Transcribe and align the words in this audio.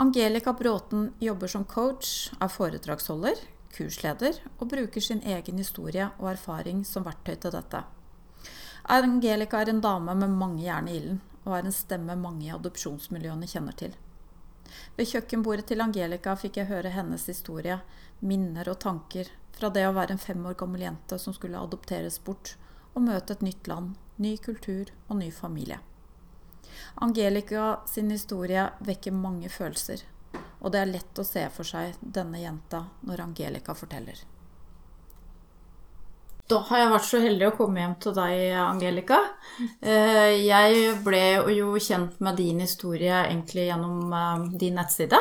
Angelica 0.00 0.52
Bråten 0.52 1.12
jobber 1.18 1.46
som 1.46 1.64
coach, 1.64 2.30
er 2.40 2.50
foredragsholder, 2.54 3.40
kursleder 3.74 4.36
og 4.60 4.68
bruker 4.70 5.02
sin 5.02 5.24
egen 5.26 5.58
historie 5.58 6.04
og 6.20 6.28
erfaring 6.30 6.84
som 6.86 7.02
verktøy 7.02 7.34
til 7.34 7.50
dette. 7.50 7.80
Angelica 8.94 9.58
er 9.58 9.72
en 9.72 9.82
dame 9.82 10.14
med 10.20 10.36
mange 10.38 10.62
jern 10.62 10.86
i 10.86 10.94
ilden, 11.00 11.18
og 11.42 11.56
er 11.56 11.66
en 11.66 11.74
stemme 11.74 12.14
mange 12.14 12.46
i 12.46 12.52
adopsjonsmiljøene 12.54 13.50
kjenner 13.50 13.74
til. 13.82 13.98
Ved 14.94 15.10
kjøkkenbordet 15.10 15.66
til 15.72 15.82
Angelica 15.82 16.36
fikk 16.38 16.62
jeg 16.62 16.70
høre 16.70 16.94
hennes 16.94 17.26
historie, 17.26 17.80
minner 18.20 18.70
og 18.70 18.78
tanker 18.86 19.34
fra 19.58 19.74
det 19.74 19.82
å 19.88 19.96
være 19.98 20.14
en 20.14 20.26
fem 20.28 20.46
år 20.46 20.60
gammel 20.62 20.86
jente 20.86 21.18
som 21.18 21.34
skulle 21.34 21.58
adopteres 21.58 22.22
bort, 22.22 22.54
og 22.94 23.02
møte 23.10 23.34
et 23.34 23.42
nytt 23.42 23.66
land, 23.66 23.96
ny 24.22 24.36
kultur 24.46 24.94
og 25.08 25.18
ny 25.24 25.34
familie. 25.34 25.82
Angelica 27.04 27.80
sin 27.86 28.10
historie 28.10 28.68
vekker 28.86 29.14
mange 29.14 29.50
følelser, 29.52 30.02
og 30.60 30.72
det 30.72 30.82
er 30.82 30.90
lett 30.94 31.20
å 31.22 31.26
se 31.26 31.44
for 31.54 31.68
seg 31.68 32.00
denne 32.00 32.42
jenta 32.42 32.84
når 33.06 33.28
Angelica 33.28 33.76
forteller. 33.78 34.26
Da 36.48 36.62
har 36.70 36.80
jeg 36.80 36.92
vært 36.94 37.08
så 37.10 37.18
heldig 37.20 37.48
å 37.50 37.56
komme 37.58 37.82
hjem 37.82 37.94
til 38.00 38.14
deg, 38.16 38.38
Angelica. 38.62 39.18
Eh, 39.84 40.46
jeg 40.46 40.94
ble 41.04 41.20
jo 41.58 41.74
kjent 41.76 42.16
med 42.24 42.38
din 42.40 42.62
historie 42.64 43.12
egentlig 43.26 43.66
gjennom 43.66 44.14
eh, 44.16 44.46
din 44.62 44.78
nettside. 44.80 45.20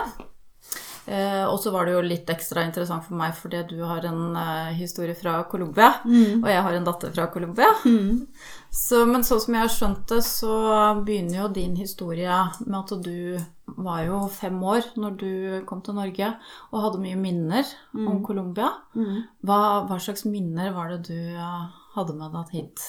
Eh, 1.07 1.43
og 1.43 1.59
så 1.59 1.73
var 1.75 1.87
det 1.87 1.97
jo 1.97 2.05
litt 2.05 2.31
ekstra 2.31 2.63
interessant 2.67 3.03
for 3.07 3.19
meg 3.19 3.35
fordi 3.35 3.65
du 3.69 3.81
har 3.87 4.07
en 4.07 4.39
historie 4.75 5.15
fra 5.19 5.41
Colombia, 5.51 5.93
mm. 6.07 6.39
og 6.39 6.49
jeg 6.51 6.63
har 6.69 6.79
en 6.79 6.87
datter 6.87 7.11
fra 7.15 7.27
Colombia. 7.33 7.73
Mm. 7.83 8.23
Så, 8.69 9.03
men 9.09 9.23
sånn 9.25 9.41
som 9.41 9.55
jeg 9.55 9.63
har 9.63 9.71
skjønt 9.73 10.01
det, 10.11 10.21
så 10.25 10.55
begynner 11.05 11.41
jo 11.41 11.51
din 11.55 11.77
historie 11.79 12.39
med 12.65 12.77
at 12.79 12.93
du 13.05 13.37
var 13.77 14.03
jo 14.05 14.19
fem 14.31 14.57
år 14.63 14.91
når 14.99 15.15
du 15.19 15.31
kom 15.69 15.81
til 15.85 15.97
Norge 15.97 16.29
og 16.71 16.83
hadde 16.83 17.01
mye 17.03 17.19
minner 17.19 17.67
mm. 17.93 18.07
om 18.07 18.19
Colombia. 18.25 18.71
Mm. 18.97 19.21
Hva, 19.47 19.59
hva, 19.89 19.99
slags 20.03 20.27
minner 20.27 20.73
var 20.75 20.93
det 20.93 21.07
du 21.09 21.37
uh, 21.37 21.67
hadde 21.95 22.17
med 22.19 22.35
deg 22.35 22.53
hit? 22.57 22.85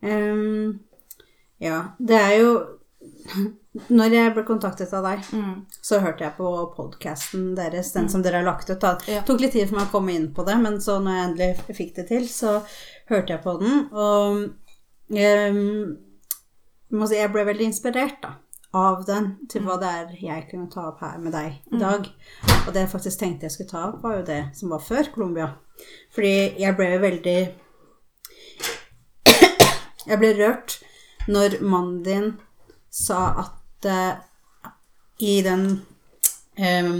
Um, 0.00 0.78
ja, 1.60 1.82
det 1.98 2.20
er 2.20 2.36
jo 2.40 2.52
når 3.96 4.14
jeg 4.16 4.32
ble 4.36 4.44
kontaktet 4.48 4.92
av 4.96 5.04
deg, 5.06 5.26
mm. 5.32 5.52
så 5.84 6.00
hørte 6.04 6.26
jeg 6.26 6.36
på 6.38 6.48
podkasten 6.76 7.52
deres, 7.58 7.92
den 7.94 8.08
mm. 8.08 8.12
som 8.12 8.24
dere 8.24 8.40
har 8.42 8.48
lagt 8.48 8.72
ut. 8.72 8.88
Det 9.06 9.20
tok 9.28 9.44
litt 9.44 9.54
tid 9.56 9.68
for 9.70 9.78
meg 9.78 9.88
å 9.88 9.94
komme 9.94 10.16
inn 10.16 10.30
på 10.34 10.44
det, 10.48 10.56
men 10.60 10.80
så 10.82 10.98
når 11.02 11.16
jeg 11.16 11.28
endelig 11.28 11.76
fikk 11.78 11.94
det 12.00 12.08
til, 12.10 12.26
så 12.30 12.58
hørte 13.12 13.36
jeg 13.36 13.44
på 13.44 13.56
den. 13.62 13.86
Og 13.94 14.42
jeg 17.16 17.32
ble 17.34 17.44
veldig 17.48 17.66
inspirert 17.66 18.20
da, 18.22 18.34
av 18.78 19.04
den 19.06 19.32
til 19.50 19.64
hva 19.66 19.76
mm. 19.76 19.80
det 19.82 19.90
er 19.90 20.20
jeg 20.22 20.46
kunne 20.50 20.70
ta 20.70 20.86
opp 20.90 21.00
her 21.02 21.18
med 21.22 21.34
deg 21.34 21.48
i 21.70 21.74
mm. 21.74 21.80
dag. 21.82 22.06
Og 22.66 22.70
det 22.74 22.84
jeg 22.84 22.92
faktisk 22.92 23.22
tenkte 23.22 23.48
jeg 23.48 23.56
skulle 23.56 23.72
ta 23.72 23.82
opp, 23.88 24.02
var 24.04 24.20
jo 24.20 24.28
det 24.28 24.42
som 24.58 24.74
var 24.74 24.84
før 24.84 25.10
Colombia. 25.14 25.48
Fordi 26.14 26.34
jeg 26.60 26.76
ble 26.76 26.90
veldig 27.02 27.40
Jeg 30.10 30.18
ble 30.20 30.30
rørt 30.36 30.78
når 31.30 31.58
mannen 31.62 32.02
din 32.04 32.30
sa 32.90 33.20
at 33.44 33.86
uh, 33.86 34.70
i 35.20 35.40
den 35.44 35.66
um, 36.58 36.94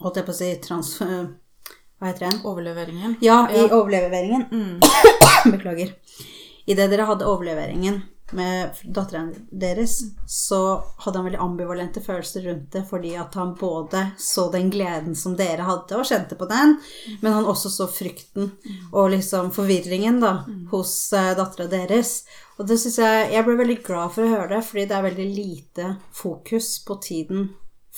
Holdt 0.00 0.16
jeg 0.16 0.24
på 0.24 0.32
å 0.32 0.36
si 0.38 0.46
trans... 0.64 0.94
Uh, 1.04 1.26
hva 2.00 2.08
heter 2.08 2.30
den? 2.30 2.38
Overleveringen? 2.48 3.18
Ja, 3.20 3.42
i 3.52 3.58
ja. 3.60 3.66
overleveringen. 3.76 4.46
Mm. 4.48 4.78
Beklager. 5.52 5.90
Idet 6.70 6.90
dere 6.92 7.08
hadde 7.08 7.28
overleveringen 7.28 8.02
med 8.32 8.76
datteren 8.84 9.32
deres, 9.50 10.00
så 10.26 10.84
hadde 11.02 11.18
han 11.18 11.26
veldig 11.26 11.40
ambivalente 11.42 12.02
følelser 12.04 12.44
rundt 12.46 12.72
det, 12.72 12.84
fordi 12.90 13.14
at 13.18 13.34
han 13.34 13.54
både 13.58 14.04
så 14.18 14.46
den 14.52 14.70
gleden 14.70 15.16
som 15.18 15.34
dere 15.38 15.66
hadde, 15.66 15.98
og 15.98 16.06
kjente 16.06 16.38
på 16.38 16.46
den, 16.50 16.76
men 17.20 17.34
han 17.34 17.48
også 17.50 17.72
så 17.74 17.88
frykten 17.90 18.52
og 18.92 19.10
liksom 19.16 19.50
forvirringen 19.54 20.20
da, 20.22 20.34
hos 20.70 20.94
uh, 21.16 21.32
dattera 21.38 21.66
deres. 21.72 22.20
Og 22.60 22.68
det 22.68 22.78
syns 22.78 23.00
jeg 23.00 23.32
Jeg 23.32 23.46
ble 23.46 23.56
veldig 23.58 23.80
glad 23.82 24.14
for 24.14 24.26
å 24.26 24.34
høre 24.36 24.48
det, 24.54 24.62
fordi 24.68 24.86
det 24.86 24.96
er 24.96 25.08
veldig 25.08 25.28
lite 25.34 25.90
fokus 26.14 26.76
på 26.86 27.00
tiden 27.02 27.48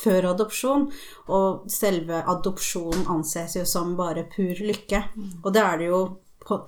før 0.02 0.30
adopsjon. 0.32 0.86
Og 1.28 1.70
selve 1.70 2.22
adopsjonen 2.30 3.08
anses 3.12 3.56
jo 3.58 3.64
som 3.68 3.96
bare 3.98 4.24
pur 4.32 4.54
lykke. 4.54 5.02
Og 5.42 5.52
det 5.52 5.62
er 5.62 5.80
det 5.80 5.90
jo 5.90 6.02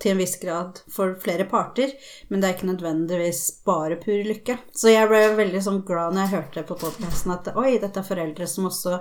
til 0.01 0.13
en 0.13 0.21
viss 0.21 0.37
grad 0.41 0.79
for 0.91 1.17
flere 1.21 1.47
parter, 1.49 1.93
men 2.29 2.41
det 2.41 2.47
er 2.47 2.57
ikke 2.57 2.71
nødvendigvis 2.71 3.43
bare 3.67 3.99
pur 4.01 4.23
lykke. 4.29 4.57
Så 4.75 4.93
jeg 4.93 5.09
ble 5.11 5.21
veldig 5.37 5.61
sånn 5.65 5.83
glad 5.87 6.15
når 6.15 6.25
jeg 6.25 6.35
hørte 6.37 6.65
på 6.69 6.79
podkasten 6.85 7.35
at 7.35 7.53
oi, 7.55 7.75
dette 7.81 8.01
er 8.01 8.07
foreldre 8.07 8.47
som 8.49 8.69
også 8.71 8.99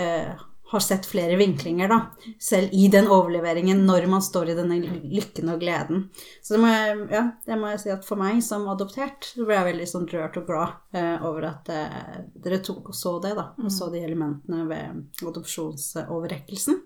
eh, 0.00 0.32
har 0.72 0.80
sett 0.80 1.06
flere 1.06 1.36
vinklinger, 1.36 1.88
da. 1.88 2.00
Selv 2.40 2.72
i 2.72 2.86
den 2.88 3.08
overleveringen, 3.12 3.82
når 3.86 4.06
man 4.08 4.22
står 4.24 4.52
i 4.52 4.54
denne 4.56 4.78
lykken 4.80 5.52
og 5.52 5.60
gleden. 5.60 6.06
Så 6.40 6.54
det 6.54 6.60
må 6.62 6.70
jeg, 6.72 6.94
ja, 7.12 7.24
det 7.44 7.58
må 7.60 7.72
jeg 7.74 7.82
si 7.82 7.92
at 7.92 8.06
for 8.08 8.20
meg 8.20 8.40
som 8.44 8.64
adoptert, 8.72 9.34
så 9.34 9.44
ble 9.44 9.58
jeg 9.58 9.68
veldig 9.68 9.88
sånn 9.90 10.08
rørt 10.14 10.38
og 10.40 10.46
glad 10.48 10.96
eh, 10.96 11.26
over 11.28 11.50
at 11.50 11.68
eh, 11.74 12.22
dere 12.46 12.62
tok 12.64 12.88
og 12.88 12.96
så 12.96 13.18
det, 13.20 13.34
da. 13.36 13.50
Og 13.60 13.68
så 13.74 13.90
de 13.92 14.00
elementene 14.00 14.64
ved 14.70 15.28
adopsjonsoverrekkelsen. 15.28 16.80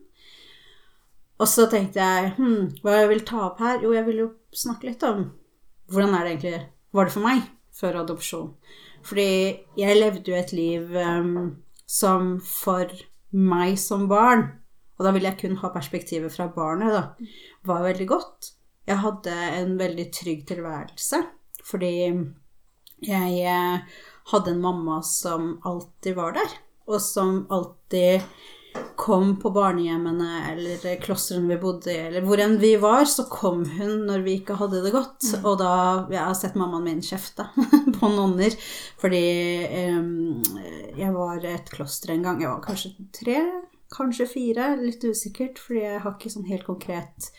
Og 1.37 1.51
så 1.51 1.67
tenkte 1.71 2.01
jeg 2.01 2.33
hm, 2.39 2.81
hva 2.85 3.01
jeg 3.01 3.11
vil 3.13 3.25
ta 3.29 3.43
opp 3.51 3.61
her? 3.61 3.83
Jo, 3.85 3.93
jeg 3.97 4.07
vil 4.09 4.23
jo 4.25 4.31
snakke 4.57 4.89
litt 4.89 5.05
om 5.07 5.29
hvordan 5.93 6.17
er 6.17 6.25
det 6.25 6.33
egentlig 6.33 6.61
var 6.97 7.07
det 7.07 7.15
for 7.15 7.27
meg 7.27 7.43
før 7.77 8.01
adopsjon. 8.03 8.51
Fordi 9.07 9.31
jeg 9.79 9.99
levde 9.99 10.33
jo 10.33 10.39
et 10.39 10.53
liv 10.57 10.97
um, 10.97 11.35
som 11.87 12.37
for 12.43 12.91
meg 13.37 13.77
som 13.79 14.07
barn, 14.11 14.49
og 14.97 15.05
da 15.05 15.13
vil 15.13 15.27
jeg 15.29 15.39
kun 15.43 15.59
ha 15.61 15.71
perspektivet 15.75 16.33
fra 16.33 16.49
barnet, 16.55 16.95
da, 16.95 17.29
var 17.69 17.85
veldig 17.85 18.07
godt. 18.09 18.53
Jeg 18.89 19.03
hadde 19.03 19.35
en 19.61 19.75
veldig 19.79 20.07
trygg 20.15 20.47
tilværelse 20.49 21.25
fordi 21.67 21.91
jeg 23.03 23.31
eh, 23.43 23.97
hadde 24.31 24.53
en 24.53 24.61
mamma 24.63 25.01
som 25.03 25.57
alltid 25.67 26.15
var 26.15 26.37
der, 26.37 26.53
og 26.87 27.01
som 27.03 27.41
alltid 27.51 28.23
kom 28.97 29.37
på 29.41 29.51
barnehjemmene 29.55 30.31
eller 30.53 30.97
klostrene 31.03 31.51
vi 31.51 31.59
bodde 31.61 31.93
i, 31.93 31.99
eller 32.09 32.25
hvor 32.27 32.41
enn 32.43 32.57
vi 32.63 32.73
var, 32.81 33.05
så 33.11 33.27
kom 33.31 33.65
hun 33.77 34.07
når 34.09 34.25
vi 34.25 34.39
ikke 34.41 34.57
hadde 34.61 34.81
det 34.85 34.93
godt. 34.95 35.29
Mm. 35.29 35.45
Og 35.45 35.59
da 35.61 35.75
Jeg 36.11 36.23
har 36.23 36.35
sett 36.39 36.59
mammaen 36.59 36.87
min 36.87 37.05
kjefte 37.05 37.49
på 37.99 38.11
nonner 38.13 38.57
fordi 39.01 39.23
um, 39.93 40.43
jeg 40.97 41.13
var 41.15 41.45
et 41.45 41.71
kloster 41.73 42.15
en 42.15 42.27
gang. 42.27 42.43
Jeg 42.43 42.51
var 42.51 42.65
kanskje 42.65 42.95
tre, 43.15 43.39
kanskje 43.95 44.29
fire, 44.31 44.73
litt 44.81 45.05
usikkert, 45.05 45.61
fordi 45.63 45.85
jeg 45.85 46.03
har 46.03 46.17
ikke 46.17 46.33
sånn 46.33 46.51
helt 46.51 46.67
konkret 46.67 47.31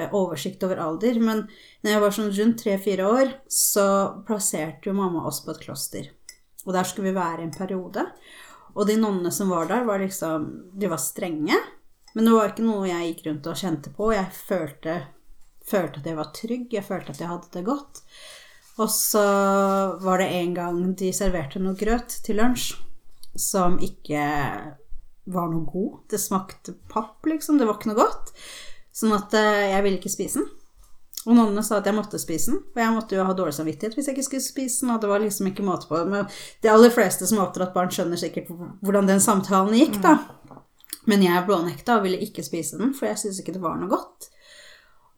uh, 0.00 0.08
oversikt 0.08 0.64
over 0.66 0.82
alder. 0.82 1.20
Men 1.20 1.46
når 1.84 1.96
jeg 1.96 2.04
var 2.06 2.18
sånn 2.18 2.34
rundt 2.40 2.60
tre-fire 2.64 3.08
år, 3.20 3.38
så 3.46 3.86
plasserte 4.26 4.90
jo 4.90 4.98
mamma 4.98 5.26
oss 5.28 5.44
på 5.44 5.54
et 5.54 5.64
kloster. 5.66 6.10
Og 6.64 6.72
der 6.72 6.88
skulle 6.88 7.10
vi 7.10 7.18
være 7.18 7.44
en 7.44 7.54
periode. 7.54 8.06
Og 8.74 8.88
de 8.88 8.98
nonnene 8.98 9.32
som 9.34 9.50
var 9.54 9.68
der, 9.70 9.84
var 9.86 10.02
liksom 10.02 10.46
De 10.74 10.90
var 10.90 11.02
strenge. 11.02 11.58
Men 12.14 12.28
det 12.28 12.34
var 12.34 12.52
ikke 12.52 12.66
noe 12.66 12.88
jeg 12.88 13.10
gikk 13.10 13.26
rundt 13.28 13.50
og 13.50 13.58
kjente 13.58 13.90
på. 13.94 14.12
Jeg 14.14 14.30
følte, 14.34 14.96
følte 15.66 16.00
at 16.00 16.08
jeg 16.10 16.18
var 16.18 16.32
trygg. 16.36 16.66
Jeg 16.74 16.86
følte 16.86 17.14
at 17.14 17.22
jeg 17.22 17.30
hadde 17.30 17.52
det 17.56 17.64
godt. 17.66 18.02
Og 18.82 18.90
så 18.90 19.24
var 20.02 20.22
det 20.22 20.30
en 20.34 20.54
gang 20.54 20.80
de 20.98 21.12
serverte 21.14 21.62
noe 21.62 21.78
grøt 21.78 22.18
til 22.26 22.38
lunsj 22.40 22.72
som 23.38 23.80
ikke 23.82 24.22
var 25.24 25.50
noe 25.50 25.66
god. 25.66 26.04
Det 26.10 26.20
smakte 26.22 26.76
papp, 26.90 27.24
liksom. 27.26 27.58
Det 27.58 27.66
var 27.66 27.78
ikke 27.78 27.90
noe 27.90 28.02
godt. 28.02 28.34
Sånn 28.94 29.14
at 29.16 29.34
eh, 29.38 29.70
jeg 29.72 29.86
ville 29.86 29.98
ikke 29.98 30.12
spise 30.12 30.42
den. 30.42 30.50
Og 31.24 31.32
nonnene 31.32 31.62
sa 31.64 31.78
at 31.78 31.86
jeg 31.88 31.96
måtte 31.96 32.20
spise 32.20 32.52
den, 32.52 32.60
for 32.74 32.82
jeg 32.84 32.92
måtte 32.92 33.16
jo 33.16 33.24
ha 33.24 33.34
dårlig 33.36 33.54
samvittighet 33.56 33.96
hvis 33.96 34.10
jeg 34.10 34.16
ikke 34.16 34.26
skulle 34.26 34.44
spise 34.44 34.84
den. 34.84 34.92
Og 34.94 35.00
det 35.00 35.10
var 35.10 35.22
liksom 35.22 35.48
ikke 35.50 35.64
måte 35.66 35.88
på. 35.88 36.00
Men 36.10 36.28
de 36.62 36.72
aller 36.72 36.92
fleste 36.92 37.28
som 37.28 37.40
har 37.40 37.48
oppdratt 37.48 37.74
barn, 37.76 37.92
skjønner 37.92 38.20
sikkert 38.20 38.50
hvordan 38.84 39.08
den 39.08 39.22
samtalen 39.24 39.76
gikk, 39.78 40.00
da. 40.04 40.18
Men 41.08 41.24
jeg 41.24 41.44
blånekta 41.48 41.98
og 41.98 42.06
ville 42.06 42.20
ikke 42.24 42.44
spise 42.44 42.80
den, 42.80 42.94
for 42.96 43.08
jeg 43.10 43.20
syntes 43.20 43.40
ikke 43.42 43.56
det 43.56 43.64
var 43.64 43.76
noe 43.80 43.92
godt. 43.92 44.30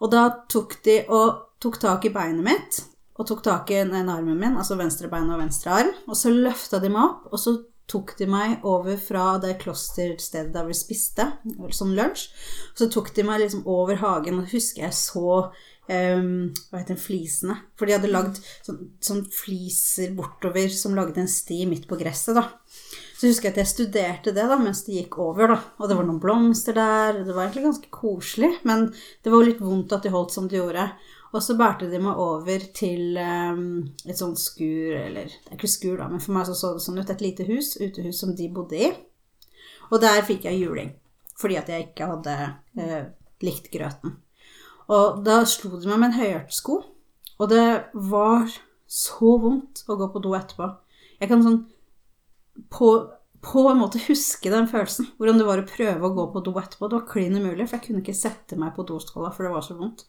Og 0.03 0.12
da 0.12 0.29
tok 0.50 0.79
de 0.87 1.00
og 1.08 1.58
tok 1.62 1.79
tak 1.82 2.06
i 2.06 2.12
beinet 2.14 2.44
mitt, 2.44 2.82
og 3.17 3.29
tok 3.31 3.43
tak 3.47 3.70
i 3.73 3.81
en 3.81 3.94
armen 3.97 4.37
min, 4.37 4.58
altså 4.58 4.76
venstre 4.76 5.08
bein 5.08 5.31
og 5.32 5.41
venstre 5.41 5.73
arm, 5.73 5.94
og 6.05 6.19
så 6.19 6.32
løfta 6.35 6.82
de 6.82 6.91
meg 6.93 7.06
opp, 7.06 7.31
og 7.32 7.41
så 7.41 7.55
tok 7.87 8.17
de 8.19 8.26
meg 8.29 8.64
over 8.67 8.99
fra 8.99 9.37
det 9.43 9.55
klosterstedet 9.62 10.50
der 10.55 10.67
vi 10.67 10.75
spiste, 10.75 11.29
som 11.73 11.94
lunsj. 11.94 12.26
Så 12.76 12.91
tok 12.93 13.12
de 13.14 13.25
meg 13.26 13.44
liksom 13.44 13.62
over 13.70 14.03
hagen, 14.03 14.43
og 14.43 14.50
husker 14.50 14.88
jeg 14.88 14.99
så 14.99 15.38
um, 15.88 16.52
Hva 16.70 16.80
heter 16.80 16.94
den 16.94 17.02
flisene. 17.02 17.56
For 17.78 17.88
de 17.88 17.96
hadde 17.96 18.12
lagd 18.12 18.40
sånn, 18.66 18.80
sånn, 19.02 19.24
fliser 19.32 20.14
bortover 20.16 20.72
som 20.74 20.96
lagde 20.96 21.22
en 21.22 21.30
sti 21.30 21.64
midt 21.70 21.88
på 21.90 21.98
gresset, 22.00 22.36
da. 22.38 22.50
Så 23.16 23.30
husker 23.30 23.48
jeg 23.48 23.54
at 23.54 23.60
jeg 23.62 23.72
studerte 23.72 24.32
det 24.36 24.44
da, 24.44 24.58
mens 24.60 24.82
det 24.84 24.98
gikk 24.98 25.18
over, 25.24 25.54
da. 25.54 25.58
Og 25.80 25.88
det 25.88 25.96
var 25.96 26.08
noen 26.08 26.20
blomster 26.20 26.76
der. 26.76 27.22
Det 27.24 27.32
var 27.32 27.46
egentlig 27.46 27.68
ganske 27.70 27.92
koselig, 27.94 28.52
men 28.68 28.90
det 29.24 29.32
var 29.32 29.40
jo 29.40 29.50
litt 29.50 29.62
vondt 29.64 29.94
at 29.96 30.04
de 30.04 30.12
holdt 30.12 30.34
som 30.36 30.50
de 30.50 30.60
gjorde. 30.60 30.90
Og 31.32 31.42
så 31.42 31.56
bærte 31.58 31.88
de 31.90 31.98
meg 32.00 32.20
over 32.22 32.62
til 32.76 33.16
um, 33.18 33.64
et 34.06 34.18
sånt 34.18 34.40
skur, 34.40 34.94
eller 35.00 35.32
det 35.32 35.50
er 35.50 35.56
ikke 35.58 35.72
skur, 35.72 35.96
da, 36.00 36.10
men 36.12 36.22
for 36.22 36.36
meg 36.36 36.46
så 36.48 36.54
så 36.56 36.74
det 36.76 36.84
sånn 36.84 37.00
ut. 37.00 37.12
Et 37.12 37.24
lite 37.24 37.48
hus, 37.48 37.74
utehus 37.80 38.20
som 38.22 38.36
de 38.36 38.52
bodde 38.52 38.78
i. 38.78 38.92
Og 39.90 40.00
der 40.02 40.22
fikk 40.26 40.46
jeg 40.48 40.62
juling. 40.62 40.94
Fordi 41.36 41.58
at 41.60 41.68
jeg 41.72 41.88
ikke 41.90 42.08
hadde 42.12 42.36
uh, 42.80 43.02
likt 43.44 43.68
grøten. 43.72 44.16
Og 44.92 45.22
da 45.26 45.40
slo 45.48 45.76
de 45.80 45.90
meg 45.90 46.00
med 46.00 46.12
en 46.12 46.18
høyhælssko. 46.20 46.80
Og 47.36 47.50
det 47.50 47.66
var 47.92 48.48
så 48.86 49.36
vondt 49.42 49.84
å 49.90 49.96
gå 49.98 50.08
på 50.12 50.22
do 50.24 50.34
etterpå. 50.38 50.68
Jeg 51.20 51.30
kan 51.30 51.42
sånn 51.44 51.62
på, 52.72 52.90
på 53.44 53.64
en 53.70 53.80
måte 53.80 54.00
huske 54.06 54.52
den 54.52 54.68
følelsen. 54.70 55.10
Hvordan 55.18 55.40
det 55.40 55.48
var 55.48 55.62
å 55.62 55.68
prøve 55.68 56.08
å 56.08 56.14
gå 56.16 56.26
på 56.32 56.44
do 56.46 56.54
etterpå. 56.60 56.88
Det 56.88 57.00
var 57.00 57.08
klin 57.10 57.36
umulig, 57.36 57.66
for 57.66 57.78
jeg 57.78 57.88
kunne 57.88 58.04
ikke 58.04 58.16
sette 58.16 58.58
meg 58.60 58.76
på 58.76 58.86
doskåla, 58.88 59.32
for 59.34 59.46
det 59.46 59.54
var 59.56 59.66
så 59.66 59.78
vondt. 59.78 60.06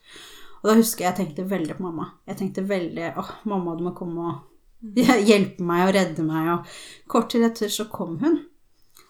Og 0.62 0.70
da 0.70 0.78
husker 0.78 1.06
jeg 1.06 1.12
jeg 1.12 1.20
tenkte 1.22 1.50
veldig 1.50 1.78
på 1.78 1.86
mamma. 1.86 2.12
Jeg 2.30 2.40
tenkte 2.40 2.66
veldig 2.68 3.12
åh, 3.22 3.34
mamma, 3.50 3.76
du 3.78 3.86
må 3.88 3.96
komme 3.98 4.30
og 4.32 4.94
hjelpe 5.30 5.66
meg 5.66 5.88
og 5.88 5.96
redde 5.98 6.26
meg. 6.28 6.54
Og 6.54 7.10
kort 7.12 7.32
tid 7.34 7.46
etter 7.50 7.72
så 7.74 7.90
kom 7.92 8.18
hun. 8.24 8.42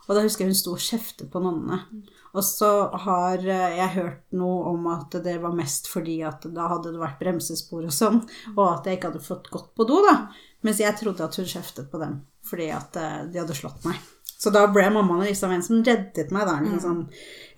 Og 0.07 0.15
da 0.15 0.23
husker 0.23 0.45
jeg 0.45 0.53
hun 0.53 0.59
sto 0.59 0.75
og 0.75 0.83
kjeftet 0.83 1.31
på 1.31 1.41
nonnene. 1.43 1.81
Og 2.35 2.43
så 2.45 2.71
har 3.05 3.43
eh, 3.43 3.77
jeg 3.79 3.95
hørt 3.95 4.35
noe 4.35 4.73
om 4.73 4.89
at 4.93 5.15
det 5.23 5.37
var 5.43 5.55
mest 5.55 5.87
fordi 5.91 6.19
at 6.27 6.45
da 6.53 6.67
hadde 6.73 6.93
det 6.95 7.01
vært 7.01 7.21
bremsespor 7.21 7.87
og 7.87 7.95
sånn, 7.95 8.19
og 8.55 8.65
at 8.67 8.89
jeg 8.89 8.99
ikke 8.99 9.13
hadde 9.13 9.25
fått 9.25 9.49
gått 9.53 9.71
på 9.77 9.87
do, 9.87 10.01
da. 10.05 10.19
Mens 10.65 10.81
jeg 10.81 10.97
trodde 10.99 11.25
at 11.25 11.37
hun 11.39 11.47
kjeftet 11.47 11.91
på 11.91 12.01
dem 12.01 12.21
fordi 12.47 12.69
at 12.71 12.95
eh, 12.99 13.25
de 13.31 13.41
hadde 13.41 13.57
slått 13.57 13.83
meg. 13.87 13.99
Så 14.37 14.51
da 14.53 14.67
ble 14.69 14.85
mammaen 14.93 15.25
liksom 15.25 15.51
en 15.51 15.63
som 15.65 15.81
reddet 15.83 16.29
meg. 16.31 16.45
da, 16.47 16.59
liksom, 16.61 17.01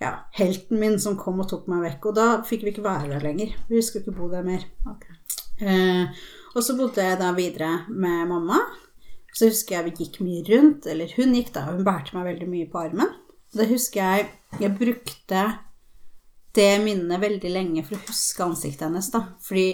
ja, 0.00 0.14
Helten 0.34 0.80
min 0.80 0.96
som 1.02 1.18
kom 1.20 1.42
og 1.42 1.50
tok 1.50 1.68
meg 1.70 1.84
vekk. 1.84 2.08
Og 2.08 2.16
da 2.16 2.26
fikk 2.48 2.64
vi 2.64 2.72
ikke 2.72 2.86
være 2.86 3.10
der 3.12 3.24
lenger. 3.24 3.52
Vi 3.68 3.82
skulle 3.84 4.06
ikke 4.06 4.16
bo 4.16 4.30
der 4.32 4.46
mer. 4.46 4.64
Okay. 4.88 5.18
Eh, 5.60 6.22
og 6.54 6.64
så 6.64 6.74
bodde 6.78 7.04
jeg 7.04 7.20
da 7.20 7.34
videre 7.36 7.84
med 7.92 8.24
mamma. 8.32 8.62
Så 9.36 9.50
husker 9.50 9.76
jeg 9.76 9.90
vi 9.90 10.06
gikk 10.06 10.22
mye 10.24 10.42
rundt, 10.48 10.88
eller 10.90 11.12
hun 11.18 11.36
gikk 11.36 11.52
da, 11.54 11.68
hun 11.68 11.84
bærte 11.86 12.16
meg 12.16 12.32
veldig 12.32 12.48
mye 12.50 12.70
på 12.72 12.80
armen. 12.80 13.12
Da 13.56 13.66
husker 13.66 14.00
jeg 14.00 14.28
jeg 14.58 14.74
brukte 14.78 15.42
det 16.56 16.70
minnet 16.82 17.22
veldig 17.22 17.52
lenge 17.52 17.84
for 17.86 17.96
å 17.96 18.08
huske 18.08 18.42
ansiktet 18.44 18.88
hennes, 18.88 19.10
da. 19.12 19.22
Fordi 19.46 19.68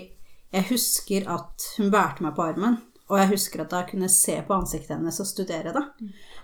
jeg 0.52 0.68
husker 0.70 1.28
at 1.32 1.64
hun 1.78 1.90
bærte 1.92 2.24
meg 2.24 2.36
på 2.36 2.44
armen, 2.44 2.76
og 3.06 3.20
jeg 3.20 3.30
husker 3.32 3.62
at 3.64 3.72
jeg 3.72 3.90
kunne 3.92 4.10
se 4.12 4.36
på 4.44 4.56
ansiktet 4.56 4.96
hennes 4.96 5.20
og 5.22 5.28
studere 5.28 5.72
det. 5.74 5.84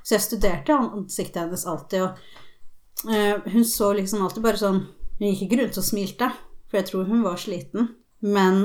Så 0.02 0.16
jeg 0.16 0.26
studerte 0.26 0.78
ansiktet 0.78 1.42
hennes 1.42 1.66
alltid, 1.68 2.06
og 2.06 3.12
eh, 3.12 3.52
hun 3.52 3.66
så 3.68 3.92
liksom 3.98 4.24
alltid 4.24 4.44
bare 4.48 4.62
sånn 4.62 4.82
Hun 5.22 5.28
gikk 5.28 5.42
ikke 5.44 5.56
rundt 5.60 5.76
og 5.78 5.84
smilte, 5.86 6.26
for 6.66 6.80
jeg 6.80 6.86
tror 6.88 7.04
hun 7.06 7.20
var 7.22 7.36
sliten, 7.38 7.92
men 8.24 8.56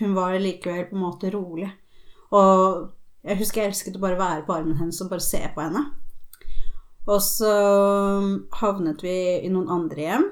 hun 0.00 0.14
var 0.16 0.32
likevel 0.40 0.88
på 0.88 0.96
en 0.96 1.02
måte 1.04 1.30
rolig. 1.30 1.68
Og 2.34 2.88
jeg 3.22 3.38
husker 3.38 3.60
jeg 3.60 3.70
elsket 3.70 3.98
å 4.00 4.02
bare 4.02 4.18
være 4.18 4.42
på 4.48 4.56
armen 4.56 4.80
hennes 4.80 4.98
og 5.04 5.12
bare 5.12 5.22
se 5.22 5.38
på 5.54 5.62
henne. 5.62 5.84
Og 7.10 7.18
så 7.24 7.52
havnet 8.60 9.02
vi 9.02 9.16
i 9.42 9.50
noen 9.50 9.70
andre 9.72 10.06
hjem. 10.06 10.26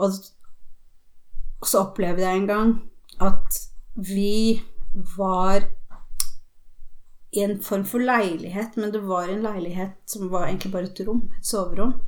Og 0.00 0.16
så 1.66 1.82
opplevde 1.82 2.24
jeg 2.24 2.42
en 2.42 2.48
gang 2.50 2.72
at 3.24 3.60
vi 3.96 4.62
var 5.16 5.64
i 7.36 7.42
en 7.44 7.58
form 7.60 7.84
for 7.84 8.00
leilighet, 8.00 8.76
men 8.80 8.92
det 8.92 9.02
var 9.04 9.28
en 9.28 9.42
leilighet 9.44 9.98
som 10.08 10.30
var 10.32 10.46
egentlig 10.46 10.72
bare 10.72 10.88
et 10.88 11.02
rom, 11.04 11.26
et 11.36 11.46
soverom, 11.46 11.98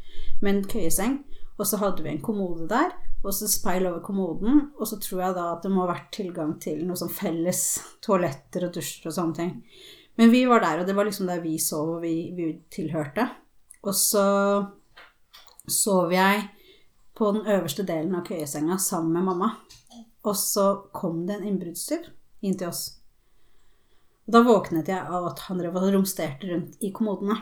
med 0.40 0.54
en 0.54 0.64
køyeseng. 0.69 1.19
Og 1.58 1.66
så 1.66 1.81
hadde 1.82 2.04
vi 2.04 2.12
en 2.12 2.22
kommode 2.22 2.69
der, 2.70 2.94
og 3.24 3.34
så 3.34 3.48
speil 3.50 3.88
over 3.90 4.00
kommoden. 4.04 4.69
Og 4.78 4.88
så 4.88 5.00
tror 5.02 5.24
jeg 5.26 5.36
da 5.36 5.48
at 5.52 5.64
det 5.66 5.72
må 5.74 5.82
ha 5.84 5.90
vært 5.90 6.12
tilgang 6.14 6.54
til 6.62 6.84
noe 6.86 6.96
sånn 6.96 7.12
felles 7.12 7.62
toaletter 8.04 8.69
og 8.69 8.76
dusjer 8.78 9.10
og 9.10 9.16
sånne 9.16 9.38
ting. 9.40 9.54
Men 10.19 10.32
vi 10.35 10.43
var 10.50 10.61
der, 10.61 10.81
og 10.81 10.87
det 10.87 10.97
var 10.99 11.06
liksom 11.06 11.29
der 11.31 11.41
vi 11.41 11.55
sov, 11.62 11.97
og 11.97 12.03
vi, 12.03 12.15
vi 12.35 12.50
tilhørte. 12.75 13.29
Og 13.87 13.94
så 13.94 14.26
sov 15.70 16.12
jeg 16.12 16.49
på 17.19 17.31
den 17.37 17.47
øverste 17.47 17.85
delen 17.87 18.17
av 18.19 18.25
køyesenga 18.26 18.79
sammen 18.82 19.12
med 19.15 19.29
mamma. 19.31 19.50
Og 20.26 20.37
så 20.37 20.67
kom 20.93 21.23
det 21.26 21.38
en 21.38 21.47
innbruddstyv 21.53 22.09
inn 22.43 22.59
til 22.59 22.70
oss. 22.70 22.82
Og 24.26 24.35
da 24.35 24.43
våknet 24.44 24.91
jeg 24.91 25.06
av 25.06 25.31
at 25.31 25.44
han 25.47 25.62
drev 25.62 25.79
og 25.79 25.87
romsterte 25.94 26.50
rundt 26.50 26.82
i 26.85 26.91
kommodene. 26.94 27.38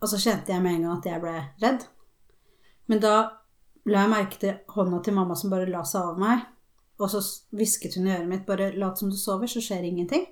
Og 0.00 0.10
så 0.10 0.20
kjente 0.20 0.54
jeg 0.54 0.62
med 0.62 0.78
en 0.78 0.86
gang 0.86 0.98
at 0.98 1.08
jeg 1.10 1.22
ble 1.22 1.34
redd. 1.62 1.86
Men 2.86 3.02
da 3.02 3.14
la 3.90 4.04
jeg 4.04 4.12
merke 4.14 4.40
til 4.40 4.58
hånda 4.72 5.02
til 5.04 5.16
mamma 5.16 5.36
som 5.36 5.52
bare 5.52 5.68
la 5.68 5.82
seg 5.88 6.06
over 6.06 6.22
meg. 6.22 6.46
Og 7.02 7.10
så 7.10 7.20
hvisket 7.56 7.98
hun 7.98 8.06
i 8.08 8.14
øret 8.14 8.30
mitt 8.30 8.46
bare 8.46 8.70
'lat 8.72 8.98
som 8.98 9.10
du 9.10 9.16
sover, 9.16 9.46
så 9.46 9.60
skjer 9.60 9.82
ingenting'. 9.82 10.30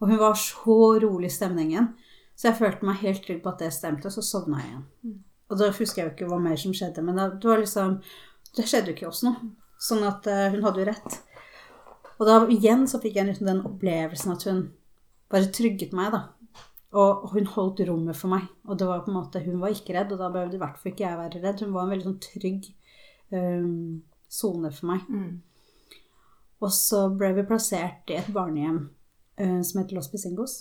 Og 0.00 0.08
hun 0.08 0.20
var 0.20 0.38
så 0.38 0.76
rolig 1.02 1.28
i 1.28 1.34
stemningen. 1.34 1.92
Så 2.36 2.48
jeg 2.48 2.58
følte 2.60 2.86
meg 2.88 3.02
helt 3.02 3.22
trygg 3.24 3.42
på 3.44 3.52
at 3.52 3.60
det 3.60 3.72
stemte, 3.76 4.08
og 4.08 4.14
så 4.14 4.24
sovna 4.24 4.62
jeg 4.62 4.70
igjen. 4.70 5.16
Og 5.50 5.58
da 5.60 5.68
husker 5.74 6.00
jeg 6.00 6.06
jo 6.06 6.12
ikke 6.14 6.28
hva 6.30 6.38
mer 6.40 6.60
som 6.60 6.74
skjedde, 6.76 7.02
men 7.04 7.18
det 7.18 7.48
var 7.48 7.60
liksom 7.60 8.00
Det 8.56 8.64
skjedde 8.66 8.90
jo 8.90 8.96
ikke 8.96 9.10
oss 9.10 9.20
noe. 9.22 9.52
Sånn 9.80 10.02
at 10.02 10.26
uh, 10.26 10.48
hun 10.50 10.64
hadde 10.64 10.80
jo 10.82 10.86
rett. 10.88 11.18
Og 12.18 12.26
da 12.26 12.40
igjen 12.52 12.82
så 12.90 12.98
fikk 13.00 13.20
jeg 13.20 13.28
liksom 13.28 13.46
den 13.46 13.60
opplevelsen 13.68 14.32
at 14.34 14.46
hun 14.48 14.64
bare 15.30 15.52
trygget 15.54 15.94
meg, 15.96 16.10
da. 16.16 16.22
Og 16.98 17.28
hun 17.30 17.46
holdt 17.52 17.84
rommet 17.86 18.18
for 18.18 18.32
meg. 18.32 18.48
Og 18.66 18.80
det 18.80 18.88
var 18.88 19.04
på 19.04 19.12
en 19.12 19.20
måte, 19.20 19.44
hun 19.44 19.60
var 19.62 19.70
ikke 19.70 19.94
redd, 19.94 20.10
og 20.16 20.18
da 20.18 20.32
behøvde 20.34 20.58
i 20.58 20.62
hvert 20.64 20.80
fall 20.80 20.90
ikke 20.90 21.06
jeg 21.06 21.20
være 21.20 21.42
redd. 21.44 21.62
Hun 21.62 21.76
var 21.76 21.86
en 21.86 21.94
veldig 21.94 22.08
sånn 22.08 22.18
trygg 22.26 22.66
sone 23.30 24.72
um, 24.72 24.74
for 24.74 24.90
meg. 24.90 25.06
Mm. 25.06 26.00
Og 26.60 26.74
så 26.74 27.06
ble 27.14 27.30
vi 27.38 27.46
plassert 27.46 28.10
i 28.10 28.18
et 28.18 28.32
barnehjem 28.34 28.88
som 29.40 29.80
heter 29.80 29.96
Los 29.96 30.10
Pisingos. 30.12 30.56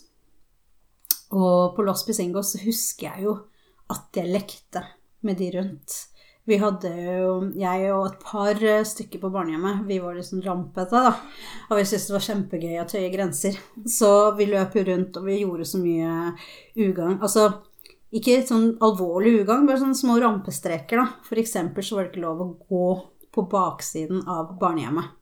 Og 1.36 1.76
på 1.76 1.86
Los 1.86 2.06
Pisingos 2.08 2.56
husker 2.64 3.10
jeg 3.10 3.28
jo 3.28 3.36
at 3.90 4.18
jeg 4.18 4.32
lekte 4.32 4.84
med 5.26 5.38
de 5.42 5.50
rundt. 5.58 5.98
Vi 6.50 6.58
hadde 6.58 6.90
jo, 6.90 7.34
jeg 7.60 7.90
og 7.94 8.08
et 8.08 8.22
par 8.24 8.58
stykker 8.90 9.22
på 9.22 9.30
barnehjemmet, 9.30 9.84
vi 9.86 10.00
var 10.02 10.16
liksom 10.18 10.42
rampete, 10.42 10.98
da. 11.06 11.12
Og 11.70 11.78
vi 11.78 11.84
syntes 11.86 12.08
det 12.10 12.16
var 12.16 12.26
kjempegøy 12.26 12.80
å 12.82 12.88
tøye 12.90 13.12
grenser. 13.14 13.60
Så 13.86 14.10
vi 14.40 14.48
løp 14.50 14.78
jo 14.80 14.86
rundt, 14.88 15.20
og 15.20 15.28
vi 15.30 15.42
gjorde 15.44 15.68
så 15.70 15.82
mye 15.82 16.32
ugagn. 16.80 17.20
Altså, 17.20 17.46
ikke 18.16 18.40
sånn 18.50 18.72
alvorlig 18.82 19.36
ugagn, 19.44 19.68
bare 19.70 19.84
sånne 19.84 20.00
små 20.00 20.18
rampestreker, 20.24 21.04
da. 21.04 21.22
For 21.28 21.42
eksempel 21.42 21.86
så 21.86 22.00
var 22.00 22.08
det 22.08 22.16
ikke 22.16 22.26
lov 22.26 22.42
å 22.42 22.52
gå 22.66 22.90
på 23.30 23.46
baksiden 23.52 24.26
av 24.26 24.56
barnehjemmet. 24.58 25.19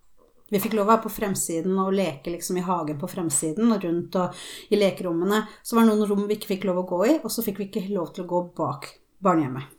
Vi 0.49 0.59
fikk 0.63 0.77
lov 0.77 0.85
å 0.87 0.91
være 0.93 1.03
på 1.03 1.11
fremsiden 1.11 1.79
og 1.81 1.95
leke 1.95 2.31
liksom 2.31 2.59
i 2.59 2.63
hagen 2.63 2.99
på 2.99 3.09
fremsiden 3.11 3.71
og 3.73 3.83
rundt 3.83 4.15
og 4.15 4.37
i 4.71 4.79
lekerommene. 4.79 5.41
Så 5.61 5.75
var 5.75 5.83
det 5.83 5.91
noen 5.91 6.07
rom 6.07 6.27
vi 6.29 6.37
ikke 6.37 6.53
fikk 6.53 6.67
lov 6.69 6.83
å 6.83 6.87
gå 6.87 7.01
i, 7.07 7.15
og 7.19 7.33
så 7.33 7.43
fikk 7.43 7.59
vi 7.59 7.67
ikke 7.67 7.87
lov 7.91 8.13
til 8.15 8.23
å 8.23 8.29
gå 8.31 8.43
bak 8.55 8.87
barnehjemmet. 9.23 9.73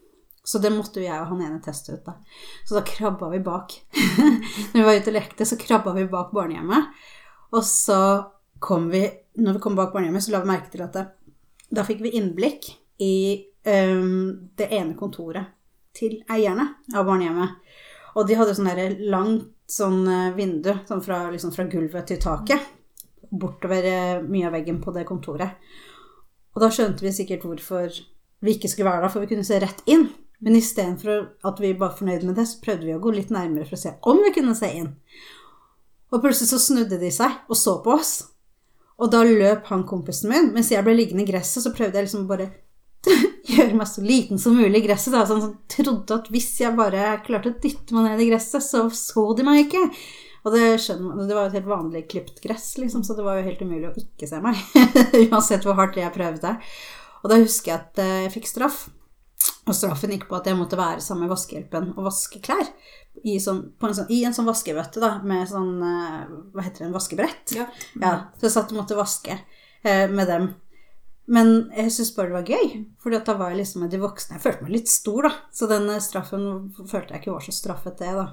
Så 0.49 0.61
det 0.65 0.73
måtte 0.73 1.01
jo 1.01 1.05
jeg 1.05 1.21
og 1.21 1.29
han 1.29 1.43
ene 1.45 1.61
teste 1.65 1.93
ut, 1.93 2.05
da. 2.07 2.15
Så 2.65 2.77
da 2.79 2.85
krabba 2.87 3.29
vi 3.33 3.41
bak. 3.45 3.75
Når 4.73 4.79
vi 4.79 4.85
var 4.87 4.97
ute 4.97 5.13
og 5.13 5.17
lekte, 5.19 5.45
så 5.49 5.59
krabba 5.61 5.93
vi 5.97 6.07
bak 6.09 6.33
barnehjemmet. 6.37 6.89
Og 7.53 7.65
så 7.65 8.01
kom 8.59 8.89
vi 8.93 9.07
Når 9.39 9.55
vi 9.55 9.61
kom 9.63 9.77
bak 9.77 9.93
barnehjemmet, 9.93 10.25
så 10.25 10.33
la 10.35 10.41
vi 10.43 10.51
merke 10.51 10.73
til 10.73 10.83
at 10.83 10.97
det, 10.97 11.05
da 11.69 11.85
fikk 11.87 12.01
vi 12.03 12.17
innblikk 12.19 12.73
i 13.05 13.45
um, 13.69 14.49
det 14.59 14.67
ene 14.73 14.97
kontoret 14.99 15.53
til 15.95 16.17
eierne 16.33 16.65
av 16.97 17.07
barnehjemmet. 17.07 17.61
Og 18.19 18.27
de 18.27 18.37
hadde 18.39 18.57
sånn 18.57 18.69
langt 19.13 19.55
sånn 19.69 20.01
vindu 20.35 20.73
sånn 20.89 21.03
fra, 21.05 21.27
liksom 21.31 21.53
fra, 21.55 21.69
gulvet 21.71 22.09
til 22.11 22.21
taket. 22.23 22.65
Bortover 23.29 24.23
mye 24.25 24.49
av 24.49 24.57
veggen 24.57 24.81
på 24.83 24.95
det 24.97 25.05
kontoret. 25.09 25.59
Og 26.57 26.63
da 26.65 26.71
skjønte 26.73 27.05
vi 27.05 27.13
sikkert 27.15 27.45
hvorfor 27.47 27.93
vi 28.43 28.55
ikke 28.55 28.71
skulle 28.71 28.89
være 28.89 29.05
der, 29.05 29.13
for 29.13 29.23
vi 29.23 29.31
kunne 29.31 29.47
se 29.47 29.61
rett 29.63 29.85
inn. 29.91 30.09
Men 30.43 30.57
istedenfor 30.59 31.29
at 31.47 31.61
vi 31.63 31.73
var 31.79 31.97
fornøyd 31.99 32.25
med 32.27 32.39
det, 32.39 32.47
så 32.49 32.63
prøvde 32.63 32.87
vi 32.87 32.95
å 32.95 33.03
gå 33.03 33.13
litt 33.15 33.31
nærmere 33.35 33.67
for 33.67 33.77
å 33.79 33.83
se 33.83 33.95
om 34.07 34.23
vi 34.23 34.33
kunne 34.35 34.55
se 34.59 34.71
inn. 34.81 34.93
Og 36.15 36.23
plutselig 36.23 36.53
så 36.53 36.61
snudde 36.63 36.99
de 37.01 37.11
seg 37.13 37.51
og 37.51 37.59
så 37.59 37.77
på 37.85 37.97
oss. 37.99 38.13
Og 38.99 39.11
da 39.13 39.21
løp 39.27 39.69
han 39.71 39.85
kompisen 39.87 40.31
min. 40.33 40.51
Mens 40.55 40.73
jeg 40.73 40.83
ble 40.87 40.97
liggende 40.97 41.27
i 41.27 41.29
gresset, 41.29 41.63
så 41.63 41.75
prøvde 41.75 41.99
jeg 41.99 42.09
liksom 42.09 42.27
bare 42.31 42.49
gjøre 43.49 43.77
meg 43.79 43.89
så 43.91 44.05
liten 44.05 44.41
som 44.41 44.57
mulig 44.57 44.83
i 44.83 44.87
gresset. 44.87 45.15
Da. 45.15 45.25
Sånn, 45.29 45.43
sånn, 45.45 45.59
trodde 45.73 46.19
at 46.21 46.31
hvis 46.33 46.51
jeg 46.63 46.77
bare 46.79 47.19
klarte 47.27 47.53
å 47.53 47.61
dytte 47.63 47.97
meg 47.97 48.11
ned 48.11 48.25
i 48.25 48.31
gresset, 48.31 48.65
så 48.65 48.87
så 48.95 49.25
de 49.39 49.47
meg 49.47 49.67
ikke. 49.67 49.85
Og 50.47 50.55
det, 50.55 50.67
skjønner, 50.81 51.25
det 51.29 51.35
var 51.35 51.47
jo 51.47 51.51
et 51.51 51.59
helt 51.59 51.73
vanlig 51.73 52.05
klipt 52.11 52.39
gress, 52.45 52.71
liksom, 52.81 53.03
så 53.05 53.17
det 53.19 53.25
var 53.27 53.41
jo 53.41 53.49
helt 53.49 53.65
umulig 53.65 53.91
å 53.91 53.97
ikke 53.99 54.29
se 54.31 54.39
meg. 54.45 54.61
Uansett 55.27 55.67
hvor 55.67 55.77
hardt 55.79 55.99
jeg 55.99 56.15
prøvde. 56.15 56.55
Og 57.25 57.33
da 57.33 57.41
husker 57.41 57.73
jeg 57.73 57.81
at 57.83 58.01
jeg 58.05 58.33
fikk 58.37 58.49
straff. 58.49 58.87
Og 59.69 59.77
straffen 59.77 60.15
gikk 60.15 60.29
på 60.31 60.39
at 60.39 60.47
jeg 60.49 60.57
måtte 60.59 60.79
være 60.79 61.03
sammen 61.05 61.27
med 61.27 61.35
vaskehjelpen 61.35 61.93
og 61.97 62.07
vaske 62.09 62.41
klær. 62.45 62.71
I, 63.19 63.37
sånn, 63.43 63.65
en, 63.83 63.95
sånn, 63.97 64.11
i 64.15 64.23
en 64.27 64.35
sånn 64.35 64.47
vaskebøtte 64.47 65.03
da, 65.03 65.17
med 65.27 65.49
sånn 65.51 65.81
Hva 65.83 66.63
heter 66.63 66.85
det, 66.85 66.87
en 66.87 66.95
vaskebrett. 66.95 67.55
Ja. 67.57 67.67
ja 67.99 68.13
så 68.39 68.47
jeg 68.47 68.55
satt 68.55 68.73
og 68.73 68.81
måtte 68.81 68.99
vaske 68.99 69.35
eh, 69.35 70.07
med 70.11 70.31
dem. 70.31 70.53
Men 71.29 71.69
jeg 71.77 71.93
syntes 71.93 72.15
bare 72.17 72.31
det 72.31 72.37
var 72.39 72.53
gøy, 72.57 72.85
for 73.03 73.13
da 73.13 73.35
var 73.37 73.53
jeg 73.53 73.61
liksom 73.61 73.83
med 73.85 73.93
de 73.93 74.01
voksne. 74.01 74.39
Jeg 74.39 74.45
følte 74.47 74.65
meg 74.65 74.75
litt 74.79 74.93
stor, 74.93 75.29
da. 75.29 75.33
Så 75.53 75.69
den 75.69 75.91
straffen 76.01 76.47
følte 76.79 77.13
jeg 77.13 77.21
ikke 77.21 77.35
var 77.35 77.45
så 77.45 77.53
straffet, 77.53 77.99
det, 78.01 78.15
da. 78.17 78.29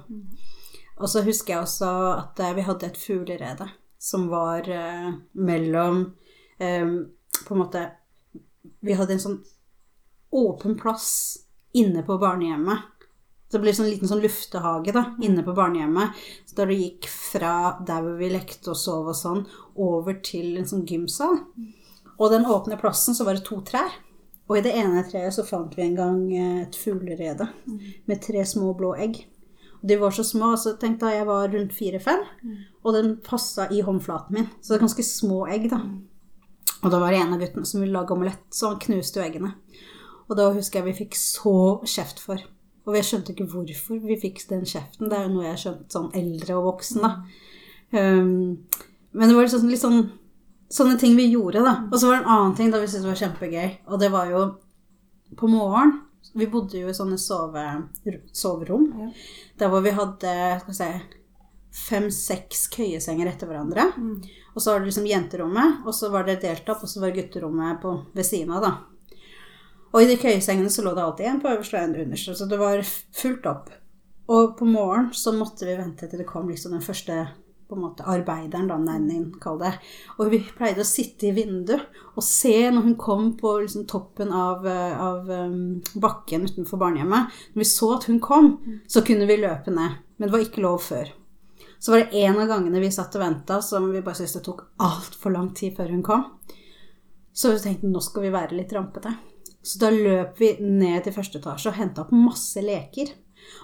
Og 0.96 1.10
så 1.12 1.20
husker 1.26 1.52
jeg 1.52 1.66
også 1.66 1.90
at 2.14 2.40
vi 2.56 2.64
hadde 2.64 2.88
et 2.88 2.96
fuglerede 2.96 3.68
som 4.00 4.28
var 4.32 4.68
eh, 4.70 5.12
mellom 5.32 6.14
eh, 6.58 6.86
På 7.46 7.54
en 7.54 7.60
måte 7.60 7.90
Vi 8.80 8.96
hadde 8.96 9.16
en 9.16 9.22
sånn 9.22 9.38
åpen 10.36 10.76
plass 10.76 11.08
inne 11.76 12.02
på 12.04 12.16
barnehjemmet. 12.20 12.82
Det 13.52 13.60
ble 13.62 13.72
sånn 13.76 13.88
liten 13.88 14.08
sånn 14.10 14.20
luftehage 14.24 14.92
da, 14.92 15.04
inne 15.24 15.44
på 15.46 15.54
barnehjemmet. 15.56 16.16
Så 16.48 16.56
da 16.58 16.66
det 16.68 16.76
gikk 16.76 17.06
fra 17.08 17.52
der 17.86 18.02
hvor 18.04 18.18
vi 18.18 18.28
lekte 18.32 18.72
og 18.72 18.78
sov 18.80 19.08
og 19.12 19.16
sånn, 19.16 19.44
over 19.80 20.18
til 20.26 20.58
en 20.58 20.68
sånn 20.68 20.84
gymsal. 20.88 21.38
Og 22.16 22.32
den 22.32 22.46
åpne 22.48 22.78
plassen 22.80 23.16
så 23.16 23.26
var 23.26 23.36
det 23.36 23.44
to 23.46 23.60
trær. 23.66 23.92
Og 24.46 24.58
i 24.58 24.62
det 24.62 24.74
ene 24.78 25.02
treet 25.08 25.34
så 25.34 25.44
fant 25.46 25.72
vi 25.76 25.82
en 25.84 25.96
gang 25.98 26.20
eh, 26.32 26.60
et 26.62 26.76
fuglerede 26.78 27.48
med 28.06 28.22
tre 28.22 28.44
små 28.46 28.72
blå 28.78 28.92
egg. 28.94 29.24
Og 29.80 29.88
de 29.90 29.98
var 30.00 30.14
så 30.14 30.24
små, 30.24 30.52
så 30.56 30.76
tenk 30.80 31.00
da 31.00 31.12
jeg 31.12 31.26
var 31.28 31.50
rundt 31.52 31.74
fire-fem, 31.76 32.22
og 32.82 32.94
den 32.96 33.16
passa 33.22 33.66
i 33.70 33.82
håndflaten 33.84 34.38
min. 34.38 34.48
Så 34.60 34.72
det 34.72 34.78
er 34.78 34.86
ganske 34.86 35.04
små 35.06 35.44
egg, 35.52 35.68
da. 35.70 35.82
Og 36.82 36.92
da 36.92 37.00
var 37.02 37.12
det 37.12 37.20
en 37.20 37.34
av 37.34 37.42
guttene 37.42 37.68
som 37.68 37.82
ville 37.82 37.94
lage 37.94 38.14
omelett, 38.14 38.46
så 38.54 38.72
han 38.72 38.80
knuste 38.82 39.20
jo 39.20 39.26
eggene. 39.26 39.52
Og 40.26 40.38
da 40.38 40.48
husker 40.54 40.80
jeg 40.80 40.88
vi 40.88 40.98
fikk 41.04 41.18
så 41.18 41.56
kjeft 41.86 42.22
for. 42.22 42.40
Og 42.86 42.94
jeg 42.98 43.06
skjønte 43.08 43.34
ikke 43.34 43.48
hvorfor 43.50 43.98
vi 44.06 44.18
fikk 44.22 44.44
den 44.50 44.62
kjeften. 44.66 45.10
Det 45.10 45.18
er 45.18 45.26
jo 45.26 45.34
noe 45.34 45.46
jeg 45.46 45.54
har 45.54 45.62
skjønt 45.62 45.96
sånn 45.96 46.12
eldre 46.18 46.58
og 46.58 46.68
voksen, 46.70 47.02
da. 47.02 47.12
Um, 47.94 48.62
men 49.16 49.28
det 49.28 49.34
var 49.36 49.46
liksom 49.46 49.70
litt 49.70 49.82
sånn 49.82 50.00
sånne 50.72 50.98
ting 51.00 51.16
vi 51.18 51.28
gjorde, 51.30 51.62
da. 51.64 51.74
Og 51.90 51.98
så 52.00 52.08
var 52.08 52.18
det 52.18 52.24
en 52.24 52.32
annen 52.36 52.56
ting 52.58 52.72
da 52.72 52.80
vi 52.82 52.88
syntes 52.90 53.08
var 53.08 53.20
kjempegøy, 53.20 53.68
og 53.86 54.00
det 54.02 54.10
var 54.14 54.32
jo 54.32 54.42
på 55.36 55.48
morgenen 55.50 56.02
Vi 56.36 56.48
bodde 56.50 56.80
jo 56.80 56.88
i 56.90 56.94
sånne 56.94 57.16
sove, 57.22 57.62
soverom. 58.34 58.88
Ja. 58.98 59.06
Der 59.60 59.70
hvor 59.70 59.80
vi 59.80 59.92
hadde 59.94 60.32
skal 60.60 60.72
vi 60.72 60.74
si, 60.74 60.88
fem-seks 61.86 62.66
køyesenger 62.74 63.30
etter 63.30 63.48
hverandre. 63.48 63.86
Og 64.54 64.62
så 64.62 64.72
var 64.72 64.82
det 64.82 64.90
liksom 64.90 65.06
jenterommet, 65.06 65.86
og 65.86 65.94
så 65.94 66.10
var 66.12 66.26
det 66.26 66.40
delt 66.42 66.68
opp, 66.68 66.82
og 66.82 66.90
så 66.90 67.00
var 67.00 67.12
det 67.12 67.22
gutterommet 67.22 67.80
på, 67.80 67.94
ved 68.16 68.26
siden 68.26 68.52
av, 68.56 68.66
da. 68.66 68.72
Og 69.94 70.02
i 70.02 70.10
de 70.10 70.18
køyesengene 70.20 70.72
så 70.72 70.82
lå 70.84 70.92
det 70.96 71.04
alltid 71.04 71.30
en 71.30 71.40
på 71.40 71.48
øverste 71.52 71.78
og 71.78 71.84
en 71.84 71.98
underste, 72.04 72.34
så 72.36 72.48
det 72.50 72.58
var 72.60 72.82
fullt 73.16 73.46
opp. 73.48 73.70
Og 74.26 74.56
på 74.58 74.66
morgenen 74.68 75.12
så 75.14 75.32
måtte 75.32 75.68
vi 75.68 75.76
vente 75.78 76.08
til 76.10 76.20
det 76.20 76.28
kom 76.28 76.48
liksom 76.50 76.74
den 76.74 76.84
første 76.84 77.20
på 77.68 77.74
en 77.74 77.82
måte 77.82 78.06
arbeideren, 78.06 78.68
da, 78.70 78.78
nannyen, 78.78 79.28
kall 79.42 79.58
det. 79.58 79.72
Og 80.16 80.30
vi 80.30 80.40
pleide 80.56 80.84
å 80.84 80.88
sitte 80.88 81.28
i 81.28 81.34
vinduet 81.34 81.86
og 82.14 82.24
se 82.24 82.54
når 82.70 82.86
hun 82.86 82.96
kom 83.00 83.32
på 83.40 83.56
liksom, 83.64 83.86
toppen 83.90 84.32
av, 84.32 84.66
eh, 84.70 85.02
av 85.02 85.30
um, 85.30 85.82
bakken 85.98 86.46
utenfor 86.46 86.80
barnehjemmet. 86.80 87.34
Når 87.54 87.64
vi 87.64 87.68
så 87.68 87.92
at 87.96 88.06
hun 88.10 88.20
kom, 88.22 88.52
så 88.86 89.02
kunne 89.06 89.26
vi 89.28 89.40
løpe 89.42 89.74
ned. 89.74 89.98
Men 90.16 90.28
det 90.28 90.36
var 90.36 90.46
ikke 90.46 90.64
lov 90.64 90.78
før. 90.86 91.10
Så 91.78 91.92
var 91.92 92.04
det 92.04 92.22
en 92.22 92.38
av 92.40 92.48
gangene 92.48 92.80
vi 92.80 92.92
satt 92.94 93.14
og 93.18 93.22
venta 93.22 93.60
som 93.62 93.90
vi 93.92 94.00
bare 94.04 94.16
syntes 94.18 94.38
det 94.38 94.46
tok 94.46 94.62
altfor 94.82 95.34
lang 95.34 95.50
tid 95.58 95.76
før 95.76 95.92
hun 95.92 96.06
kom. 96.06 96.24
Så 97.36 97.52
vi 97.52 97.60
tenkte 97.60 97.90
nå 97.90 98.00
skal 98.00 98.24
vi 98.24 98.32
være 98.32 98.56
litt 98.56 98.72
rampete. 98.72 99.12
Så 99.66 99.80
da 99.82 99.90
løp 99.90 100.38
vi 100.40 100.54
ned 100.62 101.04
til 101.04 101.14
første 101.16 101.40
etasje 101.42 101.72
og 101.72 101.76
henta 101.80 102.06
opp 102.06 102.14
masse 102.14 102.62
leker. 102.62 103.10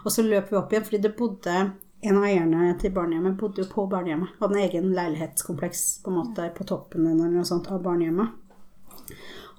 Og 0.04 0.12
så 0.12 0.24
løp 0.26 0.50
vi 0.50 0.58
opp 0.58 0.74
igjen, 0.74 0.84
fordi 0.86 1.00
det 1.06 1.14
bodde 1.16 1.56
en 2.02 2.18
av 2.18 2.24
eierne 2.26 2.72
til 2.82 2.92
barnehjemmet 2.94 3.36
bodde 3.38 3.62
jo 3.62 3.68
på 3.70 3.86
barnehjemmet. 3.90 4.34
Hadde 4.40 4.58
en 4.58 4.64
egen 4.64 4.88
leilighetskompleks 4.96 5.82
på 6.02 6.10
en 6.10 6.18
måte 6.18 6.48
på 6.56 6.66
toppen 6.66 7.06
eller 7.06 7.30
noe 7.30 7.46
sånt 7.46 7.70
av 7.70 7.82
barnehjemmet. 7.84 8.38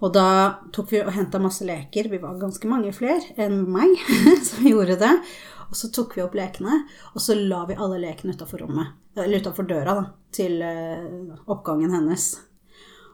Og 0.03 0.11
da 0.11 0.27
tok 0.75 0.91
vi 0.91 0.99
og 0.99 1.13
henta 1.15 1.39
masse 1.39 1.63
leker. 1.63 2.09
Vi 2.11 2.19
var 2.19 2.39
ganske 2.41 2.67
mange 2.67 2.91
flere 2.95 3.35
enn 3.39 3.61
meg 3.71 3.93
som 4.49 4.67
gjorde 4.67 4.99
det. 4.99 5.11
Og 5.69 5.77
så 5.79 5.89
tok 5.95 6.17
vi 6.17 6.21
opp 6.21 6.35
lekene, 6.37 6.83
og 7.15 7.23
så 7.23 7.33
la 7.37 7.63
vi 7.65 7.77
alle 7.79 8.01
lekene 8.01 8.35
utafor 8.35 8.61
rommet. 8.61 8.91
Eller 9.17 9.41
utafor 9.41 9.65
døra, 9.65 9.95
da, 9.97 10.03
til 10.35 10.59
eh, 10.61 11.31
oppgangen 11.49 11.95
hennes. 11.95 12.27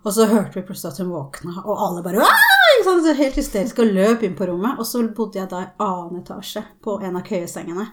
Og 0.02 0.12
så 0.16 0.26
hørte 0.28 0.58
vi 0.58 0.66
plutselig 0.68 0.96
at 0.96 1.00
hun 1.04 1.14
våkna, 1.14 1.54
og 1.62 1.86
alle 1.86 2.04
bare 2.04 2.26
sånn. 2.84 3.04
Så 3.06 3.14
Helt 3.20 3.38
hysterisk 3.40 3.80
og 3.84 3.94
løp 3.94 4.26
inn 4.26 4.36
på 4.36 4.50
rommet. 4.50 4.80
Og 4.82 4.88
så 4.88 5.04
bodde 5.16 5.40
jeg 5.40 5.52
da 5.52 5.62
i 5.64 5.72
annen 5.86 6.24
etasje 6.24 6.66
på 6.84 6.98
en 7.04 7.20
av 7.20 7.24
køyesengene. 7.28 7.86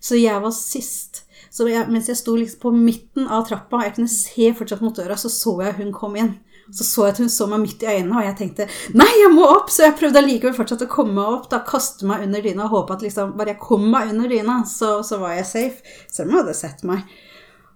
Så 0.00 0.18
jeg 0.20 0.42
var 0.42 0.54
sist. 0.54 1.24
Så 1.50 1.66
jeg, 1.70 1.88
mens 1.90 2.10
jeg 2.10 2.18
sto 2.20 2.34
liksom 2.36 2.60
på 2.62 2.72
midten 2.74 3.30
av 3.32 3.46
trappa, 3.48 3.82
jeg 3.86 3.96
kunne 3.96 4.12
se 4.12 4.50
fortsatt 4.54 4.84
mot 4.84 4.96
døra, 4.96 5.16
så 5.18 5.30
så 5.32 5.56
jeg 5.64 5.78
hun 5.80 5.94
kom 5.96 6.18
inn. 6.20 6.36
Så 6.68 6.84
så 6.84 7.06
jeg 7.06 7.14
at 7.14 7.20
hun 7.22 7.30
så 7.32 7.46
meg 7.48 7.62
midt 7.62 7.82
i 7.82 7.88
øynene, 7.88 8.18
og 8.18 8.26
jeg 8.26 8.36
tenkte 8.36 8.66
nei, 8.98 9.08
jeg 9.22 9.30
må 9.32 9.46
opp! 9.48 9.70
Så 9.72 9.86
jeg 9.86 9.96
prøvde 9.96 10.20
allikevel 10.20 10.56
fortsatt 10.56 10.84
å 10.84 10.90
komme 10.92 11.16
meg 11.16 11.38
opp, 11.38 11.48
da 11.52 11.62
kaste 11.64 12.08
meg 12.08 12.26
under 12.26 12.44
dyna 12.44 12.66
og 12.66 12.74
håpe 12.74 12.98
at 12.98 13.06
liksom, 13.06 13.32
bare 13.38 13.54
jeg 13.54 13.62
kom 13.62 13.88
meg 13.88 14.12
under 14.12 14.28
dyna, 14.28 14.60
så, 14.68 14.98
så 15.06 15.20
var 15.22 15.38
jeg 15.38 15.48
safe. 15.48 15.96
Selv 16.12 16.28
om 16.28 16.36
hun 16.36 16.40
hadde 16.42 16.58
sett 16.58 16.84
meg. 16.88 17.08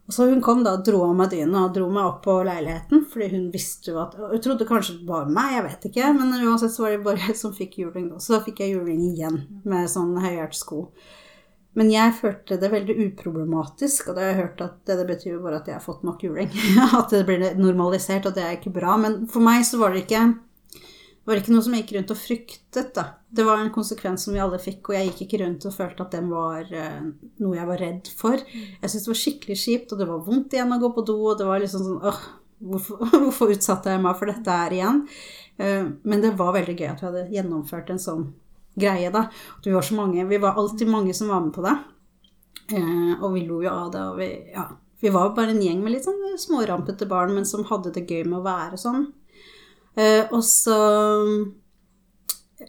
Og 0.02 0.16
så 0.16 0.26
hun 0.28 0.42
kom 0.44 0.60
da 0.66 0.74
og 0.76 0.84
dro 0.84 1.04
av 1.06 1.14
meg 1.16 1.30
dyna 1.32 1.64
og 1.64 1.74
dro 1.76 1.86
meg 1.88 2.04
opp 2.04 2.20
på 2.26 2.34
leiligheten, 2.44 3.06
fordi 3.08 3.30
hun 3.32 3.48
visste 3.54 3.94
jo 3.94 4.00
at 4.02 4.16
Hun 4.18 4.42
trodde 4.44 4.66
kanskje 4.68 4.98
det 4.98 5.08
var 5.08 5.30
meg, 5.30 5.54
jeg 5.56 5.66
vet 5.70 5.88
ikke, 5.88 6.12
men 6.18 6.34
uansett 6.42 6.74
så 6.74 6.84
var 6.84 6.92
det 6.92 7.04
bare 7.06 7.28
jeg 7.30 7.38
som 7.38 7.54
fikk 7.56 7.78
juling 7.80 8.10
da. 8.10 8.20
Så 8.20 8.36
da 8.36 8.42
fikk 8.44 8.60
jeg 8.60 8.74
juling 8.74 9.00
igjen 9.08 9.38
med 9.64 9.88
sånn 9.88 10.12
høyhælt 10.20 10.58
sko. 10.58 10.88
Men 11.78 11.88
jeg 11.88 12.12
følte 12.18 12.58
det 12.60 12.68
veldig 12.72 12.94
uproblematisk, 13.06 14.10
og 14.10 14.16
det 14.16 14.24
har 14.24 14.32
jeg 14.32 14.40
hørt 14.42 14.62
at 14.66 14.90
det, 14.90 15.06
betyr 15.08 15.38
bare 15.40 15.62
at 15.62 15.70
jeg 15.70 15.78
har 15.78 15.84
fått 15.84 16.02
nok 16.04 16.24
juling. 16.26 16.50
at 17.00 17.14
det 17.14 17.22
blir 17.28 17.44
normalisert, 17.56 18.28
og 18.28 18.36
det 18.36 18.44
er 18.44 18.58
ikke 18.58 18.74
bra. 18.74 18.98
Men 19.00 19.22
for 19.32 19.44
meg 19.44 19.64
så 19.64 19.80
var 19.80 19.94
det 19.94 20.04
ikke, 20.04 20.26
var 21.24 21.38
det 21.38 21.44
ikke 21.44 21.54
noe 21.54 21.64
som 21.64 21.76
jeg 21.76 21.86
gikk 21.86 21.94
rundt 21.96 22.12
og 22.12 22.20
fryktet, 22.20 22.92
da. 22.98 23.06
Det 23.32 23.46
var 23.48 23.62
en 23.62 23.72
konsekvens 23.72 24.26
som 24.26 24.36
vi 24.36 24.42
alle 24.44 24.60
fikk, 24.60 24.90
og 24.90 24.98
jeg 24.98 25.08
gikk 25.08 25.24
ikke 25.24 25.40
rundt 25.46 25.64
og 25.70 25.76
følte 25.78 26.04
at 26.04 26.18
den 26.18 26.28
var 26.28 26.68
eh, 26.68 27.00
noe 27.40 27.56
jeg 27.56 27.70
var 27.70 27.82
redd 27.86 28.12
for. 28.20 28.44
Jeg 28.52 28.84
syntes 28.84 29.08
det 29.08 29.14
var 29.14 29.22
skikkelig 29.22 29.58
kjipt, 29.62 29.94
og 29.94 30.02
det 30.02 30.10
var 30.12 30.26
vondt 30.28 30.58
igjen 30.58 30.76
å 30.76 30.80
gå 30.82 30.92
på 30.92 31.06
do, 31.08 31.16
og 31.32 31.40
det 31.40 31.48
var 31.48 31.64
liksom 31.64 31.86
sånn 31.88 32.04
åh, 32.12 32.20
hvorfor, 32.68 33.00
hvorfor 33.24 33.56
utsatte 33.56 33.96
jeg 33.96 34.04
meg 34.04 34.20
for 34.20 34.28
dette 34.28 34.60
her 34.60 34.76
igjen? 34.76 35.02
Eh, 35.56 35.88
men 35.88 36.24
det 36.28 36.36
var 36.36 36.52
veldig 36.58 36.76
gøy 36.76 36.90
at 36.92 37.00
vi 37.00 37.08
hadde 37.08 37.26
gjennomført 37.32 37.96
en 37.96 38.04
sånn 38.10 38.28
greie, 38.74 39.10
da. 39.10 39.26
At 39.58 39.66
vi 39.66 39.72
var 39.72 39.82
så 39.82 39.94
mange. 39.98 40.24
Vi 40.28 40.38
var 40.38 40.58
alltid 40.60 40.88
mange 40.88 41.14
som 41.14 41.28
var 41.28 41.40
med 41.40 41.52
på 41.54 41.64
det. 41.64 41.76
Eh, 42.72 43.22
og 43.22 43.34
vi 43.34 43.44
lo 43.46 43.62
jo 43.62 43.70
av 43.70 43.92
det, 43.92 44.06
og 44.12 44.16
vi 44.18 44.30
Ja. 44.54 44.68
Vi 45.02 45.10
var 45.10 45.34
bare 45.34 45.50
en 45.50 45.62
gjeng 45.62 45.80
med 45.82 45.90
litt 45.92 46.04
sånn 46.06 46.38
smårampete 46.38 47.08
barn, 47.10 47.34
men 47.34 47.44
som 47.44 47.64
hadde 47.64 47.90
det 47.90 48.06
gøy 48.06 48.22
med 48.24 48.38
å 48.38 48.44
være 48.44 48.78
sånn. 48.78 49.08
Eh, 49.96 50.28
og 50.30 50.44
så 50.46 50.76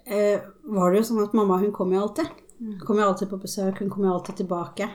eh, 0.07 0.41
var 0.63 0.91
det 0.91 1.03
jo 1.03 1.03
sånn 1.12 1.22
at 1.22 1.36
mamma, 1.38 1.60
hun 1.62 1.72
kom 1.72 1.93
jo 1.93 2.01
alltid. 2.01 2.31
Hun 2.57 2.79
kom 2.79 2.98
jo 2.98 3.05
alltid 3.05 3.29
på 3.29 3.38
besøk, 3.38 3.79
hun 3.79 3.91
kom 3.93 4.07
jo 4.07 4.15
alltid 4.15 4.41
tilbake. 4.41 4.89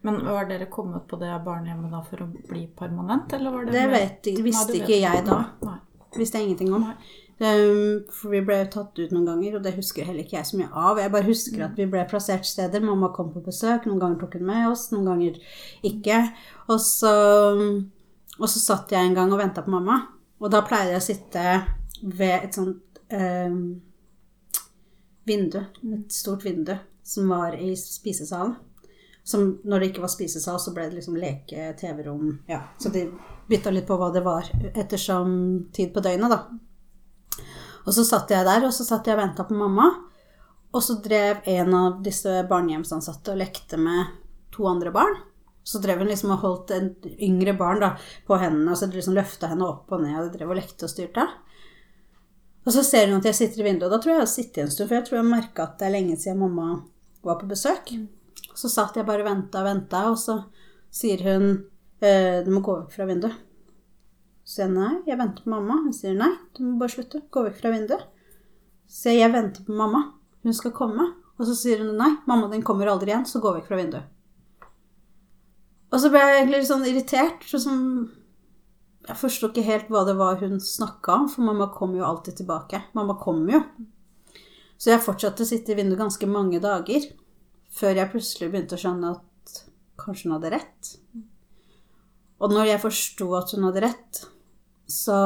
Men 0.00 0.22
var 0.24 0.48
dere 0.48 0.70
kommet 0.72 1.06
på 1.08 1.18
det 1.20 1.28
barnehjemmet 1.44 1.92
da 1.92 2.00
for 2.08 2.24
å 2.24 2.30
bli 2.32 2.64
permanent, 2.76 3.32
eller 3.36 3.52
var 3.52 3.68
det 3.68 3.76
Det 3.76 3.86
vet, 3.92 4.30
visste 4.40 4.72
vet 4.72 4.80
ikke 4.80 5.00
jeg 5.02 5.24
da. 5.26 5.42
Nei. 5.66 5.76
Visste 6.16 6.40
jeg 6.40 6.48
ingenting 6.48 6.72
om. 6.74 6.88
Um, 7.40 8.02
for 8.12 8.34
vi 8.34 8.42
ble 8.44 8.58
jo 8.58 8.66
tatt 8.74 8.98
ut 9.00 9.12
noen 9.14 9.24
ganger, 9.24 9.54
og 9.56 9.64
det 9.64 9.72
husker 9.78 10.04
heller 10.04 10.26
ikke 10.26 10.36
jeg 10.36 10.48
så 10.50 10.58
mye 10.60 10.68
av. 10.76 10.98
Jeg 11.00 11.12
bare 11.14 11.28
husker 11.28 11.64
at 11.64 11.78
vi 11.80 11.86
ble 11.88 12.02
plassert 12.10 12.44
steder. 12.44 12.84
Mamma 12.84 13.08
kom 13.16 13.30
på 13.32 13.40
besøk, 13.46 13.86
noen 13.88 14.02
ganger 14.02 14.20
tok 14.20 14.36
hun 14.36 14.44
med 14.50 14.68
oss, 14.68 14.90
noen 14.92 15.08
ganger 15.08 15.38
ikke. 15.88 16.20
Og 16.68 16.76
så, 16.84 17.14
og 18.36 18.44
så 18.44 18.60
satt 18.60 18.92
jeg 18.92 19.08
en 19.08 19.16
gang 19.16 19.32
og 19.32 19.40
venta 19.40 19.64
på 19.64 19.72
mamma, 19.72 20.02
og 20.40 20.52
da 20.52 20.60
pleide 20.68 20.92
jeg 20.92 21.00
å 21.00 21.08
sitte 21.08 21.46
ved 22.02 22.36
et 22.44 22.60
sånt 22.60 23.00
um, 23.16 23.58
vindu, 25.28 25.62
et 25.96 26.12
stort 26.12 26.44
vindu, 26.44 26.76
som 27.02 27.32
var 27.32 27.56
i 27.56 27.72
spisesalen. 27.76 28.58
Som 29.24 29.60
når 29.64 29.80
det 29.80 29.90
ikke 29.90 30.04
var 30.04 30.12
spisesal, 30.12 30.56
så 30.60 30.72
ble 30.76 30.88
det 30.88 30.96
liksom 30.96 31.16
leke, 31.20 31.74
TV-rom 31.78 32.38
Ja, 32.48 32.64
så 32.80 32.88
de 32.92 33.04
bytta 33.50 33.70
litt 33.72 33.86
på 33.86 33.98
hva 34.00 34.08
det 34.14 34.24
var 34.24 34.48
ettersom 34.72 35.68
tid 35.76 35.92
på 35.94 36.02
døgnet, 36.04 36.32
da. 36.32 36.68
Og 37.86 37.94
så 37.96 38.04
satt 38.04 38.30
jeg 38.32 38.46
der, 38.46 38.66
og 38.66 38.74
så 38.76 38.86
satt 38.86 39.08
jeg 39.08 39.16
og 39.16 39.22
venta 39.22 39.46
på 39.48 39.56
mamma. 39.56 39.88
Og 40.70 40.84
så 40.84 40.98
drev 41.02 41.42
en 41.50 41.74
av 41.74 41.98
disse 42.04 42.44
barnehjemsansatte 42.50 43.32
og 43.32 43.40
lekte 43.40 43.80
med 43.80 44.12
to 44.54 44.68
andre 44.70 44.92
barn. 44.94 45.16
Så 45.66 45.80
drev 45.82 46.02
hun 46.02 46.10
liksom 46.10 46.32
og 46.34 46.44
holdt 46.44 46.72
en 46.74 46.92
yngre 47.20 47.54
barn 47.58 47.82
da, 47.82 47.94
på 48.26 48.38
hendene, 48.40 48.72
og 48.72 48.78
så 48.78 48.88
liksom 48.90 49.16
løfta 49.16 49.50
henne 49.50 49.66
opp 49.66 49.90
og 49.92 50.04
ned, 50.04 50.16
og 50.18 50.28
de 50.28 50.38
drev 50.38 50.52
og 50.52 50.58
lekte 50.60 50.86
og 50.86 50.92
styrte. 50.92 51.26
Og 52.66 52.72
så 52.74 52.84
ser 52.86 53.08
hun 53.08 53.20
at 53.20 53.28
jeg 53.30 53.38
sitter 53.38 53.62
i 53.62 53.68
vinduet, 53.70 53.88
og 53.88 53.94
da 53.94 54.00
tror 54.00 54.12
jeg 54.12 54.18
jeg 54.18 54.26
har 54.26 54.32
sittet 54.32 54.62
en 54.64 54.72
stund, 54.72 54.88
for 54.88 54.98
jeg 54.98 55.06
tror 55.08 55.20
jeg 55.20 55.28
merka 55.30 55.66
at 55.66 55.76
det 55.80 55.88
er 55.88 55.94
lenge 55.96 56.16
siden 56.20 56.40
mamma 56.42 56.70
var 57.26 57.38
på 57.40 57.48
besøk. 57.50 57.92
Så 58.56 58.70
satt 58.72 58.98
jeg 58.98 59.08
bare 59.08 59.24
og 59.24 59.30
venta 59.30 59.62
og 59.62 59.68
venta, 59.68 60.02
og 60.12 60.18
så 60.20 60.40
sier 60.92 61.22
hun 61.26 61.46
eh, 62.02 62.40
du 62.44 62.50
må 62.52 62.62
gå 62.64 62.76
vekk 62.82 62.96
fra 62.96 63.08
vinduet. 63.08 63.38
Så 64.50 64.64
jeg 64.64 64.72
nei, 64.74 64.96
jeg 65.06 65.14
venter 65.20 65.44
på 65.44 65.52
mamma. 65.52 65.76
Hun 65.84 65.94
sier 65.94 66.16
nei, 66.18 66.32
du 66.56 66.64
må 66.66 66.78
bare 66.80 66.90
slutte. 66.90 67.22
Gå 67.30 67.44
vekk 67.46 67.60
fra 67.60 67.70
vinduet. 67.70 68.08
Så 68.90 69.12
jeg 69.14 69.30
venter 69.30 69.62
på 69.62 69.76
mamma. 69.78 70.08
Hun 70.42 70.56
skal 70.56 70.74
komme. 70.74 71.06
Og 71.38 71.46
så 71.46 71.54
sier 71.54 71.84
hun 71.84 71.92
nei, 72.00 72.10
mamma 72.26 72.48
din 72.50 72.64
kommer 72.66 72.90
aldri 72.90 73.12
igjen, 73.12 73.28
så 73.30 73.40
gå 73.40 73.52
vekk 73.54 73.68
fra 73.68 73.78
vinduet. 73.78 74.08
Og 75.90 76.02
så 76.02 76.10
ble 76.10 76.22
jeg 76.22 76.40
egentlig 76.40 76.60
litt 76.60 76.70
sånn 76.70 76.88
irritert. 76.90 77.46
Så 77.46 77.60
som 77.62 77.78
jeg 79.06 79.16
forsto 79.22 79.52
ikke 79.52 79.64
helt 79.68 79.88
hva 79.90 80.02
det 80.08 80.16
var 80.18 80.42
hun 80.42 80.58
snakka 80.62 81.14
om, 81.22 81.30
for 81.30 81.46
mamma 81.46 81.70
kom 81.74 81.94
jo 81.96 82.04
alltid 82.06 82.42
tilbake. 82.42 82.82
Mamma 82.98 83.16
kom 83.22 83.46
jo. 83.50 83.62
Så 84.80 84.92
jeg 84.92 85.04
fortsatte 85.04 85.46
å 85.46 85.48
sitte 85.48 85.72
i 85.72 85.78
vinduet 85.78 86.00
ganske 86.00 86.26
mange 86.26 86.60
dager, 86.62 87.06
før 87.70 88.02
jeg 88.02 88.12
plutselig 88.12 88.50
begynte 88.50 88.74
å 88.76 88.82
skjønne 88.82 89.14
at 89.14 89.64
kanskje 90.00 90.26
hun 90.26 90.36
hadde 90.38 90.52
rett. 90.56 90.92
Og 92.40 92.52
når 92.54 92.72
jeg 92.72 92.82
forsto 92.82 93.32
at 93.36 93.52
hun 93.54 93.66
hadde 93.68 93.82
rett, 93.84 94.22
så 94.90 95.18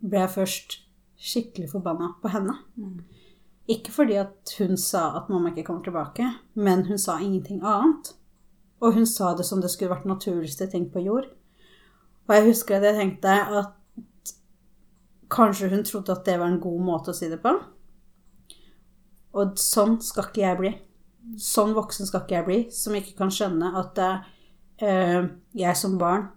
ble 0.00 0.24
jeg 0.24 0.34
først 0.34 0.78
skikkelig 1.20 1.70
forbanna 1.72 2.14
på 2.22 2.32
henne. 2.32 2.56
Ikke 3.70 3.92
fordi 3.94 4.16
at 4.18 4.54
hun 4.58 4.76
sa 4.80 5.10
at 5.18 5.28
mamma 5.30 5.52
ikke 5.52 5.66
kommer 5.68 5.84
tilbake, 5.84 6.26
men 6.54 6.86
hun 6.88 6.98
sa 6.98 7.18
ingenting 7.20 7.60
annet. 7.62 8.14
Og 8.80 8.96
hun 8.96 9.06
sa 9.06 9.34
det 9.36 9.44
som 9.46 9.60
det 9.60 9.70
skulle 9.70 9.92
vært 9.92 10.08
naturligste 10.08 10.66
ting 10.72 10.88
på 10.92 11.04
jord. 11.04 11.28
Og 12.28 12.34
jeg 12.34 12.48
husker 12.48 12.78
at 12.78 12.88
jeg 12.88 12.96
tenkte 12.96 13.36
at 13.60 14.34
kanskje 15.30 15.68
hun 15.70 15.84
trodde 15.84 16.14
at 16.14 16.24
det 16.26 16.38
var 16.40 16.50
en 16.50 16.62
god 16.62 16.80
måte 16.82 17.12
å 17.12 17.16
si 17.16 17.28
det 17.30 17.40
på. 17.42 17.52
Og 19.36 19.58
sånn 19.60 20.00
skal 20.02 20.30
ikke 20.30 20.42
jeg 20.42 20.58
bli. 20.58 20.74
Sånn 21.38 21.76
voksen 21.76 22.08
skal 22.08 22.24
ikke 22.24 22.38
jeg 22.38 22.46
bli, 22.48 22.60
som 22.74 22.96
ikke 22.96 23.14
kan 23.18 23.30
skjønne 23.34 23.70
at 23.78 24.00
eh, 24.02 25.28
jeg 25.54 25.76
som 25.78 25.98
barn 26.00 26.30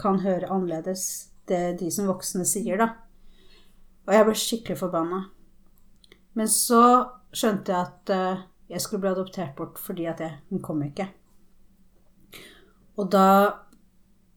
kan 0.00 0.22
høre 0.24 0.48
annerledes 0.48 1.29
det 1.50 1.62
de 1.82 1.90
som 1.92 2.08
voksne 2.08 2.46
sier, 2.48 2.80
da. 2.80 2.92
Og 4.08 4.14
jeg 4.16 4.26
ble 4.26 4.36
skikkelig 4.38 4.78
forbanna. 4.80 5.24
Men 6.38 6.50
så 6.50 6.82
skjønte 7.34 7.74
jeg 7.74 7.80
at 7.80 8.12
eh, 8.14 8.44
jeg 8.70 8.82
skulle 8.82 9.02
bli 9.02 9.10
adoptert 9.10 9.56
bort 9.58 9.78
fordi 9.82 10.06
at 10.10 10.22
jeg, 10.22 10.38
hun 10.50 10.62
kom 10.62 10.82
ikke. 10.86 11.08
Og 13.00 13.10
da 13.10 13.26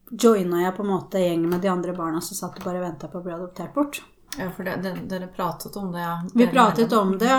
joina 0.09 0.61
jeg 0.63 0.75
på 0.77 0.83
en 0.85 0.91
måte 0.93 1.21
gjengen 1.21 1.49
med 1.49 1.61
de 1.61 1.71
andre 1.71 1.93
barna 1.97 2.21
som 2.21 2.37
satt 2.37 2.59
og 2.59 2.65
bare 2.67 2.81
venta 2.83 3.09
på 3.09 3.19
å 3.19 3.25
bli 3.25 3.33
adoptert 3.35 3.73
bort. 3.75 4.01
Ja, 4.37 4.49
for 4.49 4.65
det, 4.65 4.79
det, 4.81 4.93
dere 5.09 5.27
pratet 5.29 5.75
om 5.77 5.91
det, 5.93 6.01
ja. 6.01 6.15
Vi 6.33 6.47
pratet 6.49 6.93
om 6.97 7.17
det, 7.21 7.35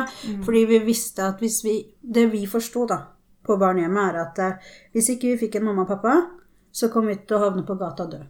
fordi 0.47 0.62
vi 0.71 0.78
visste 0.87 1.26
at 1.26 1.43
hvis 1.43 1.64
vi 1.64 1.75
Det 2.00 2.26
vi 2.31 2.45
forsto, 2.47 2.87
da, 2.87 3.00
på 3.43 3.57
barnehjemmet, 3.59 4.11
er 4.11 4.21
at 4.21 4.38
eh, 4.38 4.73
hvis 4.95 5.11
ikke 5.16 5.33
vi 5.33 5.40
fikk 5.47 5.59
en 5.59 5.66
mamma 5.71 5.83
og 5.87 5.90
pappa, 5.90 6.14
så 6.71 6.90
kom 6.93 7.09
vi 7.11 7.16
til 7.16 7.38
å 7.38 7.47
havne 7.49 7.64
på 7.66 7.75
gata 7.81 8.07
død. 8.11 8.28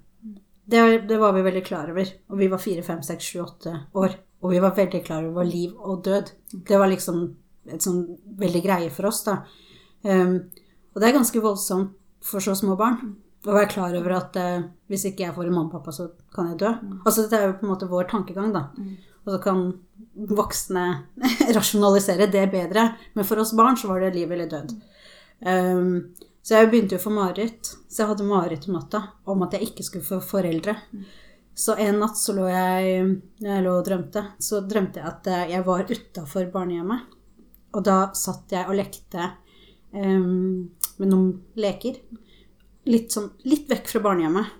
Det, 0.64 0.82
det 1.08 1.18
var 1.20 1.34
vi 1.36 1.42
veldig 1.44 1.64
klar 1.66 1.90
over. 1.92 2.12
Og 2.32 2.38
vi 2.40 2.48
var 2.52 2.62
fire, 2.62 2.84
fem, 2.86 3.02
seks, 3.04 3.32
sju, 3.32 3.40
åtte 3.44 3.74
år. 4.00 4.16
Og 4.44 4.52
vi 4.52 4.60
var 4.60 4.76
veldig 4.76 5.02
klar 5.04 5.26
over 5.26 5.46
liv 5.48 5.74
og 5.76 6.04
død. 6.04 6.32
Det 6.52 6.78
var 6.80 6.90
liksom 6.92 7.24
et 7.72 7.84
sånn 7.84 8.02
veldig 8.40 8.62
greie 8.64 8.90
for 8.92 9.08
oss, 9.08 9.22
da. 9.26 9.38
Um, 10.04 10.36
og 10.92 11.00
det 11.00 11.08
er 11.08 11.16
ganske 11.16 11.40
voldsomt 11.40 11.94
for 12.24 12.44
så 12.44 12.52
små 12.56 12.76
barn 12.76 13.14
å 13.44 13.52
være 13.52 13.70
klar 13.72 13.94
over 13.96 14.14
at 14.16 14.36
uh, 14.40 14.66
hvis 14.88 15.06
ikke 15.10 15.26
jeg 15.26 15.34
får 15.36 15.48
en 15.48 15.56
mamma 15.56 15.68
og 15.68 15.78
pappa, 15.78 15.92
så 15.92 16.08
kan 16.32 16.50
jeg 16.50 16.60
dø. 16.62 16.70
Altså 17.02 17.24
dette 17.24 17.40
er 17.40 17.50
jo 17.50 17.56
på 17.60 17.66
en 17.66 17.72
måte 17.72 17.88
vår 17.90 18.08
tankegang, 18.12 18.52
da. 18.54 18.66
Og 19.24 19.32
så 19.34 19.40
kan 19.44 19.64
voksne 20.14 20.84
rasjonalisere 21.56 22.28
det 22.32 22.44
bedre. 22.52 22.90
Men 23.16 23.28
for 23.28 23.40
oss 23.40 23.54
barn 23.56 23.76
så 23.80 23.90
var 23.90 24.04
det 24.04 24.14
liv 24.16 24.32
eller 24.32 24.48
død. 24.52 24.76
Um, 25.44 25.88
så 26.44 26.58
jeg 26.58 26.68
begynte 26.70 26.96
jo 26.96 27.00
å 27.00 27.04
få 27.06 27.12
mareritt. 27.14 27.70
Så 27.88 28.02
jeg 28.02 28.10
hadde 28.10 28.26
mareritt 28.28 28.66
om 28.68 28.76
natta 28.76 29.00
om 29.32 29.44
at 29.46 29.54
jeg 29.56 29.70
ikke 29.70 29.86
skulle 29.86 30.04
få 30.04 30.18
foreldre. 30.20 30.74
Så 31.56 31.76
en 31.80 32.00
natt 32.02 32.18
så 32.20 32.34
lå 32.36 32.48
jeg 32.50 32.90
jeg 33.40 33.64
lå 33.64 33.72
og 33.78 33.86
drømte, 33.86 34.24
så 34.42 34.60
drømte 34.66 35.00
jeg 35.00 35.08
at 35.08 35.30
eh, 35.30 35.44
jeg 35.54 35.64
var 35.64 35.86
utafor 35.88 36.50
barnehjemmet. 36.52 37.06
Og 37.74 37.86
da 37.86 37.96
satt 38.18 38.52
jeg 38.52 38.68
og 38.68 38.76
lekte 38.76 39.30
um, 39.94 40.68
med 41.00 41.10
noen 41.10 41.30
leker. 41.58 41.96
Litt, 42.90 43.14
sånn, 43.14 43.30
litt 43.48 43.70
vekk 43.70 43.88
fra 43.94 44.02
barnehjemmet. 44.04 44.52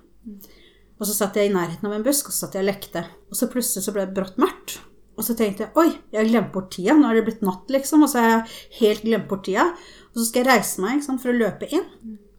Og 0.95 1.05
så 1.05 1.13
satt 1.13 1.37
jeg 1.37 1.51
i 1.51 1.53
nærheten 1.53 1.85
av 1.85 1.93
en 1.95 2.03
busk, 2.03 2.31
og 2.31 2.35
så 2.35 2.45
satt 2.45 2.57
jeg 2.57 2.65
og 2.65 2.69
lekte. 2.71 3.05
Og 3.29 3.37
så 3.37 3.51
plutselig 3.51 3.85
så 3.85 3.93
ble 3.95 4.07
det 4.07 4.15
brått 4.17 4.39
mørkt. 4.41 4.79
Og 5.15 5.23
så 5.23 5.35
tenkte 5.37 5.63
jeg 5.67 5.79
oi, 5.79 5.89
jeg 6.11 6.19
har 6.19 6.31
glemt 6.31 6.51
bort 6.55 6.73
tida. 6.75 6.95
Nå 6.97 7.07
er 7.07 7.19
det 7.19 7.27
blitt 7.29 7.45
natt, 7.45 7.69
liksom. 7.71 8.03
Og 8.03 8.11
så 8.11 8.23
har 8.23 8.31
jeg 8.31 8.41
helt 8.81 9.05
glemt 9.05 9.29
bort 9.29 9.45
tida. 9.47 9.69
Og 10.15 10.21
så 10.21 10.29
skal 10.29 10.45
jeg 10.45 10.47
reise 10.47 10.79
meg 10.79 11.01
sant, 11.03 11.19
for 11.19 11.33
å 11.33 11.35
løpe 11.35 11.67
inn. 11.75 11.83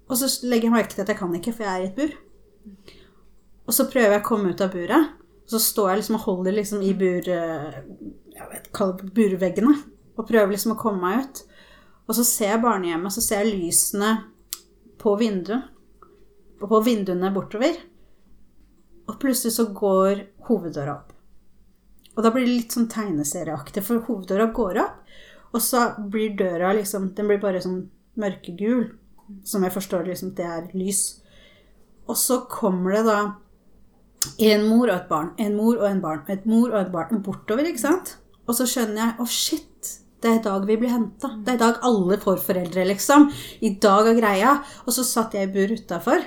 Og 0.09 0.17
så 0.17 0.31
legger 0.49 0.71
jeg 0.71 0.75
merke 0.75 0.95
til 0.95 1.05
at 1.05 1.11
jeg 1.13 1.19
kan 1.19 1.35
ikke, 1.37 1.53
for 1.53 1.67
jeg 1.67 1.73
er 1.75 1.85
i 1.85 1.89
et 1.91 1.99
bur. 1.99 2.15
Og 3.67 3.75
så 3.77 3.85
prøver 3.91 4.15
jeg 4.17 4.23
å 4.23 4.27
komme 4.27 4.53
ut 4.55 4.63
av 4.65 4.73
buret. 4.73 5.11
Og 5.45 5.53
så 5.53 5.61
står 5.63 5.91
jeg 5.91 6.01
liksom 6.01 6.17
og 6.17 6.25
holder 6.25 6.57
liksom 6.57 6.85
i 6.87 6.95
bur, 6.97 7.29
eh, 7.29 7.77
jeg 8.33 8.49
vet, 8.53 8.71
burveggene. 9.19 9.75
Og 10.17 10.25
prøver 10.25 10.55
liksom 10.55 10.73
å 10.73 10.81
komme 10.81 11.03
meg 11.05 11.27
ut. 11.27 11.43
Og 12.07 12.17
så 12.17 12.25
ser 12.25 12.55
jeg 12.55 12.63
barnehjemmet, 12.63 13.13
så 13.13 13.25
ser 13.25 13.45
jeg 13.45 13.59
lysene 13.59 14.15
på 15.03 15.13
vinduet. 15.21 15.69
På 16.63 16.81
vinduene 16.81 17.33
bortover. 17.35 17.77
Og 19.07 19.21
plutselig 19.21 19.53
så 19.59 19.69
går 19.77 20.25
hoveddøra 20.49 20.97
opp. 20.97 21.13
Og 22.17 22.25
da 22.25 22.33
blir 22.33 22.47
det 22.47 22.55
litt 22.55 22.75
sånn 22.75 22.89
tegneserieaktig, 22.89 23.83
for 23.85 24.01
hoveddøra 24.07 24.49
går 24.57 24.81
opp, 24.81 25.03
og 25.57 25.63
så 25.65 25.89
blir 26.13 26.37
døra 26.37 26.75
liksom 26.77 27.11
Den 27.17 27.31
blir 27.31 27.41
bare 27.43 27.63
sånn 27.65 27.87
mørkegul, 28.21 28.91
som 29.45 29.65
jeg 29.67 29.75
forstår 29.75 30.07
liksom 30.09 30.35
det 30.37 30.47
er 30.49 30.69
lys. 30.77 31.03
Og 32.07 32.17
så 32.17 32.43
kommer 32.49 32.97
det 32.97 33.03
da 33.09 33.19
en 34.43 34.65
mor 34.69 34.89
og 34.89 34.95
et 34.95 35.11
barn, 35.11 35.33
en 35.43 35.57
mor 35.59 35.77
og 35.77 35.89
en 35.91 36.01
barn, 36.01 36.23
et 36.33 36.47
mor 36.49 36.71
og 36.71 36.79
et 36.81 36.93
barn 36.95 37.21
bortover, 37.25 37.69
ikke 37.69 37.83
sant? 37.83 38.17
Og 38.47 38.57
så 38.57 38.67
skjønner 38.71 39.03
jeg 39.03 39.17
å, 39.17 39.27
oh 39.27 39.31
shit, 39.31 39.91
det 40.23 40.31
er 40.31 40.39
i 40.39 40.45
dag 40.47 40.65
vi 40.69 40.79
blir 40.81 40.95
henta. 40.95 41.35
Det 41.45 41.53
er 41.53 41.59
i 41.59 41.63
dag 41.65 41.83
alle 41.87 42.17
får 42.23 42.41
foreldre, 42.47 42.87
liksom. 42.89 43.29
I 43.67 43.75
dag 43.83 44.09
er 44.11 44.19
greia. 44.19 44.55
Og 44.87 44.97
så 44.97 45.05
satt 45.05 45.37
jeg 45.37 45.51
i 45.51 45.53
bur 45.53 45.75
utafor. 45.77 46.25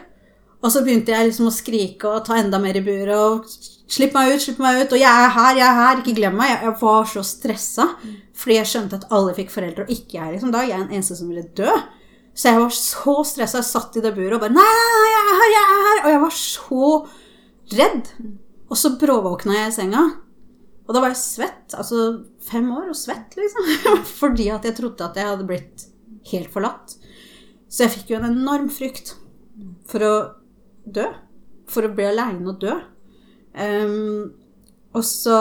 Og 0.60 0.72
så 0.74 0.84
begynte 0.84 1.16
jeg 1.16 1.30
liksom 1.30 1.48
å 1.50 1.56
skrike 1.56 2.12
og 2.12 2.26
ta 2.28 2.38
enda 2.38 2.60
mer 2.62 2.78
i 2.78 2.84
buret 2.86 3.16
og 3.16 3.48
Slipp 3.90 4.14
meg 4.14 4.36
ut, 4.36 4.44
slipp 4.44 4.60
meg 4.62 4.84
ut. 4.84 4.92
Og 4.94 5.02
jeg 5.02 5.10
er 5.10 5.32
her, 5.34 5.56
jeg 5.58 5.66
er 5.66 5.78
her. 5.80 6.02
Ikke 6.04 6.14
glem 6.20 6.36
meg. 6.38 6.52
Jeg 6.62 6.76
var 6.78 7.08
så 7.10 7.24
stressa. 7.26 7.88
Fordi 8.40 8.56
jeg 8.56 8.70
skjønte 8.72 9.00
at 9.02 9.08
alle 9.16 9.36
fikk 9.36 9.52
foreldre, 9.52 9.86
og 9.86 9.92
ikke 9.92 10.16
jeg. 10.16 10.34
liksom 10.36 10.54
da. 10.56 10.64
Jeg 10.64 10.78
er 10.78 10.86
den 10.86 11.00
eneste 11.00 11.18
som 11.20 11.32
ville 11.32 11.48
dø. 11.58 11.72
Så 12.40 12.54
jeg 12.54 12.62
var 12.62 12.76
så 12.76 13.16
stressa. 13.28 13.60
Jeg 13.60 13.68
satt 13.68 13.98
i 14.00 14.04
det 14.06 14.14
buret 14.16 14.38
og 14.38 14.44
bare 14.46 14.56
Nei, 14.56 14.64
nei, 14.78 14.86
nei, 14.94 15.10
jeg 15.10 15.20
er 15.20 15.40
her, 15.42 15.50
jeg 15.56 15.64
er 15.64 15.84
her. 15.88 16.00
Og 16.00 16.14
jeg 16.14 16.22
var 16.24 16.38
så 16.38 16.92
redd. 17.82 18.12
Og 18.70 18.80
så 18.80 18.94
bråvåkna 19.02 19.58
jeg 19.58 19.74
i 19.74 19.76
senga. 19.76 20.06
Og 20.88 20.96
da 20.96 21.04
var 21.04 21.12
jeg 21.12 21.22
svett. 21.22 21.76
Altså 21.76 22.06
fem 22.48 22.70
år 22.74 22.94
og 22.94 22.98
svett, 22.98 23.36
liksom. 23.38 23.68
Fordi 24.22 24.48
at 24.56 24.70
jeg 24.70 24.78
trodde 24.80 25.10
at 25.10 25.20
jeg 25.20 25.32
hadde 25.34 25.50
blitt 25.50 25.90
helt 26.32 26.54
forlatt. 26.54 26.96
Så 27.68 27.86
jeg 27.86 27.98
fikk 27.98 28.14
jo 28.14 28.22
en 28.22 28.32
enorm 28.32 28.72
frykt 28.74 29.18
for 29.90 30.06
å 30.06 30.16
dø. 30.88 31.10
For 31.70 31.86
å 31.86 31.92
bli 31.94 32.08
aleine 32.08 32.54
og 32.54 32.64
dø. 32.64 32.80
Um, 33.60 34.32
og 34.96 35.04
så 35.06 35.38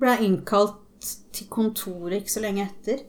ble 0.00 0.16
jeg 0.16 0.30
innkalt 0.32 0.80
til 1.38 1.50
kontoret 1.52 2.20
ikke 2.20 2.34
så 2.36 2.44
lenge 2.44 2.66
etter. 2.66 3.04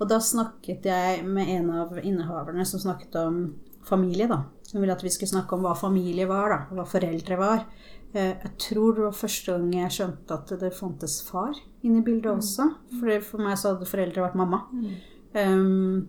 Og 0.00 0.08
da 0.10 0.18
snakket 0.22 0.88
jeg 0.88 1.22
med 1.26 1.50
en 1.52 1.68
av 1.82 1.98
innehaverne 2.00 2.64
som 2.66 2.80
snakket 2.82 3.18
om 3.20 3.42
familie, 3.86 4.26
da. 4.30 4.42
Som 4.66 4.80
ville 4.80 4.94
at 4.94 5.04
vi 5.04 5.12
skulle 5.12 5.30
snakke 5.30 5.54
om 5.56 5.66
hva 5.66 5.74
familie 5.78 6.26
var, 6.30 6.54
da. 6.54 6.60
Hva 6.74 6.86
foreldre 6.88 7.38
var. 7.38 7.66
Eh, 8.12 8.34
jeg 8.34 8.54
tror 8.66 8.96
det 8.96 9.06
var 9.06 9.16
første 9.16 9.54
gang 9.54 9.68
jeg 9.76 9.94
skjønte 9.96 10.36
at 10.36 10.54
det 10.60 10.72
fantes 10.76 11.20
far 11.24 11.54
inne 11.82 12.02
i 12.02 12.06
bildet 12.06 12.32
også. 12.32 12.68
For 12.98 13.26
for 13.26 13.44
meg 13.44 13.58
så 13.58 13.72
hadde 13.72 13.88
foreldre 13.90 14.26
vært 14.26 14.38
mamma. 14.38 14.64
Um, 15.32 16.08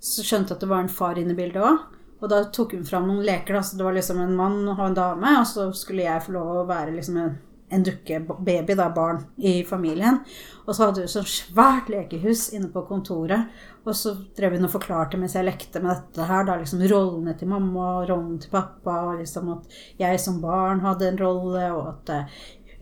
så 0.00 0.24
skjønte 0.24 0.52
jeg 0.52 0.56
at 0.56 0.64
det 0.64 0.70
var 0.70 0.84
en 0.84 0.92
far 0.92 1.20
inne 1.20 1.34
i 1.34 1.38
bildet 1.38 1.62
òg. 1.64 1.82
Og 2.24 2.30
da 2.32 2.40
tok 2.54 2.72
hun 2.72 2.86
fram 2.88 3.08
noen 3.10 3.24
leker. 3.26 3.58
Da. 3.58 3.62
Så 3.66 3.76
det 3.76 3.84
var 3.84 3.96
liksom 3.96 4.20
en 4.22 4.36
mann 4.36 4.62
og 4.72 4.80
en 4.86 4.96
dame, 4.96 5.34
og 5.40 5.48
så 5.48 5.68
skulle 5.76 6.06
jeg 6.06 6.24
få 6.24 6.36
lov 6.36 6.52
å 6.62 6.68
være 6.68 6.94
liksom 6.96 7.18
en, 7.20 7.34
en 7.68 7.84
dukkebaby, 7.84 8.74
da, 8.74 8.88
barn, 8.94 9.22
i 9.36 9.64
familien. 9.64 10.18
Og 10.64 10.74
så 10.74 10.88
hadde 10.88 11.04
hun 11.04 11.12
sånn 11.12 11.28
svært 11.28 11.90
lekehus 11.92 12.46
inne 12.54 12.70
på 12.72 12.84
kontoret. 12.88 13.52
Og 13.84 13.96
så 13.96 14.14
drev 14.36 14.56
hun 14.56 14.68
og 14.68 14.74
forklarte 14.76 15.20
mens 15.20 15.36
jeg 15.36 15.46
lekte 15.46 15.82
med 15.82 15.94
dette 15.94 16.28
her, 16.28 16.44
da 16.46 16.58
liksom 16.60 16.84
rollene 16.90 17.36
til 17.38 17.50
mamma 17.50 17.86
og 18.00 18.10
rollen 18.10 18.36
til 18.42 18.52
pappa, 18.54 18.98
og 19.10 19.22
liksom 19.22 19.50
at 19.56 19.78
jeg 20.00 20.20
som 20.22 20.42
barn 20.44 20.84
hadde 20.84 21.10
en 21.10 21.20
rolle, 21.20 21.64
og 21.74 21.88
at 21.94 22.14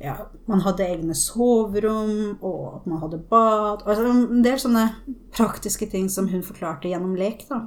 ja, 0.03 0.17
man 0.51 0.65
hadde 0.65 0.87
egne 0.87 1.15
soverom, 1.19 2.39
og 2.43 2.81
at 2.81 2.89
man 2.91 3.03
hadde 3.05 3.23
bad. 3.31 3.87
og 3.87 4.03
en 4.07 4.43
del 4.45 4.59
sånne 4.59 4.89
praktiske 5.35 5.89
ting 5.91 6.11
som 6.11 6.31
hun 6.31 6.43
forklarte 6.47 6.91
gjennom 6.91 7.15
lek, 7.19 7.47
da 7.51 7.65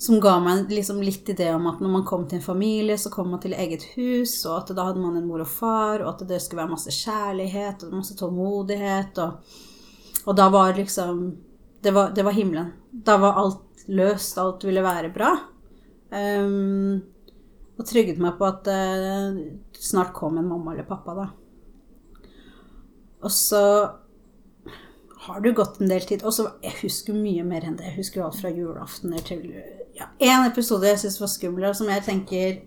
som 0.00 0.16
ga 0.20 0.38
meg 0.40 0.70
liksom 0.72 1.02
litt 1.04 1.28
idé 1.28 1.50
om 1.52 1.66
at 1.68 1.80
når 1.82 1.90
man 1.92 2.04
kom 2.08 2.22
til 2.28 2.38
en 2.38 2.44
familie, 2.44 2.96
så 2.96 3.10
kom 3.12 3.34
man 3.34 3.40
til 3.42 3.52
eget 3.52 3.82
hus, 3.92 4.32
og 4.48 4.54
at 4.62 4.70
da 4.72 4.86
hadde 4.86 5.02
man 5.02 5.18
en 5.18 5.26
mor 5.28 5.42
og 5.44 5.50
far, 5.52 6.00
og 6.00 6.14
at 6.14 6.22
det 6.28 6.38
skulle 6.40 6.62
være 6.62 6.72
masse 6.72 6.94
kjærlighet 6.94 7.84
og 7.84 7.98
masse 7.98 8.16
tålmodighet. 8.16 9.20
Og, 9.20 9.58
og 10.24 10.38
da 10.38 10.46
var 10.54 10.72
liksom 10.78 11.20
det 11.84 11.92
var, 11.92 12.14
det 12.16 12.24
var, 12.24 12.32
himmelen. 12.32 12.70
Da 12.90 13.18
var 13.20 13.36
alt 13.42 13.84
løst, 13.92 14.38
alt 14.40 14.64
ville 14.64 14.84
være 14.84 15.12
bra. 15.12 15.34
Um, 16.10 17.00
og 17.76 17.84
trygget 17.88 18.20
meg 18.20 18.40
på 18.40 18.48
at 18.48 18.68
uh, 18.72 19.36
snart 19.80 20.14
kom 20.16 20.40
en 20.40 20.48
mamma 20.48 20.72
eller 20.72 20.88
pappa, 20.88 21.16
da. 21.16 21.28
Og 23.20 23.32
så 23.36 23.62
har 25.26 25.44
det 25.44 25.54
gått 25.60 25.80
en 25.80 25.92
del 25.92 26.08
tid. 26.08 26.24
Og 26.24 26.32
så 26.32 26.48
Jeg 26.64 26.80
husker 26.86 27.16
mye 27.16 27.44
mer 27.44 27.68
enn 27.68 27.76
det. 27.76 27.92
Jeg 27.92 28.00
husker 28.00 28.24
alt 28.24 28.40
fra 28.40 28.52
julaften 28.52 29.12
til 29.28 29.44
ja, 29.96 30.10
en 30.18 30.46
episode 30.48 30.88
jeg 30.88 31.00
syns 31.02 31.20
var 31.20 31.32
skummel, 31.32 31.66
og 31.70 31.76
som 31.78 31.90
jeg 31.90 32.04
tenker 32.06 32.60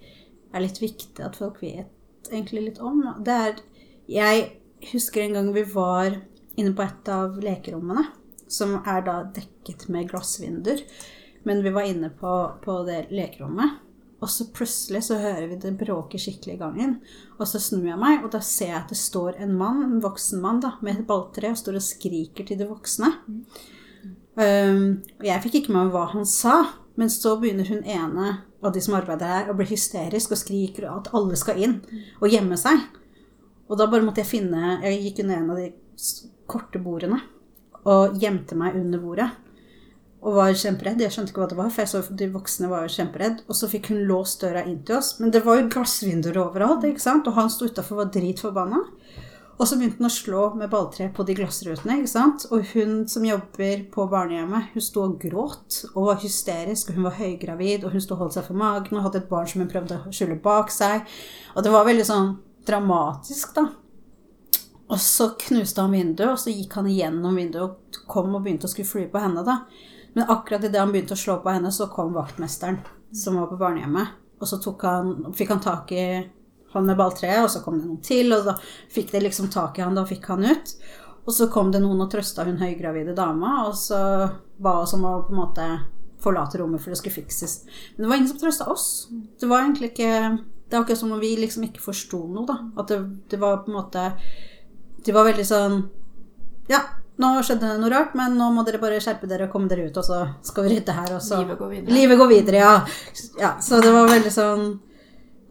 er 0.53 0.63
litt 0.63 0.81
viktig 0.81 1.23
at 1.25 1.37
folk 1.39 1.61
vet 1.63 2.29
egentlig 2.29 2.67
litt 2.69 2.83
om. 2.83 3.01
Det 3.23 3.33
er 3.33 3.61
Jeg 4.03 4.59
husker 4.91 5.23
en 5.23 5.33
gang 5.37 5.53
vi 5.55 5.63
var 5.63 6.17
inne 6.59 6.73
på 6.75 6.83
et 6.83 7.09
av 7.09 7.37
lekerommene, 7.39 8.03
som 8.51 8.75
er 8.83 9.05
da 9.05 9.21
dekket 9.23 9.87
med 9.89 10.09
glassvinduer. 10.09 10.83
Men 11.47 11.63
vi 11.63 11.71
var 11.75 11.87
inne 11.87 12.09
på, 12.09 12.33
på 12.63 12.75
det 12.87 13.07
lekerommet. 13.11 13.79
Og 14.23 14.29
så 14.31 14.45
plutselig 14.55 15.01
så 15.07 15.17
hører 15.19 15.49
vi 15.51 15.57
det 15.59 15.73
bråker 15.79 16.21
skikkelig 16.21 16.55
i 16.55 16.59
gangen. 16.61 16.93
Og 17.39 17.47
så 17.49 17.59
snur 17.59 17.89
jeg 17.89 17.99
meg, 17.99 18.21
og 18.23 18.31
da 18.31 18.39
ser 18.43 18.71
jeg 18.71 18.79
at 18.79 18.91
det 18.93 18.99
står 18.99 19.39
en 19.43 19.55
mann, 19.59 19.81
en 19.83 20.03
voksen 20.03 20.43
mann 20.43 20.61
da, 20.63 20.77
med 20.81 21.01
et 21.01 21.07
balltre 21.07 21.51
og 21.51 21.59
står 21.59 21.79
og 21.79 21.83
skriker 21.83 22.47
til 22.47 22.59
de 22.59 22.69
voksne. 22.69 23.09
Um, 24.33 25.03
og 25.19 25.27
jeg 25.27 25.43
fikk 25.43 25.59
ikke 25.59 25.75
med 25.75 25.89
meg 25.89 25.95
hva 25.95 26.05
han 26.13 26.23
sa, 26.29 26.55
men 26.95 27.09
så 27.09 27.35
begynner 27.41 27.67
hun 27.69 27.83
ene 27.83 28.27
av 28.63 28.73
de 28.73 28.81
som 28.83 28.95
arbeider 28.97 29.29
her, 29.29 29.49
å 29.49 29.57
bli 29.57 29.65
hysterisk 29.71 30.33
og 30.35 30.39
skriker 30.39 30.89
at 30.91 31.09
alle 31.17 31.37
skal 31.39 31.59
inn 31.61 31.79
og 32.21 32.29
gjemme 32.29 32.57
seg. 32.59 32.83
Og 33.71 33.79
da 33.79 33.87
bare 33.89 34.05
måtte 34.05 34.21
jeg 34.21 34.29
finne 34.29 34.77
Jeg 34.83 34.99
gikk 35.01 35.23
under 35.23 35.39
en 35.39 35.53
av 35.53 35.61
de 35.61 35.71
korte 36.51 36.81
bordene 36.83 37.21
og 37.89 38.19
gjemte 38.21 38.55
meg 38.55 38.77
under 38.79 39.01
bordet. 39.01 39.29
Og 40.23 40.37
var 40.37 40.53
kjemperedd. 40.55 41.01
Jeg 41.03 41.11
skjønte 41.11 41.33
ikke 41.33 41.41
hva 41.41 41.49
det 41.51 41.57
var, 41.57 41.71
for 41.73 41.83
jeg 41.83 41.91
så 41.91 42.15
de 42.21 42.29
voksne 42.31 42.69
var 42.71 42.85
jo 42.85 42.93
kjemperedd. 42.93 43.41
Og 43.49 43.57
så 43.59 43.67
fikk 43.67 43.89
hun 43.91 44.05
låst 44.07 44.39
døra 44.39 44.61
inn 44.63 44.79
til 44.87 45.01
oss. 45.01 45.17
Men 45.19 45.33
det 45.35 45.41
var 45.43 45.59
jo 45.59 45.67
glassvinduer 45.73 46.39
overalt, 46.45 46.85
ikke 46.87 47.03
sant? 47.03 47.27
og 47.27 47.35
han 47.35 47.51
sto 47.51 47.67
utafor 47.67 47.97
og 47.97 48.05
var 48.05 48.13
dritforbanna. 48.15 48.79
Og 49.59 49.67
så 49.69 49.77
begynte 49.77 50.01
han 50.01 50.09
å 50.09 50.13
slå 50.13 50.45
med 50.57 50.71
balltre 50.71 51.07
på 51.13 51.23
de 51.27 51.35
glassrutene. 51.37 51.99
ikke 51.99 52.09
sant? 52.09 52.47
Og 52.49 52.65
hun 52.73 53.03
som 53.09 53.25
jobber 53.25 53.83
på 53.93 54.07
barnehjemmet, 54.09 54.71
hun 54.73 54.83
sto 54.83 55.05
og 55.05 55.19
gråt 55.21 55.83
og 55.93 56.09
var 56.09 56.23
hysterisk. 56.23 56.89
Og 56.89 56.97
hun 56.97 57.07
var 57.07 57.19
høygravid, 57.19 57.85
og 57.85 57.93
hun 57.93 58.03
sto 58.03 58.17
og 58.17 58.25
holdt 58.25 58.39
seg 58.39 58.47
for 58.49 58.57
magen 58.57 58.97
og 58.97 59.05
hadde 59.05 59.21
et 59.21 59.29
barn 59.29 59.47
som 59.49 59.61
hun 59.61 59.69
prøvde 59.71 60.01
å 60.01 60.15
skjule 60.15 60.39
bak 60.41 60.73
seg. 60.73 61.05
Og 61.53 61.63
det 61.63 61.73
var 61.73 61.87
veldig 61.87 62.07
sånn 62.09 62.35
dramatisk, 62.65 63.53
da. 63.59 63.67
Og 64.93 64.99
så 64.99 65.31
knuste 65.45 65.85
han 65.85 65.95
vinduet, 65.95 66.33
og 66.33 66.41
så 66.41 66.51
gikk 66.53 66.75
han 66.79 66.89
igjennom 66.89 67.37
vinduet 67.37 67.63
og 67.63 68.03
kom 68.09 68.33
og 68.35 68.43
begynte 68.43 68.67
å 68.67 68.73
skulle 68.73 68.89
fly 68.89 69.07
på 69.13 69.21
henne, 69.21 69.45
da. 69.45 69.61
Men 70.13 70.29
akkurat 70.29 70.65
idet 70.65 70.81
han 70.81 70.91
begynte 70.93 71.15
å 71.15 71.23
slå 71.23 71.39
på 71.41 71.53
henne, 71.53 71.71
så 71.73 71.87
kom 71.93 72.13
vaktmesteren 72.13 72.81
som 73.15 73.39
var 73.39 73.49
på 73.49 73.57
barnehjemmet. 73.61 74.19
Og 74.41 74.49
så 74.49 74.59
han, 74.83 75.33
fikk 75.33 75.53
han 75.53 75.63
tak 75.63 75.93
i 75.95 76.05
han 76.77 76.89
med 76.89 76.99
balltreet, 76.99 77.43
og 77.43 77.49
så 77.53 77.63
kom 77.63 77.79
det 77.79 77.87
noen 77.87 78.03
til, 78.03 78.33
og 78.35 78.47
da 78.49 78.57
fikk 78.93 79.13
de 79.13 79.23
liksom 79.25 79.49
tak 79.53 79.79
i 79.79 79.85
han, 79.85 79.97
da 79.97 80.05
fikk 80.09 80.29
han 80.31 80.45
ut. 80.45 80.75
Og 81.23 81.35
så 81.35 81.47
kom 81.51 81.71
det 81.71 81.79
noen 81.83 82.03
og 82.03 82.11
trøsta 82.11 82.43
hun 82.47 82.59
høygravide 82.59 83.15
dama, 83.15 83.63
og 83.67 83.77
så 83.79 83.99
ba 84.63 84.79
oss 84.81 84.95
om 84.97 85.05
å 85.07 85.19
på 85.23 85.33
en 85.33 85.39
måte 85.39 85.67
forlate 86.23 86.59
rommet 86.59 86.81
for 86.81 86.93
det 86.93 86.99
skulle 86.99 87.15
fikses. 87.23 87.61
Men 87.95 88.05
det 88.05 88.09
var 88.09 88.19
ingen 88.19 88.31
som 88.31 88.41
trøsta 88.41 88.67
oss. 88.71 88.87
Det 89.39 89.49
var 89.49 89.63
egentlig 89.65 89.93
ikke 89.93 90.11
Det 90.63 90.77
er 90.77 90.81
akkurat 90.81 90.99
som 90.99 91.11
om 91.11 91.19
vi 91.21 91.35
liksom 91.37 91.67
ikke 91.67 91.83
forsto 91.83 92.23
noe, 92.25 92.45
da. 92.47 92.55
At 92.79 92.89
det, 92.89 92.99
det 93.29 93.39
var 93.39 93.61
på 93.61 93.69
en 93.69 93.77
måte 93.77 94.05
De 95.05 95.13
var 95.13 95.27
veldig 95.27 95.45
sånn 95.45 95.75
Ja, 96.71 96.79
nå 97.21 97.33
skjedde 97.43 97.67
det 97.69 97.81
noe 97.81 97.91
rart, 97.93 98.15
men 98.17 98.37
nå 98.39 98.47
må 98.55 98.63
dere 98.65 98.79
bare 98.81 99.01
skjerpe 99.03 99.27
dere 99.29 99.45
og 99.45 99.53
komme 99.53 99.69
dere 99.69 99.85
ut, 99.89 99.99
og 99.99 100.07
så 100.07 100.23
skal 100.41 100.65
vi 100.65 100.77
rydde 100.77 100.95
her, 100.97 101.11
og 101.13 101.21
så 101.21 101.43
Livet 101.43 101.59
går 101.59 101.69
videre. 101.75 101.93
Livet 101.93 102.19
går 102.21 102.31
videre, 102.31 102.63
ja. 102.63 102.73
ja. 103.41 103.51
Så 103.61 103.81
det 103.83 103.91
var 103.93 104.09
veldig 104.09 104.33
sånn 104.33 104.65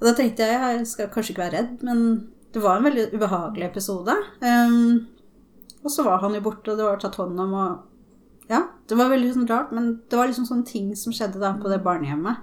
Og 0.02 0.08
da 0.08 0.12
tenkte 0.18 0.42
jeg 0.48 0.58
jeg 0.60 0.86
skal 0.90 1.10
kanskje 1.14 1.30
ikke 1.36 1.44
være 1.44 1.58
redd, 1.60 1.82
men 1.86 2.00
det 2.52 2.60
var 2.64 2.80
en 2.80 2.84
veldig 2.88 3.04
ubehagelig 3.14 3.68
episode. 3.70 4.14
Um, 4.42 5.06
og 5.84 5.90
så 5.94 6.02
var 6.04 6.18
han 6.24 6.34
jo 6.34 6.40
borte, 6.42 6.72
og 6.72 6.78
det 6.80 6.84
var 6.88 6.98
tatt 7.02 7.14
hånd 7.20 7.38
om, 7.40 7.54
og 7.54 8.50
Ja, 8.50 8.64
det 8.90 8.96
var 8.98 9.08
veldig 9.08 9.30
sånn 9.36 9.46
rart, 9.48 9.70
men 9.72 10.00
det 10.10 10.18
var 10.18 10.26
liksom 10.28 10.44
sånne 10.48 10.66
ting 10.66 10.88
som 10.98 11.12
skjedde 11.14 11.38
da 11.40 11.52
på 11.62 11.70
det 11.70 11.78
barnehjemmet. 11.84 12.42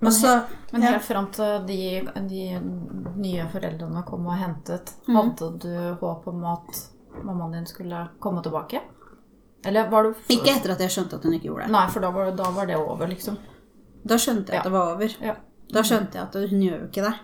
Men 0.00 0.06
Og 0.10 0.12
så 0.12 0.44
Men 0.72 0.82
ja. 0.84 0.98
fram 1.00 1.30
til 1.32 1.64
de, 1.66 2.02
de 2.28 2.60
nye 3.16 3.46
foreldrene 3.50 4.04
kom 4.06 4.26
og 4.28 4.36
hentet, 4.36 4.92
Mm. 5.08 5.16
hadde 5.16 5.48
du 5.64 5.96
håp 6.02 6.28
om 6.28 6.44
at 6.44 6.82
mammaen 7.24 7.52
din 7.52 7.66
skulle 7.66 8.08
komme 8.20 8.42
tilbake? 8.44 8.82
Eller 9.64 9.88
var 9.90 10.02
du 10.04 10.14
Ikke 10.28 10.52
etter 10.54 10.72
at 10.72 10.78
jeg 10.84 10.90
skjønte 10.90 11.16
at 11.16 11.24
hun 11.24 11.32
ikke 11.32 11.48
gjorde 11.48 11.64
det. 11.64 11.72
Nei, 11.72 11.86
for 11.88 12.00
da 12.00 12.10
var, 12.10 12.30
da 12.36 12.50
var 12.50 12.66
det 12.66 12.76
over, 12.76 13.06
liksom. 13.08 13.38
Da 14.06 14.14
skjønte 14.14 14.52
jeg 14.52 14.54
Ja. 14.54 14.58
at 14.60 14.64
det 14.64 14.72
var 14.72 14.94
over. 14.94 15.16
Ja. 15.22 15.34
Da 15.72 15.82
skjønte 15.86 16.18
jeg 16.18 16.28
at 16.28 16.50
hun 16.50 16.62
gjør 16.62 16.80
jo 16.80 16.88
ikke 16.88 17.04
det. 17.06 17.14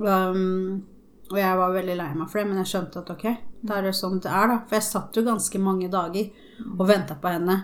Um, 0.00 0.84
og 1.32 1.38
jeg 1.40 1.58
var 1.60 1.74
veldig 1.74 1.96
lei 1.98 2.10
meg 2.16 2.28
for 2.30 2.40
det, 2.40 2.48
men 2.48 2.60
jeg 2.62 2.70
skjønte 2.72 3.00
at 3.00 3.12
ok, 3.14 3.24
da 3.64 3.78
er 3.78 3.86
det 3.88 3.94
sånn 3.96 4.20
det 4.24 4.32
er, 4.32 4.50
da. 4.50 4.58
For 4.68 4.78
jeg 4.78 4.86
satt 4.88 5.16
jo 5.18 5.24
ganske 5.26 5.60
mange 5.62 5.88
dager 5.92 6.28
og 6.74 6.84
venta 6.88 7.16
på 7.20 7.32
henne. 7.32 7.58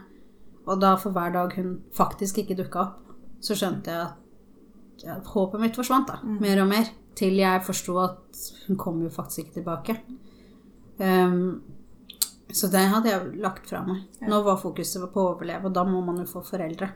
Og 0.67 0.81
da 0.81 0.95
for 1.01 1.17
hver 1.17 1.33
dag 1.35 1.55
hun 1.57 1.77
faktisk 1.97 2.43
ikke 2.43 2.57
dukka 2.59 2.83
opp, 2.85 3.13
så 3.41 3.57
skjønte 3.57 3.93
jeg 3.93 4.09
at 4.09 5.05
ja, 5.07 5.17
håpet 5.33 5.63
mitt 5.63 5.77
forsvant, 5.77 6.11
da. 6.11 6.21
Mer 6.45 6.63
og 6.65 6.71
mer. 6.73 6.89
Til 7.17 7.37
jeg 7.41 7.65
forsto 7.67 7.97
at 8.01 8.41
hun 8.67 8.79
kom 8.81 9.01
jo 9.05 9.11
faktisk 9.13 9.45
ikke 9.45 9.59
tilbake. 9.61 9.97
Um, 11.01 11.61
så 12.53 12.69
det 12.71 12.83
hadde 12.93 13.11
jeg 13.11 13.41
lagt 13.41 13.69
fra 13.71 13.81
meg. 13.87 14.05
Nå 14.29 14.41
var 14.45 14.61
fokuset 14.61 15.05
på 15.13 15.23
å 15.23 15.33
overleve, 15.35 15.69
og 15.69 15.75
da 15.77 15.85
må 15.89 16.03
man 16.05 16.21
jo 16.21 16.29
få 16.29 16.43
foreldre. 16.45 16.91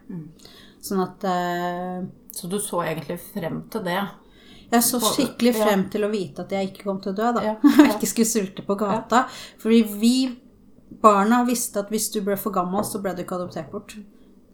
Sånn 0.85 1.01
at 1.05 1.25
eh, 1.25 2.05
Så 2.37 2.51
du 2.51 2.59
så 2.61 2.83
egentlig 2.85 3.19
frem 3.33 3.63
til 3.73 3.85
det? 3.87 4.01
jeg 4.75 4.83
så 4.83 4.99
skikkelig 4.99 5.53
frem 5.55 5.83
til 5.93 6.03
å 6.03 6.09
vite 6.11 6.43
at 6.43 6.51
jeg 6.51 6.71
ikke 6.73 6.87
kom 6.89 6.97
til 7.01 7.13
å 7.13 7.17
dø, 7.19 7.29
da. 7.37 7.43
Ja, 7.47 7.53
ja. 7.79 7.85
ikke 7.93 8.09
skulle 8.11 8.27
sulte 8.27 8.65
på 8.67 8.75
gata. 8.81 9.21
Fordi 9.63 9.83
vi 10.01 10.15
barna 11.05 11.43
visste 11.47 11.83
at 11.85 11.93
hvis 11.93 12.09
du 12.15 12.19
ble 12.27 12.35
for 12.41 12.51
gammel, 12.57 12.83
så 12.87 12.99
ble 13.05 13.13
du 13.15 13.23
ikke 13.23 13.37
adoptert 13.39 13.71
bort. 13.71 13.95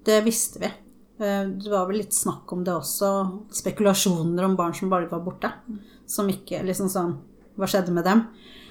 Det 0.05 0.19
visste 0.27 0.61
vi. 0.61 0.69
Eh, 1.23 1.47
Det 1.57 1.73
var 1.73 1.87
vel 1.89 2.03
litt 2.03 2.13
snakk 2.17 2.53
om 2.53 2.67
det 2.67 2.75
også. 2.75 3.11
Spekulasjoner 3.63 4.45
om 4.45 4.59
barn 4.61 4.77
som 4.77 4.93
bare 4.93 5.09
var 5.09 5.25
borte. 5.25 5.53
Som 6.11 6.29
ikke 6.29 6.63
liksom 6.67 6.91
sånn 6.93 7.17
Hva 7.57 7.67
skjedde 7.71 7.93
med 7.95 8.05
dem? 8.07 8.27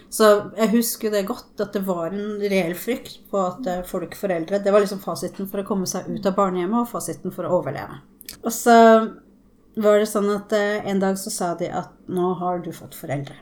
Så 0.10 0.28
jeg 0.58 0.72
husker 0.74 1.14
det 1.14 1.28
godt, 1.30 1.54
at 1.62 1.76
det 1.76 1.84
var 1.86 2.10
en 2.10 2.40
reell 2.42 2.74
frykt 2.78 3.20
på 3.30 3.42
at 3.46 3.68
eh, 3.70 3.84
folk 3.86 4.16
foreldre 4.18 4.58
Det 4.64 4.74
var 4.74 4.82
liksom 4.82 5.04
fasiten 5.04 5.50
for 5.52 5.62
å 5.62 5.68
komme 5.68 5.90
seg 5.90 6.08
ut 6.10 6.26
av 6.26 6.38
barnehjemmet, 6.38 6.82
og 6.82 6.90
fasiten 6.90 7.34
for 7.36 7.46
å 7.46 7.60
overleve. 7.60 8.00
Og 8.42 8.50
så 8.54 8.76
var 9.80 10.00
det 10.02 10.10
sånn 10.10 10.30
at 10.34 10.54
eh, 10.58 10.82
en 10.90 11.02
dag 11.02 11.18
så 11.22 11.34
sa 11.34 11.52
de 11.60 11.70
at 11.70 11.94
nå 12.10 12.34
har 12.42 12.64
du 12.66 12.72
fått 12.74 12.98
foreldre. 12.98 13.38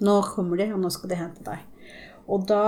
Nå 0.00 0.16
kommer 0.32 0.60
de, 0.60 0.70
og 0.72 0.80
nå 0.80 0.92
skal 0.92 1.12
de 1.12 1.20
hente 1.20 1.44
deg. 1.44 1.92
Og 2.32 2.48
da 2.48 2.62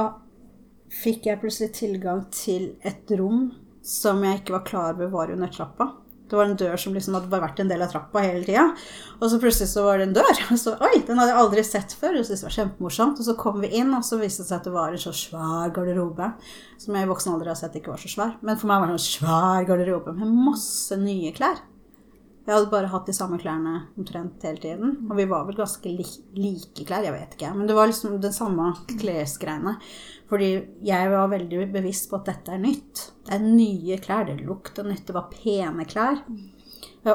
fikk 0.92 1.28
jeg 1.28 1.40
plutselig 1.40 1.72
tilgang 1.76 2.26
til 2.32 2.74
et 2.86 3.10
rom 3.18 3.48
som 3.84 4.20
jeg 4.24 4.42
ikke 4.42 4.58
var 4.58 4.68
klar 4.68 4.92
over 4.92 5.10
var 5.12 5.32
under 5.32 5.50
trappa. 5.52 5.90
Det 6.28 6.36
var 6.36 6.48
en 6.48 6.58
dør 6.60 6.76
som 6.80 6.96
liksom 6.96 7.16
hadde 7.16 7.40
vært 7.42 7.62
en 7.62 7.70
del 7.70 7.84
av 7.84 7.92
trappa 7.92 8.22
hele 8.24 8.44
tida. 8.44 8.66
Og 9.18 9.30
så 9.32 9.40
plutselig 9.42 9.70
så 9.70 9.84
var 9.86 10.00
det 10.00 10.08
en 10.08 10.16
dør. 10.18 10.42
Og 10.52 10.60
så, 10.60 10.74
oi, 10.84 11.00
den 11.08 11.20
hadde 11.20 11.32
jeg 11.32 11.40
aldri 11.42 11.64
sett 11.66 11.94
før. 11.96 12.18
Og 12.18 12.28
syntes 12.28 12.44
det 12.44 12.48
var 12.48 12.56
kjempemorsomt. 12.58 13.22
Og 13.22 13.28
så 13.30 13.36
kom 13.40 13.62
vi 13.64 13.72
inn, 13.80 13.94
og 13.96 14.04
så 14.06 14.20
viste 14.20 14.44
det 14.44 14.50
seg 14.50 14.60
at 14.60 14.68
det 14.68 14.74
var 14.76 14.92
en 14.92 15.02
så 15.02 15.14
svær 15.16 15.72
garderobe. 15.74 16.32
Som 16.78 16.98
jeg 16.98 17.08
i 17.08 17.10
voksen 17.10 17.34
alder 17.34 17.52
har 17.54 17.58
sett 17.60 17.80
ikke 17.80 17.94
var 17.94 18.04
så 18.04 18.12
svær. 18.12 18.36
Men 18.44 18.60
for 18.60 18.70
meg 18.70 18.84
var 18.84 18.92
det 18.92 18.98
en 19.00 19.08
svær 19.08 19.68
garderobe 19.72 20.14
med 20.20 20.38
masse 20.50 21.00
nye 21.00 21.32
klær. 21.36 21.64
Jeg 22.48 22.56
hadde 22.56 22.70
bare 22.72 22.88
hatt 22.88 23.04
de 23.04 23.12
samme 23.12 23.36
klærne 23.36 23.74
omtrent 24.00 24.44
hele 24.46 24.60
tiden. 24.62 24.94
Og 25.04 25.18
vi 25.18 25.26
var 25.28 25.42
vel 25.44 25.58
ganske 25.58 25.90
li 25.92 26.04
like 26.32 26.86
klær, 26.88 27.04
jeg 27.04 27.12
vet 27.12 27.34
ikke. 27.36 27.50
Men 27.52 27.68
det 27.68 27.74
var 27.76 27.90
liksom 27.90 28.14
den 28.22 28.32
samme 28.32 28.70
klesgreiene. 29.02 29.74
Fordi 30.30 30.48
jeg 30.88 31.10
var 31.12 31.28
veldig 31.28 31.66
bevisst 31.74 32.08
på 32.08 32.16
at 32.16 32.30
dette 32.30 32.54
er 32.56 32.62
nytt. 32.62 33.02
Det 33.26 33.36
er 33.36 33.44
nye 33.44 33.98
klær, 34.00 34.24
det 34.30 34.38
lukter 34.40 34.88
nytt, 34.88 35.04
det 35.10 35.16
var 35.18 35.28
pene 35.34 35.84
klær. 35.88 36.22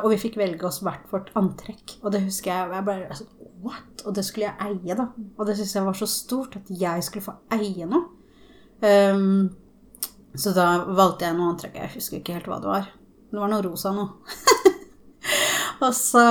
Og 0.03 0.07
vi 0.13 0.21
fikk 0.21 0.37
velge 0.37 0.69
oss 0.69 0.83
hvert 0.85 1.09
vårt 1.09 1.33
antrekk. 1.39 1.97
Og 2.03 2.13
det 2.13 2.21
husker 2.27 2.53
jeg, 2.53 2.69
jeg 2.77 2.87
bare 2.91 3.09
altså, 3.09 3.29
What? 3.63 4.03
Og 4.05 4.13
det 4.13 4.25
skulle 4.27 4.51
jeg 4.51 4.69
eie, 4.69 4.95
da. 4.99 5.07
Og 5.39 5.47
det 5.47 5.55
syntes 5.57 5.77
jeg 5.77 5.85
var 5.87 5.97
så 5.97 6.07
stort 6.11 6.57
at 6.59 6.69
jeg 6.69 7.05
skulle 7.07 7.25
få 7.25 7.37
eie 7.55 7.87
noe. 7.89 8.05
Um, 8.83 9.47
så 10.35 10.51
da 10.53 10.83
valgte 10.91 11.25
jeg 11.25 11.37
noe 11.39 11.53
antrekk. 11.55 11.79
Jeg 11.79 11.95
husker 11.95 12.19
ikke 12.19 12.37
helt 12.37 12.51
hva 12.51 12.59
det 12.59 12.69
var. 12.69 12.91
Det 13.31 13.39
var 13.39 13.49
noe 13.49 13.65
rosa 13.65 13.95
noe. 13.95 14.19
og 15.83 15.95
så 15.97 16.23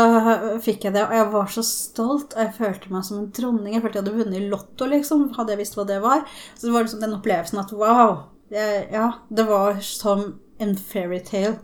fikk 0.65 0.87
jeg 0.87 0.97
det, 0.97 1.05
og 1.07 1.15
jeg 1.17 1.29
var 1.35 1.53
så 1.53 1.65
stolt, 1.67 2.35
og 2.35 2.43
jeg 2.43 2.57
følte 2.57 2.93
meg 2.93 3.07
som 3.07 3.21
en 3.21 3.31
dronning. 3.35 3.77
Jeg 3.77 3.85
følte 3.85 4.01
jeg 4.01 4.07
hadde 4.07 4.19
vunnet 4.19 4.41
i 4.41 4.51
Lotto, 4.51 4.89
liksom, 4.89 5.29
hadde 5.37 5.55
jeg 5.55 5.63
visst 5.63 5.79
hva 5.79 5.87
det 5.89 6.01
var. 6.05 6.27
Så 6.57 6.67
det 6.67 6.75
var 6.75 6.87
liksom 6.87 7.03
den 7.05 7.17
opplevelsen 7.19 7.63
at 7.63 7.75
wow, 7.77 8.15
jeg, 8.53 8.87
ja, 8.93 9.09
det 9.29 9.47
var 9.49 9.81
som 9.87 10.27
en 10.63 10.77
fairytale. 10.79 11.57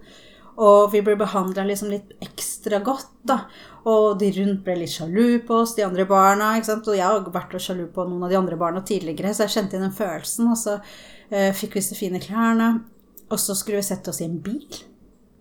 Og 0.59 0.91
vi 0.91 1.05
ble 1.07 1.15
behandla 1.21 1.63
liksom 1.69 1.93
litt 1.93 2.17
ekstra 2.25 2.81
godt, 2.83 3.13
da. 3.31 3.45
Og 3.87 4.19
de 4.19 4.33
rundt 4.41 4.65
ble 4.67 4.75
litt 4.81 4.91
sjalu 4.97 5.39
på 5.47 5.61
oss, 5.63 5.77
de 5.77 5.87
andre 5.87 6.07
barna. 6.09 6.57
ikke 6.59 6.73
sant? 6.73 6.89
Og 6.91 6.99
jeg 6.99 7.07
har 7.07 7.29
vært 7.35 7.55
og 7.55 7.63
sjalu 7.63 7.85
på 7.95 8.09
noen 8.09 8.27
av 8.27 8.33
de 8.33 8.41
andre 8.41 8.59
barna 8.59 8.83
tidligere, 8.83 9.31
så 9.33 9.47
jeg 9.47 9.55
kjente 9.55 9.79
inn 9.79 9.87
den 9.87 9.95
følelsen. 9.95 10.51
Og 10.51 10.59
så 10.59 10.81
eh, 11.31 11.55
fikk 11.55 11.77
vi 11.77 11.85
disse 11.85 11.99
fine 11.99 12.21
klærne. 12.23 12.73
Og 13.29 13.39
så 13.39 13.55
skulle 13.55 13.79
vi 13.79 13.87
sette 13.87 14.11
oss 14.11 14.19
i 14.25 14.27
en 14.27 14.41
bil. 14.43 14.67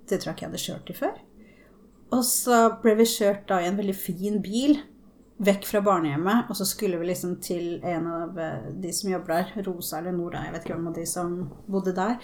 Det 0.08 0.22
tror 0.22 0.32
jeg 0.32 0.38
ikke 0.38 0.46
jeg 0.46 0.52
hadde 0.52 0.66
kjørt 0.68 0.94
i 0.94 1.00
før. 1.02 1.18
Og 2.16 2.24
så 2.24 2.60
ble 2.82 2.94
vi 3.02 3.08
kjørt 3.10 3.48
da 3.50 3.60
i 3.62 3.68
en 3.68 3.80
veldig 3.80 3.96
fin 3.98 4.40
bil 4.44 4.78
vekk 5.44 5.68
fra 5.70 5.82
barnehjemmet, 5.86 6.48
og 6.50 6.58
så 6.58 6.66
skulle 6.66 6.98
vi 6.98 7.10
liksom 7.12 7.36
til 7.44 7.78
en 7.86 8.08
av 8.10 8.40
eh, 8.42 8.72
de 8.82 8.94
som 8.96 9.12
jobber 9.12 9.36
der, 9.36 9.68
Rosa 9.68 10.00
eller 10.00 10.16
Nora, 10.16 10.46
jeg 10.48 10.56
vet 10.56 10.66
ikke 10.66 10.78
hvem 10.78 10.90
av 10.90 10.98
de 10.98 11.06
som 11.10 11.36
bodde 11.70 11.94
der. 11.98 12.18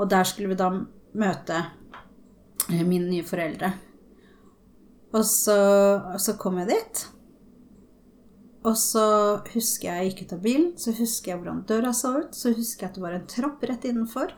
Og 0.00 0.10
der 0.10 0.26
skulle 0.26 0.50
vi 0.50 0.58
da 0.58 0.72
møte 1.20 1.60
eh, 1.60 2.82
mine 2.82 3.06
nye 3.06 3.26
foreldre. 3.26 3.70
Og 5.14 5.24
så, 5.26 5.60
så 6.22 6.36
kom 6.38 6.58
jeg 6.62 6.72
dit. 6.72 7.06
Og 8.66 8.76
så 8.76 9.06
husker 9.54 9.88
jeg 9.88 9.96
jeg 9.96 10.10
gikk 10.10 10.22
ut 10.22 10.36
av 10.36 10.44
bilen, 10.44 10.70
så 10.78 10.94
husker 10.94 11.32
jeg 11.32 11.40
hvordan 11.40 11.64
døra 11.68 11.94
så 11.96 12.12
ut. 12.18 12.36
Så 12.36 12.52
husker 12.54 12.86
jeg 12.86 12.92
at 12.92 12.98
det 12.98 13.04
var 13.04 13.16
en 13.16 13.28
trapp 13.30 13.62
rett 13.66 13.86
innenfor. 13.88 14.34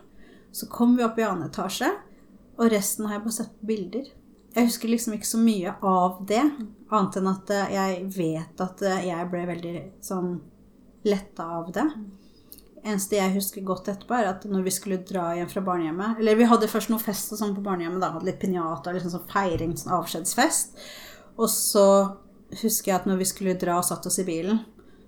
Så 0.53 0.69
kom 0.71 0.95
vi 0.97 1.05
opp 1.05 1.17
i 1.17 1.25
annen 1.25 1.49
etasje, 1.49 1.89
og 2.61 2.69
resten 2.69 3.07
har 3.07 3.17
jeg 3.17 3.25
bare 3.25 3.35
sett 3.41 3.55
på 3.57 3.69
bilder. 3.73 4.11
Jeg 4.53 4.69
husker 4.69 4.91
liksom 4.91 5.15
ikke 5.17 5.27
så 5.27 5.39
mye 5.41 5.75
av 5.81 6.19
det, 6.29 6.43
annet 6.93 7.15
enn 7.19 7.29
at 7.31 7.53
eh, 7.53 7.71
jeg 7.73 8.01
vet 8.13 8.61
at 8.61 8.83
eh, 8.85 9.05
jeg 9.09 9.29
ble 9.31 9.45
veldig 9.49 9.77
sånn 10.05 10.35
letta 11.07 11.47
av 11.57 11.71
det. 11.73 11.85
Eneste 12.83 13.17
jeg 13.17 13.33
husker 13.37 13.65
godt 13.65 13.89
etterpå, 13.89 14.17
er 14.17 14.29
at 14.33 14.45
når 14.49 14.65
vi 14.67 14.73
skulle 14.75 14.99
dra 15.07 15.29
hjem 15.37 15.47
fra 15.47 15.61
barnehjemmet 15.63 16.19
Eller 16.19 16.35
vi 16.35 16.47
hadde 16.49 16.67
først 16.67 16.91
noe 16.91 16.99
fest 16.99 17.31
og 17.31 17.39
sånn 17.39 17.55
på 17.55 17.63
barnehjemmet, 17.63 18.01
da. 18.03 18.11
Hadde 18.13 18.27
litt 18.27 18.41
pinjata, 18.41 18.93
liksom 18.93 19.13
sånn 19.15 19.31
feiring, 19.31 19.73
sånn 19.79 19.95
avskjedsfest. 19.97 20.83
Og 21.39 21.49
så 21.49 21.87
husker 22.61 22.91
jeg 22.91 22.99
at 22.99 23.09
når 23.09 23.23
vi 23.23 23.29
skulle 23.29 23.57
dra 23.59 23.79
og 23.79 23.87
satt 23.87 24.05
oss 24.05 24.19
i 24.21 24.27
bilen, 24.27 24.61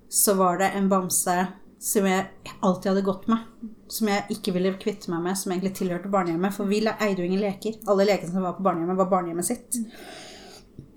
så 0.08 0.34
var 0.38 0.58
det 0.58 0.72
en 0.74 0.88
bamse 0.90 1.36
som 1.78 2.06
jeg 2.08 2.28
alltid 2.60 2.90
hadde 2.92 3.06
gått 3.06 3.26
med. 3.30 3.72
Som 3.92 4.10
jeg 4.10 4.26
ikke 4.34 4.54
ville 4.56 4.74
kvitte 4.80 5.10
meg 5.12 5.22
med, 5.22 5.38
som 5.38 5.52
egentlig 5.52 5.74
tilhørte 5.78 6.10
barnehjemmet. 6.12 6.54
For 6.56 6.68
vi 6.68 6.80
eide 6.86 7.20
jo 7.20 7.26
ingen 7.26 7.42
leker. 7.44 7.80
Alle 7.86 8.08
lekene 8.08 8.32
som 8.32 8.46
var 8.46 8.56
på 8.56 8.64
barnehjemmet, 8.66 8.98
var 8.98 9.12
barnehjemmet 9.12 9.48
sitt. 9.48 9.82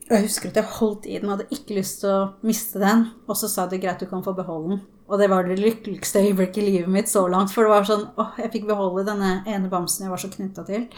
Og 0.09 0.15
jeg 0.15 0.25
husker 0.25 0.49
at 0.49 0.57
jeg 0.57 0.73
holdt 0.79 1.05
i 1.05 1.19
den, 1.19 1.29
hadde 1.29 1.45
ikke 1.53 1.75
lyst 1.77 1.99
til 2.01 2.09
å 2.09 2.21
miste 2.41 2.81
den. 2.81 3.05
Og 3.29 3.37
så 3.37 3.51
sa 3.51 3.67
de 3.69 3.77
greit, 3.81 4.01
du 4.01 4.09
kan 4.09 4.25
få 4.25 4.33
beholde 4.37 4.73
den. 4.73 4.81
Og 5.09 5.21
det 5.21 5.29
var 5.29 5.45
det 5.45 5.59
lykkeligste 5.59 6.21
øyeblikket 6.25 6.63
i 6.63 6.65
livet 6.65 6.89
mitt 6.93 7.09
så 7.09 7.27
langt. 7.29 7.53
For 7.53 7.65
det 7.65 7.73
var 7.73 7.85
sånn 7.85 8.07
åh, 8.17 8.35
jeg 8.41 8.53
fikk 8.53 8.67
beholde 8.69 9.05
denne 9.07 9.39
ene 9.49 9.69
bamsen 9.69 10.05
jeg 10.05 10.13
var 10.13 10.21
så 10.21 10.31
knytta 10.33 10.65
til. 10.65 10.89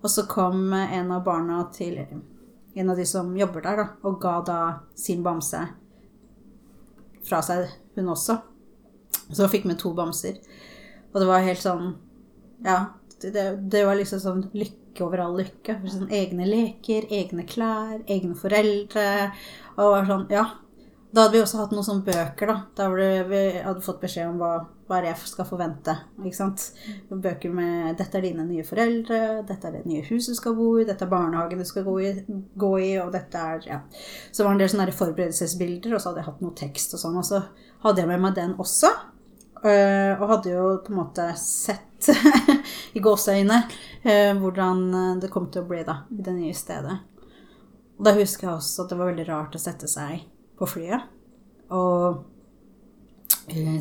Og 0.00 0.10
så 0.10 0.26
kom 0.30 0.72
en 0.74 1.10
av 1.14 1.24
barna 1.26 1.62
til 1.74 1.98
en 2.00 2.90
av 2.90 2.98
de 2.98 3.06
som 3.06 3.30
jobber 3.36 3.64
der, 3.66 3.82
da, 3.82 3.86
og 4.06 4.20
ga 4.22 4.36
da 4.46 4.60
sin 4.98 5.22
bamse 5.26 5.60
fra 7.26 7.42
seg, 7.44 7.66
hun 7.98 8.14
også. 8.14 8.38
Så 9.32 9.48
fikk 9.50 9.66
vi 9.68 9.76
to 9.78 9.92
bamser. 9.94 10.40
Og 11.12 11.20
det 11.20 11.28
var 11.28 11.46
helt 11.46 11.62
sånn 11.62 11.94
Ja, 12.64 12.78
det, 13.22 13.44
det 13.72 13.84
var 13.86 13.96
liksom 13.96 14.20
sånn 14.20 14.42
lykke 14.56 15.04
over 15.06 15.24
all 15.24 15.38
lykke. 15.40 15.78
Sånn 15.88 16.10
egne 16.12 16.48
leker, 16.48 17.06
egne 17.10 17.46
klær, 17.48 18.00
egne 18.10 18.36
foreldre. 18.38 19.06
Og 19.76 19.94
var 19.96 20.10
sånn 20.10 20.26
Ja. 20.32 20.48
Da 21.10 21.24
hadde 21.24 21.34
vi 21.34 21.40
også 21.42 21.58
hatt 21.58 21.72
noen 21.74 21.82
sånne 21.82 22.06
bøker, 22.06 22.46
da. 22.46 22.56
Da 22.78 22.84
vi 22.94 23.38
hadde 23.64 23.82
fått 23.82 23.98
beskjed 24.02 24.28
om 24.30 24.36
hva, 24.38 24.50
hva 24.86 25.00
jeg 25.02 25.18
skal 25.26 25.48
forvente. 25.48 25.96
ikke 26.22 26.36
sant? 26.36 26.68
Bøker 27.10 27.50
med 27.50 27.96
'Dette 27.98 28.18
er 28.18 28.22
dine 28.28 28.44
nye 28.46 28.62
foreldre', 28.62 29.42
'Dette 29.46 29.66
er 29.66 29.72
det 29.72 29.86
nye 29.86 30.04
huset 30.06 30.30
du 30.30 30.38
skal 30.38 30.54
bo 30.54 30.78
i', 30.78 30.84
'Dette 30.84 31.02
er 31.02 31.10
barnehagen 31.10 31.58
du 31.58 31.64
skal 31.64 31.84
gå 31.84 31.96
i', 32.00 32.24
gå 32.56 32.72
i 32.78 32.92
og 33.02 33.10
dette 33.12 33.34
er 33.34 33.60
Ja. 33.66 33.80
Så 34.30 34.44
var 34.44 34.54
det 34.54 34.62
en 34.62 34.68
del 34.68 34.68
sånne 34.68 34.92
forberedelsesbilder, 34.92 35.94
og 35.94 36.00
så 36.00 36.10
hadde 36.10 36.22
jeg 36.22 36.30
hatt 36.30 36.42
noe 36.42 36.54
tekst 36.54 36.94
og 36.94 37.00
sånn. 37.00 37.18
Og 37.18 37.24
så 37.24 37.42
hadde 37.82 37.98
jeg 37.98 38.08
med 38.08 38.20
meg 38.20 38.34
den 38.34 38.54
også. 38.54 38.94
Uh, 39.60 40.16
og 40.16 40.28
hadde 40.30 40.54
jo 40.54 40.66
på 40.80 40.92
en 40.92 40.98
måte 41.02 41.26
sett 41.36 42.08
i 42.96 43.02
gåseøyne 43.04 43.58
uh, 43.68 44.32
hvordan 44.40 44.84
det 45.20 45.28
kom 45.32 45.50
til 45.52 45.66
å 45.66 45.68
bli 45.68 45.82
da, 45.84 45.98
i 46.16 46.24
det 46.24 46.32
nye 46.32 46.56
stedet. 46.56 46.96
Og 48.00 48.06
da 48.08 48.16
husker 48.16 48.48
jeg 48.48 48.56
også 48.56 48.84
at 48.86 48.92
det 48.92 49.00
var 49.00 49.10
veldig 49.12 49.26
rart 49.28 49.56
å 49.58 49.60
sette 49.60 49.90
seg 49.90 50.22
på 50.56 50.68
flyet 50.68 51.16
og 51.70 52.24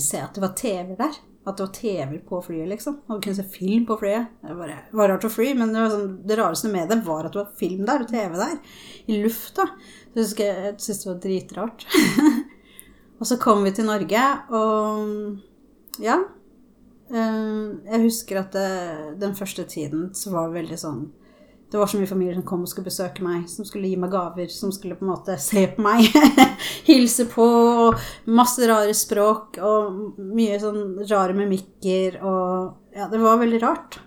se 0.01 0.19
at 0.21 0.35
det 0.35 0.43
var 0.43 0.53
TV 0.57 0.93
der. 0.99 1.17
At 1.47 1.57
det 1.57 1.63
var 1.63 1.73
TV 1.73 2.19
på 2.29 2.41
flyet, 2.45 2.67
liksom. 2.69 2.99
Og 3.07 3.23
kunne 3.23 3.37
se 3.37 3.45
film 3.47 3.85
på 3.87 3.97
flyet. 3.97 4.35
Det 4.43 4.53
var, 4.57 4.73
var 4.91 5.09
rart 5.13 5.25
å 5.25 5.31
fly, 5.31 5.53
men 5.57 5.71
det, 5.73 5.85
sånn, 5.93 6.11
det, 6.27 6.37
rareste 6.37 6.69
med 6.69 6.91
det 6.91 6.99
var 7.07 7.25
at 7.25 7.33
det 7.33 7.41
var 7.41 7.55
film 7.57 7.85
der 7.87 8.03
og 8.03 8.11
TV 8.11 8.35
der. 8.37 8.57
I 9.09 9.21
lufta. 9.23 9.65
Så 10.11 10.19
jeg 10.19 10.25
husker 10.27 10.49
jeg 10.49 10.75
syntes 10.75 11.01
det 11.01 11.09
var 11.09 11.21
dritrart. 11.23 11.87
og 13.19 13.29
så 13.31 13.39
kom 13.41 13.63
vi 13.65 13.73
til 13.77 13.89
Norge, 13.89 14.25
og 14.53 15.48
ja. 16.03 16.19
Eh, 17.09 17.69
jeg 17.89 18.03
husker 18.05 18.43
at 18.43 18.53
det, 18.53 18.67
den 19.21 19.37
første 19.37 19.65
tiden 19.69 20.09
så 20.13 20.33
var 20.33 20.49
det 20.49 20.59
veldig 20.59 20.77
sånn 20.77 20.99
Det 21.69 21.79
var 21.79 21.89
så 21.89 21.97
mye 21.97 22.09
familier 22.09 22.35
som 22.37 22.45
kom 22.45 22.65
og 22.65 22.69
skulle 22.69 22.89
besøke 22.89 23.23
meg, 23.25 23.47
som 23.49 23.65
skulle 23.65 23.89
gi 23.89 23.97
meg 23.97 24.13
gaver, 24.13 24.49
som 24.53 24.73
skulle 24.73 24.97
på 24.97 25.05
en 25.05 25.11
måte 25.11 25.35
se 25.41 25.67
på 25.73 25.83
meg, 25.85 26.05
hilse 26.89 27.27
på, 27.29 27.45
og 27.85 28.29
masse 28.29 28.65
rare 28.69 28.93
språk 28.97 29.59
og 29.61 30.17
mye 30.17 30.57
sånn 30.61 31.01
rare 31.09 31.37
mimikker 31.37 32.21
og 32.23 32.77
Ja, 32.97 33.05
det 33.07 33.19
var 33.21 33.37
veldig 33.37 33.59
rart. 33.61 33.99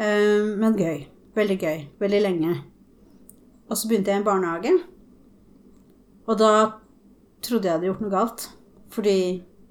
Eh, 0.00 0.56
men 0.56 0.78
gøy. 0.80 1.04
Veldig 1.36 1.58
gøy. 1.60 1.82
Veldig 2.00 2.20
lenge. 2.24 2.54
Og 3.68 3.76
så 3.76 3.88
begynte 3.90 4.10
jeg 4.10 4.18
i 4.18 4.22
en 4.22 4.26
barnehage. 4.26 4.72
Og 6.24 6.38
da 6.40 6.52
trodde 7.44 7.68
jeg 7.68 7.76
hadde 7.76 7.90
gjort 7.90 8.02
noe 8.04 8.14
galt. 8.14 8.46
Fordi 8.94 9.16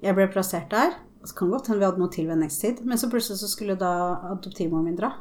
jeg 0.04 0.16
ble 0.16 0.28
plassert 0.30 0.70
der. 0.70 0.94
Det 1.24 1.32
kan 1.38 1.50
godt 1.50 1.70
hende 1.70 1.80
vi 1.80 1.88
hadde 1.88 2.02
noe 2.02 2.12
tilvenningstid. 2.12 2.84
Men 2.84 3.00
så 3.00 3.08
plutselig 3.12 3.40
så 3.40 3.48
skulle 3.48 3.78
da 3.80 3.92
adoptivmoren 4.34 4.84
min 4.90 4.98
dra. 4.98 5.14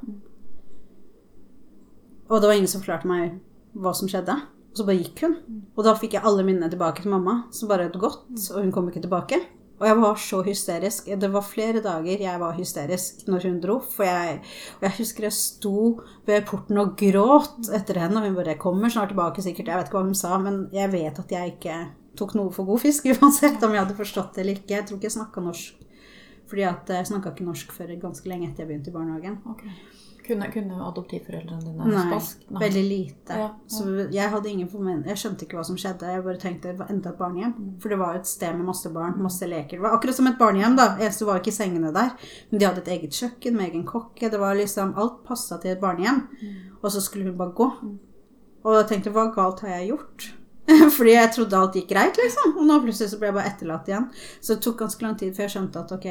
Og 2.28 2.42
det 2.42 2.50
var 2.50 2.58
ingen 2.58 2.72
som 2.72 2.84
forklarte 2.84 3.10
meg 3.10 3.38
hva 3.74 3.94
som 3.96 4.10
skjedde. 4.12 4.36
Og 4.74 4.80
så 4.80 4.86
bare 4.88 5.00
gikk 5.00 5.24
hun. 5.24 5.36
Og 5.78 5.84
da 5.86 5.96
fikk 5.98 6.18
jeg 6.18 6.26
alle 6.28 6.46
minnene 6.46 6.72
tilbake 6.72 7.04
til 7.04 7.14
mamma, 7.14 7.44
som 7.54 7.70
bare 7.70 7.88
hadde 7.88 8.02
gått, 8.02 8.26
og 8.52 8.64
hun 8.64 8.72
kom 8.74 8.90
ikke 8.90 9.04
tilbake. 9.06 9.40
Og 9.82 9.88
jeg 9.90 10.00
var 10.00 10.20
så 10.22 10.40
hysterisk. 10.46 11.10
Det 11.20 11.30
var 11.34 11.46
flere 11.46 11.82
dager 11.84 12.22
jeg 12.24 12.40
var 12.40 12.56
hysterisk 12.56 13.26
når 13.28 13.48
hun 13.50 13.58
dro. 13.64 13.80
For 13.94 14.08
jeg, 14.08 14.40
jeg 14.82 14.96
husker 14.98 15.28
jeg 15.28 15.36
sto 15.38 15.76
ved 16.28 16.46
porten 16.50 16.80
og 16.82 16.96
gråt 17.00 17.70
etter 17.74 18.00
henne, 18.06 18.22
og 18.22 18.28
hun 18.28 18.38
bare 18.38 18.58
'kommer 18.58 18.90
snart 18.90 19.12
tilbake', 19.12 19.42
sikkert. 19.42 19.68
Jeg 19.68 19.78
vet 19.78 19.88
ikke 19.88 20.00
hva 20.00 20.08
hun 20.08 20.16
sa, 20.16 20.38
men 20.38 20.70
jeg 20.74 20.92
vet 20.92 21.20
at 21.20 21.32
jeg 21.32 21.56
ikke 21.56 21.78
tok 22.16 22.36
noe 22.36 22.52
for 22.52 22.66
god 22.66 22.80
fisk, 22.80 23.06
uansett 23.06 23.64
om 23.64 23.74
jeg 23.74 23.84
hadde 23.84 23.98
forstått 23.98 24.36
det 24.36 24.42
eller 24.42 24.60
ikke. 24.60 24.76
Jeg 24.76 24.86
tror 24.86 24.98
ikke 24.98 25.10
jeg 25.10 25.18
snakka 25.20 25.42
norsk 25.42 25.83
fordi 26.54 26.68
at 26.70 26.90
jeg 26.94 27.10
snakka 27.10 27.32
ikke 27.34 27.48
norsk 27.48 27.72
før 27.74 27.96
ganske 27.98 28.30
lenge 28.30 28.52
etter 28.52 28.62
jeg 28.62 28.70
begynte 28.70 28.92
i 28.92 28.94
barnehagen. 28.94 29.40
Okay. 29.56 29.72
Kunne, 30.24 30.48
kunne, 30.54 30.76
adoptivforeldrene 30.86 31.64
dine 31.66 31.88
Nei, 31.90 32.04
spansk? 32.06 32.44
Nei, 32.54 32.60
veldig 32.62 32.84
lite. 32.86 33.40
Ja, 33.40 33.48
ja. 33.48 33.48
Så 33.68 33.88
jeg 34.14 34.30
hadde 34.32 34.52
ingen 34.52 35.02
Jeg 35.08 35.18
skjønte 35.20 35.48
ikke 35.48 35.58
hva 35.58 35.64
som 35.66 35.80
skjedde. 35.82 36.12
Jeg 36.14 36.24
bare 36.24 36.40
tenkte 36.40 36.70
det 36.70 36.80
var 36.80 36.92
enda 36.94 37.10
et 37.10 37.18
barnehjem. 37.18 37.56
For 37.82 37.90
det 37.90 37.98
var 38.00 38.14
jo 38.14 38.22
et 38.22 38.30
sted 38.30 38.54
med 38.54 38.70
masse 38.70 38.92
barn, 38.94 39.18
masse 39.18 39.50
leker. 39.50 39.80
Det 39.80 39.84
var 39.84 39.98
akkurat 39.98 40.16
som 40.16 40.30
et 40.30 40.38
barnehjem, 40.38 40.78
da. 40.78 41.10
Så 41.10 41.26
var 41.28 41.42
ikke 41.42 41.56
sengene 41.56 41.92
der. 41.96 42.14
Men 42.52 42.62
de 42.62 42.70
hadde 42.70 42.86
et 42.86 42.94
eget 42.96 43.18
kjøkken 43.18 43.58
med 43.58 43.72
egen 43.72 43.84
kokke. 43.90 44.30
Det 44.30 44.40
var 44.40 44.56
liksom 44.56 44.94
Alt 45.02 45.26
passa 45.26 45.58
til 45.58 45.74
et 45.74 45.82
barnehjem. 45.82 46.22
Mm. 46.38 46.78
Og 46.84 46.94
så 46.94 47.02
skulle 47.02 47.28
hun 47.28 47.42
bare 47.42 47.58
gå. 47.58 47.68
Mm. 47.82 47.98
Og 48.64 48.80
jeg 48.80 48.90
tenkte 48.94 49.18
hva 49.18 49.28
galt 49.34 49.66
har 49.66 49.76
jeg 49.80 49.92
gjort? 49.92 50.30
Fordi 50.98 51.18
jeg 51.18 51.34
trodde 51.36 51.60
alt 51.60 51.76
gikk 51.76 51.90
greit, 51.92 52.22
liksom. 52.22 52.56
Og 52.56 52.70
nå 52.70 52.80
plutselig 52.86 53.12
så 53.12 53.20
ble 53.20 53.32
jeg 53.32 53.38
bare 53.42 53.52
etterlatt 53.52 53.92
igjen. 53.92 54.08
Så 54.40 54.56
det 54.56 54.64
tok 54.64 54.80
ganske 54.86 55.04
lang 55.04 55.20
tid 55.20 55.36
før 55.36 55.48
jeg 55.50 55.56
skjønte 55.58 55.84
at 55.84 55.92
ok, 55.98 56.08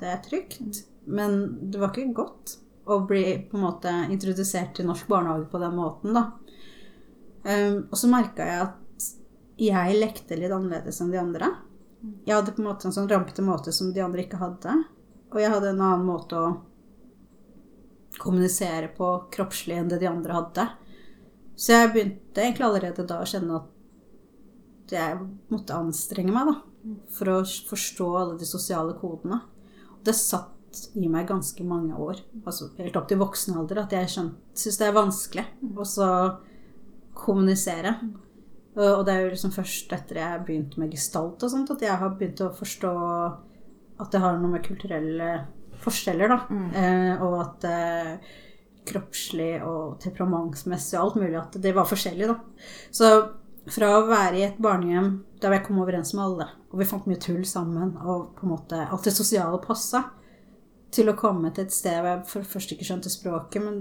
det 0.00 0.12
er 0.12 0.22
trygt. 0.24 0.84
Men 1.06 1.38
det 1.70 1.80
var 1.80 1.92
ikke 1.92 2.16
godt 2.16 2.56
å 2.86 3.00
bli 3.06 3.24
på 3.50 3.58
en 3.58 3.64
måte 3.66 3.92
introdusert 4.10 4.76
til 4.76 4.86
norsk 4.88 5.08
barnehage 5.10 5.48
på 5.50 5.60
den 5.62 5.74
måten, 5.74 6.14
da. 6.14 6.28
Um, 7.46 7.86
og 7.90 7.96
så 7.98 8.10
merka 8.10 8.46
jeg 8.46 8.62
at 8.64 9.08
jeg 9.62 9.98
lekte 10.00 10.38
litt 10.38 10.52
annerledes 10.52 11.00
enn 11.02 11.12
de 11.12 11.20
andre. 11.20 11.50
Jeg 12.26 12.34
hadde 12.34 12.54
på 12.54 12.62
en 12.62 12.68
måte 12.68 12.88
en 12.88 12.94
sånn 12.94 13.08
rampete 13.10 13.42
måte 13.42 13.74
som 13.74 13.92
de 13.94 14.02
andre 14.04 14.26
ikke 14.26 14.40
hadde. 14.40 14.74
Og 15.32 15.38
jeg 15.40 15.50
hadde 15.50 15.72
en 15.72 15.82
annen 15.82 16.06
måte 16.06 16.38
å 16.38 16.50
kommunisere 18.20 18.90
på 18.96 19.08
kroppslig 19.34 19.78
enn 19.78 19.90
det 19.90 20.00
de 20.02 20.10
andre 20.10 20.36
hadde. 20.36 20.66
Så 21.56 21.72
jeg 21.72 21.92
begynte 21.94 22.42
egentlig 22.42 22.66
allerede 22.68 23.06
da 23.08 23.22
å 23.22 23.28
kjenne 23.28 23.60
at 23.62 24.92
jeg 24.92 25.18
måtte 25.50 25.78
anstrenge 25.78 26.34
meg 26.34 26.50
da, 26.50 26.56
for 27.16 27.32
å 27.32 27.36
forstå 27.42 28.08
alle 28.20 28.38
de 28.38 28.46
sosiale 28.48 28.94
kodene 29.00 29.40
det 30.06 30.16
satt 30.18 30.52
i 30.98 31.08
meg 31.08 31.28
ganske 31.30 31.64
mange 31.64 31.96
år, 31.96 32.20
altså 32.44 32.68
helt 32.76 32.96
opp 32.98 33.08
til 33.08 33.20
voksen 33.20 33.56
alder, 33.56 33.82
at 33.84 33.94
jeg 33.96 34.10
syns 34.12 34.78
det 34.80 34.86
er 34.86 34.96
vanskelig 34.96 35.44
å 35.64 36.10
kommunisere. 37.16 37.94
Og 38.76 39.06
det 39.08 39.14
er 39.14 39.22
jo 39.24 39.32
liksom 39.32 39.54
først 39.54 39.92
etter 39.96 40.20
jeg 40.20 40.32
har 40.34 40.42
begynt 40.44 40.74
med 40.76 40.92
gestalt 40.92 41.40
og 41.40 41.52
sånt, 41.52 41.70
at 41.72 41.84
jeg 41.84 41.96
har 41.96 42.12
begynt 42.12 42.42
å 42.44 42.52
forstå 42.52 42.96
at 43.96 44.10
det 44.12 44.20
har 44.20 44.36
noe 44.36 44.52
med 44.52 44.66
kulturelle 44.66 45.30
forskjeller, 45.80 46.32
da. 46.32 46.38
Mm. 46.50 46.68
Eh, 46.76 47.24
og 47.24 47.38
at 47.40 47.66
eh, 47.70 48.34
kroppslig 48.86 49.54
og 49.66 49.96
temperamentsmessig 50.04 50.98
og 50.98 51.06
alt 51.06 51.18
mulig 51.22 51.38
at 51.40 51.58
det 51.62 51.72
var 51.76 51.88
forskjellig, 51.88 52.28
da. 52.28 52.36
Så 52.94 53.10
fra 53.72 53.90
å 53.96 54.06
være 54.06 54.38
i 54.38 54.44
et 54.46 54.58
barnehjem 54.62 55.10
der 55.42 55.56
jeg 55.56 55.66
kom 55.66 55.80
overens 55.82 56.12
med 56.14 56.24
alle, 56.24 56.46
og 56.70 56.80
vi 56.80 56.88
fant 56.88 57.06
mye 57.08 57.20
tull 57.22 57.42
sammen, 57.48 57.94
og 58.00 58.32
på 58.38 58.46
en 58.46 58.52
måte 58.54 58.80
alt 58.86 59.06
det 59.06 59.14
sosiale 59.16 59.58
passa, 59.62 60.04
til 60.94 61.10
å 61.10 61.16
komme 61.18 61.50
til 61.52 61.66
et 61.66 61.74
sted 61.74 61.98
hvor 61.98 62.12
jeg 62.12 62.26
for 62.30 62.50
først 62.54 62.72
ikke 62.72 62.86
skjønte 62.88 63.12
språket, 63.12 63.64
men 63.64 63.80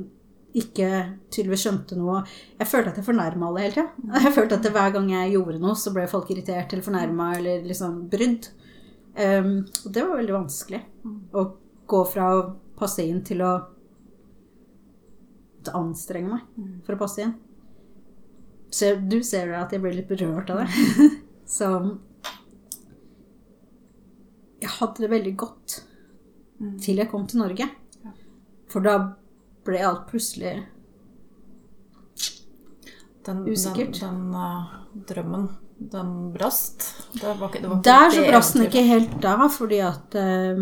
ikke 0.56 0.90
tydeligvis 1.34 1.66
skjønte 1.66 1.98
noe. 2.00 2.22
Jeg 2.60 2.70
følte 2.72 2.94
at 2.94 3.00
jeg 3.00 3.08
fornærma 3.08 3.50
alle 3.50 3.66
hele 3.66 3.76
tida. 3.76 4.20
Jeg 4.26 4.34
følte 4.38 4.60
at 4.60 4.68
hver 4.72 4.94
gang 4.96 5.10
jeg 5.12 5.34
gjorde 5.34 5.60
noe, 5.60 5.76
så 5.76 5.92
ble 5.92 6.06
folk 6.08 6.30
irritert 6.32 6.72
eller 6.72 6.86
fornærma 6.86 7.26
eller 7.36 7.66
liksom 7.68 7.98
brydd. 8.12 8.48
Um, 9.20 9.58
og 9.84 9.90
det 9.92 10.06
var 10.06 10.22
veldig 10.22 10.36
vanskelig. 10.38 10.80
Å 11.36 11.44
gå 11.92 12.02
fra 12.08 12.30
å 12.38 12.46
passe 12.80 13.04
inn 13.04 13.20
til 13.28 13.44
å 13.44 13.52
anstrenge 15.76 16.30
meg 16.30 16.72
for 16.86 16.96
å 16.96 17.02
passe 17.04 17.26
inn. 17.26 17.36
Så 18.74 18.96
du 19.00 19.22
ser 19.24 19.52
jo 19.52 19.58
at 19.60 19.72
jeg 19.72 19.84
blir 19.84 19.96
litt 19.96 20.10
berørt 20.10 20.50
av 20.52 20.64
det. 20.64 21.10
så 21.58 21.70
jeg 24.62 24.72
hadde 24.80 25.04
det 25.04 25.12
veldig 25.12 25.36
godt 25.38 25.82
mm. 26.60 26.78
til 26.82 27.02
jeg 27.02 27.12
kom 27.12 27.28
til 27.30 27.44
Norge. 27.44 27.68
For 28.72 28.86
da 28.86 28.96
ble 29.66 29.82
alt 29.86 30.08
plutselig 30.10 30.56
Den, 33.26 33.46
Usikkert. 33.50 33.96
Den, 33.98 34.18
den 34.30 34.36
uh, 34.38 34.74
drømmen, 35.10 35.48
den 35.94 36.10
brast. 36.36 36.84
Det 37.16 37.24
var 37.40 37.50
ikke, 37.50 37.62
det 37.64 37.70
var 37.72 37.80
ikke 37.80 37.86
Der 37.88 38.12
så 38.14 38.26
brast 38.28 38.54
den 38.58 38.66
ikke 38.68 38.84
helt 38.86 39.16
da, 39.24 39.38
fordi 39.50 39.80
at 39.82 40.18
eh, 40.22 40.60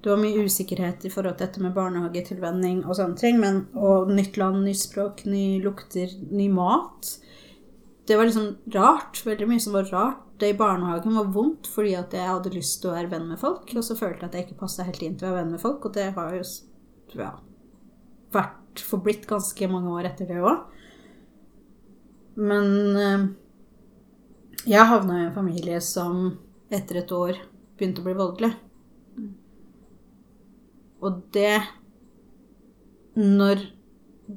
det 0.00 0.08
var 0.08 0.20
mye 0.20 0.46
usikkerhet 0.46 1.04
i 1.04 1.10
forhold 1.12 1.36
til 1.36 1.44
dette 1.46 1.60
med 1.60 1.74
barnehagetilvenning 1.76 2.84
og 2.86 2.96
sånne 2.96 3.20
ting. 3.20 3.40
Men, 3.42 3.66
og 3.76 4.08
nytt 4.08 4.38
land, 4.40 4.62
nytt 4.64 4.80
språk, 4.80 5.26
nye 5.28 5.58
lukter, 5.60 6.14
ny 6.32 6.46
mat. 6.52 7.10
Det 8.08 8.16
var 8.16 8.30
liksom 8.30 8.54
rart. 8.72 9.20
Veldig 9.26 9.48
mye 9.50 9.60
som 9.60 9.76
var 9.76 9.90
rart. 9.92 10.22
Det 10.40 10.54
i 10.54 10.56
barnehagen 10.56 11.18
var 11.18 11.28
vondt 11.34 11.68
fordi 11.68 11.92
at 11.98 12.16
jeg 12.16 12.24
hadde 12.24 12.54
lyst 12.54 12.78
til 12.80 12.88
å 12.88 12.94
være 12.96 13.10
venn 13.12 13.28
med 13.28 13.42
folk. 13.42 13.68
Og 13.76 13.84
så 13.84 13.98
følte 13.98 14.24
jeg 14.24 14.30
at 14.30 14.38
jeg 14.38 14.48
ikke 14.48 14.62
passa 14.62 14.88
helt 14.88 15.04
inn 15.04 15.18
til 15.20 15.28
å 15.28 15.34
være 15.34 15.42
venn 15.42 15.52
med 15.52 15.62
folk, 15.62 15.84
og 15.84 15.92
det 15.98 16.06
har 16.16 16.32
jo 16.38 16.46
ja, 17.20 17.34
vært 18.32 18.84
forblitt 18.86 19.28
ganske 19.28 19.68
mange 19.68 19.92
år 19.98 20.08
etter 20.14 20.32
det 20.32 20.40
òg. 20.40 20.64
Men 22.40 22.72
eh, 22.96 23.28
jeg 24.64 24.88
havna 24.88 25.20
i 25.20 25.26
en 25.26 25.36
familie 25.36 25.84
som 25.84 26.38
etter 26.72 27.02
et 27.02 27.12
år 27.12 27.36
begynte 27.76 28.00
å 28.00 28.08
bli 28.08 28.16
voldelig. 28.16 28.54
Og 31.00 31.22
det 31.32 31.60
Når 33.16 33.62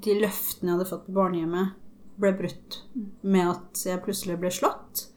de 0.04 0.14
løftene 0.18 0.72
jeg 0.72 0.78
hadde 0.78 0.90
fått 0.90 1.04
på 1.06 1.16
barnehjemmet, 1.16 1.76
ble 2.18 2.32
brutt 2.38 2.80
med 3.22 3.50
at 3.52 3.84
jeg 3.86 4.02
plutselig 4.06 4.40
ble 4.42 4.50
slått 4.54 5.08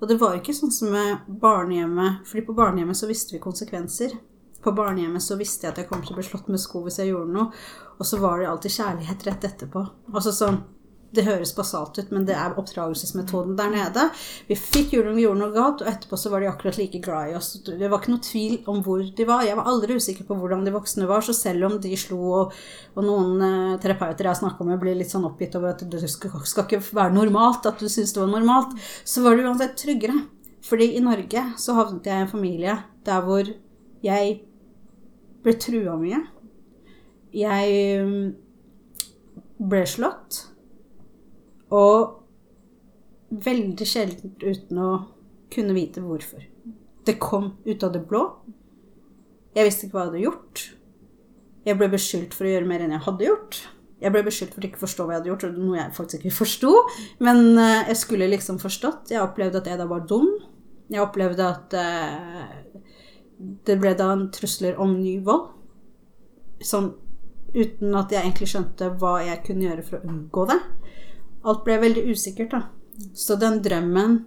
Og 0.00 0.06
det 0.10 0.18
var 0.20 0.36
ikke 0.38 0.54
sånn 0.54 0.74
som 0.74 0.92
med 0.94 1.26
barnehjemmet, 1.42 2.22
fordi 2.26 2.44
på 2.46 2.54
barnehjemmet 2.58 2.98
så 2.98 3.08
visste 3.10 3.34
vi 3.36 3.42
konsekvenser. 3.42 4.14
På 4.62 4.72
barnehjemmet 4.74 5.22
så 5.22 5.36
visste 5.38 5.66
jeg 5.66 5.74
at 5.74 5.80
jeg 5.82 5.88
kom 5.90 6.02
til 6.02 6.14
å 6.14 6.18
bli 6.18 6.26
slått 6.26 6.50
med 6.50 6.62
sko 6.62 6.84
hvis 6.84 7.00
jeg 7.02 7.10
gjorde 7.12 7.34
noe. 7.34 7.62
Og 7.98 8.06
så 8.06 8.18
var 8.22 8.38
det 8.38 8.48
alltid 8.50 8.76
kjærlighet 8.76 9.26
rett 9.28 9.46
etterpå. 9.46 9.84
Altså 10.14 10.34
sånn 10.34 10.58
Det 11.12 11.26
høres 11.26 11.52
basalt 11.52 11.98
ut, 12.00 12.12
men 12.14 12.24
det 12.24 12.32
er 12.38 12.54
oppdragelsesmetoden 12.56 13.56
der 13.58 13.72
nede. 13.72 14.06
Vi 14.48 14.56
fikk 14.56 14.94
noe, 14.96 15.12
vi 15.12 15.26
gjorde 15.26 15.42
noe 15.42 15.52
galt, 15.52 15.82
og 15.84 15.90
etterpå 15.90 16.16
så 16.16 16.32
var 16.32 16.40
de 16.40 16.48
akkurat 16.48 16.78
like 16.80 17.02
glad 17.04 17.32
i 17.32 17.36
oss. 17.36 17.50
Det 17.66 17.76
var 17.84 18.00
ikke 18.00 18.14
noe 18.14 18.24
tvil 18.24 18.54
om 18.72 18.80
hvor 18.86 19.02
de 19.04 19.26
var. 19.28 19.44
Jeg 19.44 19.58
var 19.58 19.68
aldri 19.68 19.98
usikker 20.00 20.28
på 20.28 20.38
hvordan 20.40 20.64
de 20.64 20.72
voksne 20.72 21.08
var, 21.10 21.24
så 21.26 21.36
selv 21.36 21.68
om 21.68 21.76
de 21.82 21.92
slo, 22.00 22.20
og, 22.40 22.54
og 22.96 23.04
noen 23.04 23.44
eh, 23.44 23.80
terapeuter 23.82 24.24
jeg 24.24 24.32
har 24.32 24.40
snakka 24.40 24.68
med, 24.68 24.80
blir 24.80 24.96
litt 24.96 25.12
sånn 25.12 25.28
oppgitt 25.28 25.58
over 25.60 25.74
at 25.74 25.84
det 25.92 26.00
skal, 26.08 26.38
skal 26.48 26.68
ikke 26.68 26.80
være 26.96 27.16
normalt, 27.18 27.68
at 27.68 27.82
du 27.82 27.90
syns 27.92 28.14
det 28.16 28.24
var 28.24 28.32
normalt, 28.32 28.72
så 29.04 29.24
var 29.26 29.36
det 29.36 29.44
uansett 29.44 29.76
tryggere. 29.82 30.16
Fordi 30.62 30.92
i 30.96 31.02
Norge 31.02 31.42
så 31.58 31.74
havnet 31.76 32.06
jeg 32.06 32.22
i 32.22 32.24
en 32.24 32.30
familie 32.30 32.78
der 33.04 33.26
hvor 33.26 33.48
jeg 34.02 34.38
ble 35.42 35.54
trua 35.58 35.96
mye. 35.98 36.22
Jeg 37.34 38.06
mm, 38.06 38.32
ble 39.68 39.84
slått. 39.88 40.46
Og 41.72 42.22
veldig 43.32 43.86
sjelden 43.88 44.34
uten 44.42 44.80
å 44.82 44.90
kunne 45.52 45.76
vite 45.76 46.02
hvorfor. 46.04 46.44
Det 47.04 47.18
kom 47.20 47.54
ut 47.64 47.82
av 47.82 47.92
det 47.94 48.04
blå. 48.08 48.26
Jeg 49.56 49.68
visste 49.68 49.86
ikke 49.86 49.96
hva 49.96 50.04
jeg 50.04 50.10
hadde 50.12 50.24
gjort. 50.26 50.64
Jeg 51.66 51.78
ble 51.78 51.88
beskyldt 51.92 52.34
for 52.36 52.48
å 52.48 52.52
gjøre 52.52 52.68
mer 52.68 52.84
enn 52.84 52.94
jeg 52.94 53.06
hadde 53.06 53.28
gjort. 53.28 53.58
Jeg 54.02 54.14
ble 54.14 54.24
beskyldt 54.26 54.54
for 54.54 54.64
å 54.64 54.68
ikke 54.68 54.82
forstå 54.82 55.04
hva 55.04 55.14
jeg 55.14 55.20
hadde 55.20 55.30
gjort, 55.30 55.44
noe 55.54 55.78
jeg 55.78 55.94
faktisk 55.94 56.24
ikke 56.24 56.38
forsto. 56.40 56.72
Men 57.22 57.52
eh, 57.54 57.90
jeg 57.92 58.00
skulle 58.00 58.30
liksom 58.32 58.58
forstått. 58.62 59.12
Jeg 59.14 59.22
opplevde 59.22 59.60
at 59.62 59.70
jeg 59.70 59.78
da 59.78 59.86
var 59.90 60.02
dum. 60.10 60.30
Jeg 60.92 61.04
opplevde 61.04 61.46
at 61.46 61.76
eh, 61.78 62.88
det 63.66 63.78
ble 63.80 63.94
da 63.98 64.10
en 64.14 64.26
trusler 64.34 64.80
om 64.82 64.96
ny 64.98 65.18
vold. 65.24 65.52
Sånn 66.62 66.92
uten 67.52 67.94
at 67.98 68.12
jeg 68.14 68.24
egentlig 68.24 68.48
skjønte 68.48 68.90
hva 69.00 69.18
jeg 69.26 69.42
kunne 69.46 69.66
gjøre 69.68 69.86
for 69.86 69.98
å 69.98 70.08
unngå 70.08 70.46
det. 70.50 70.58
Alt 71.42 71.64
ble 71.66 71.78
veldig 71.82 72.04
usikkert, 72.12 72.54
da. 72.54 72.62
Så 73.14 73.38
den 73.40 73.62
drømmen 73.64 74.22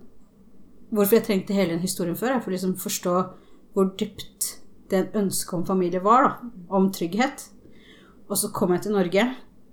Hvorfor 0.95 1.17
jeg 1.17 1.25
trengte 1.25 1.55
hele 1.57 1.73
den 1.73 1.81
historien 1.83 2.15
før, 2.15 2.35
er 2.35 2.41
for 2.43 2.51
å 2.51 2.55
liksom 2.55 2.75
forstå 2.79 3.13
hvor 3.75 3.87
dypt 3.99 4.51
den 4.93 5.09
ønsket 5.17 5.57
om 5.57 5.63
familie 5.67 5.99
var, 6.03 6.27
da. 6.27 6.51
Om 6.77 6.91
trygghet. 6.93 7.47
Og 8.29 8.37
så 8.39 8.51
kom 8.55 8.71
jeg 8.75 8.85
til 8.85 8.95
Norge, 8.95 9.25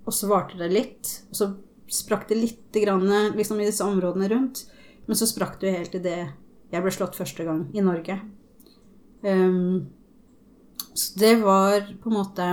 og 0.09 0.17
så 0.17 0.31
varte 0.31 0.59
det 0.59 0.71
litt. 0.73 1.13
Og 1.31 1.39
så 1.39 1.51
sprakk 1.93 2.27
det 2.31 2.41
lite 2.41 2.83
grann 2.83 3.05
liksom, 3.37 3.61
i 3.61 3.69
disse 3.69 3.85
områdene 3.85 4.31
rundt. 4.33 4.65
Men 5.07 5.21
så 5.21 5.29
sprakk 5.29 5.61
det 5.61 5.69
jo 5.69 5.77
helt 5.77 5.99
i 6.01 6.03
det 6.09 6.19
jeg 6.73 6.85
ble 6.85 6.95
slått 6.97 7.19
første 7.21 7.45
gang 7.47 7.67
i 7.77 7.85
Norge. 7.85 8.19
Um, 9.23 9.93
så 10.97 11.19
det 11.21 11.37
var 11.45 11.85
på 12.03 12.11
en 12.11 12.17
måte 12.17 12.47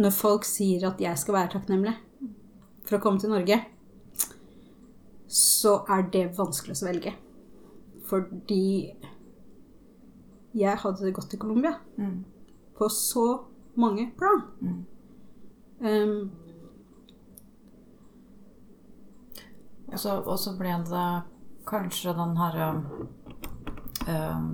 Når 0.00 0.12
folk 0.16 0.46
sier 0.48 0.86
at 0.88 1.00
jeg 1.00 1.20
skal 1.20 1.36
være 1.36 1.50
takknemlig 1.52 1.92
for 2.86 2.98
å 2.98 3.02
komme 3.02 3.22
til 3.22 3.32
Norge, 3.32 3.60
så 5.26 5.80
er 5.90 6.06
det 6.14 6.24
vanskelig 6.38 6.78
å 6.78 6.86
velge. 6.86 7.12
Fordi 8.06 8.94
jeg 10.56 10.80
hadde 10.82 11.04
det 11.04 11.14
godt 11.16 11.34
i 11.34 11.40
Colombia. 11.42 11.74
Mm. 11.98 12.24
På 12.78 12.88
så 12.92 13.26
mange 13.74 14.10
plan. 14.16 14.44
Mm. 14.62 14.84
Um, 15.80 16.30
Og 19.86 20.38
så, 20.38 20.52
ble 20.58 20.72
det 20.88 21.08
kanskje 21.66 22.14
den 22.16 22.32
herre 22.40 22.66
um, 24.10 24.48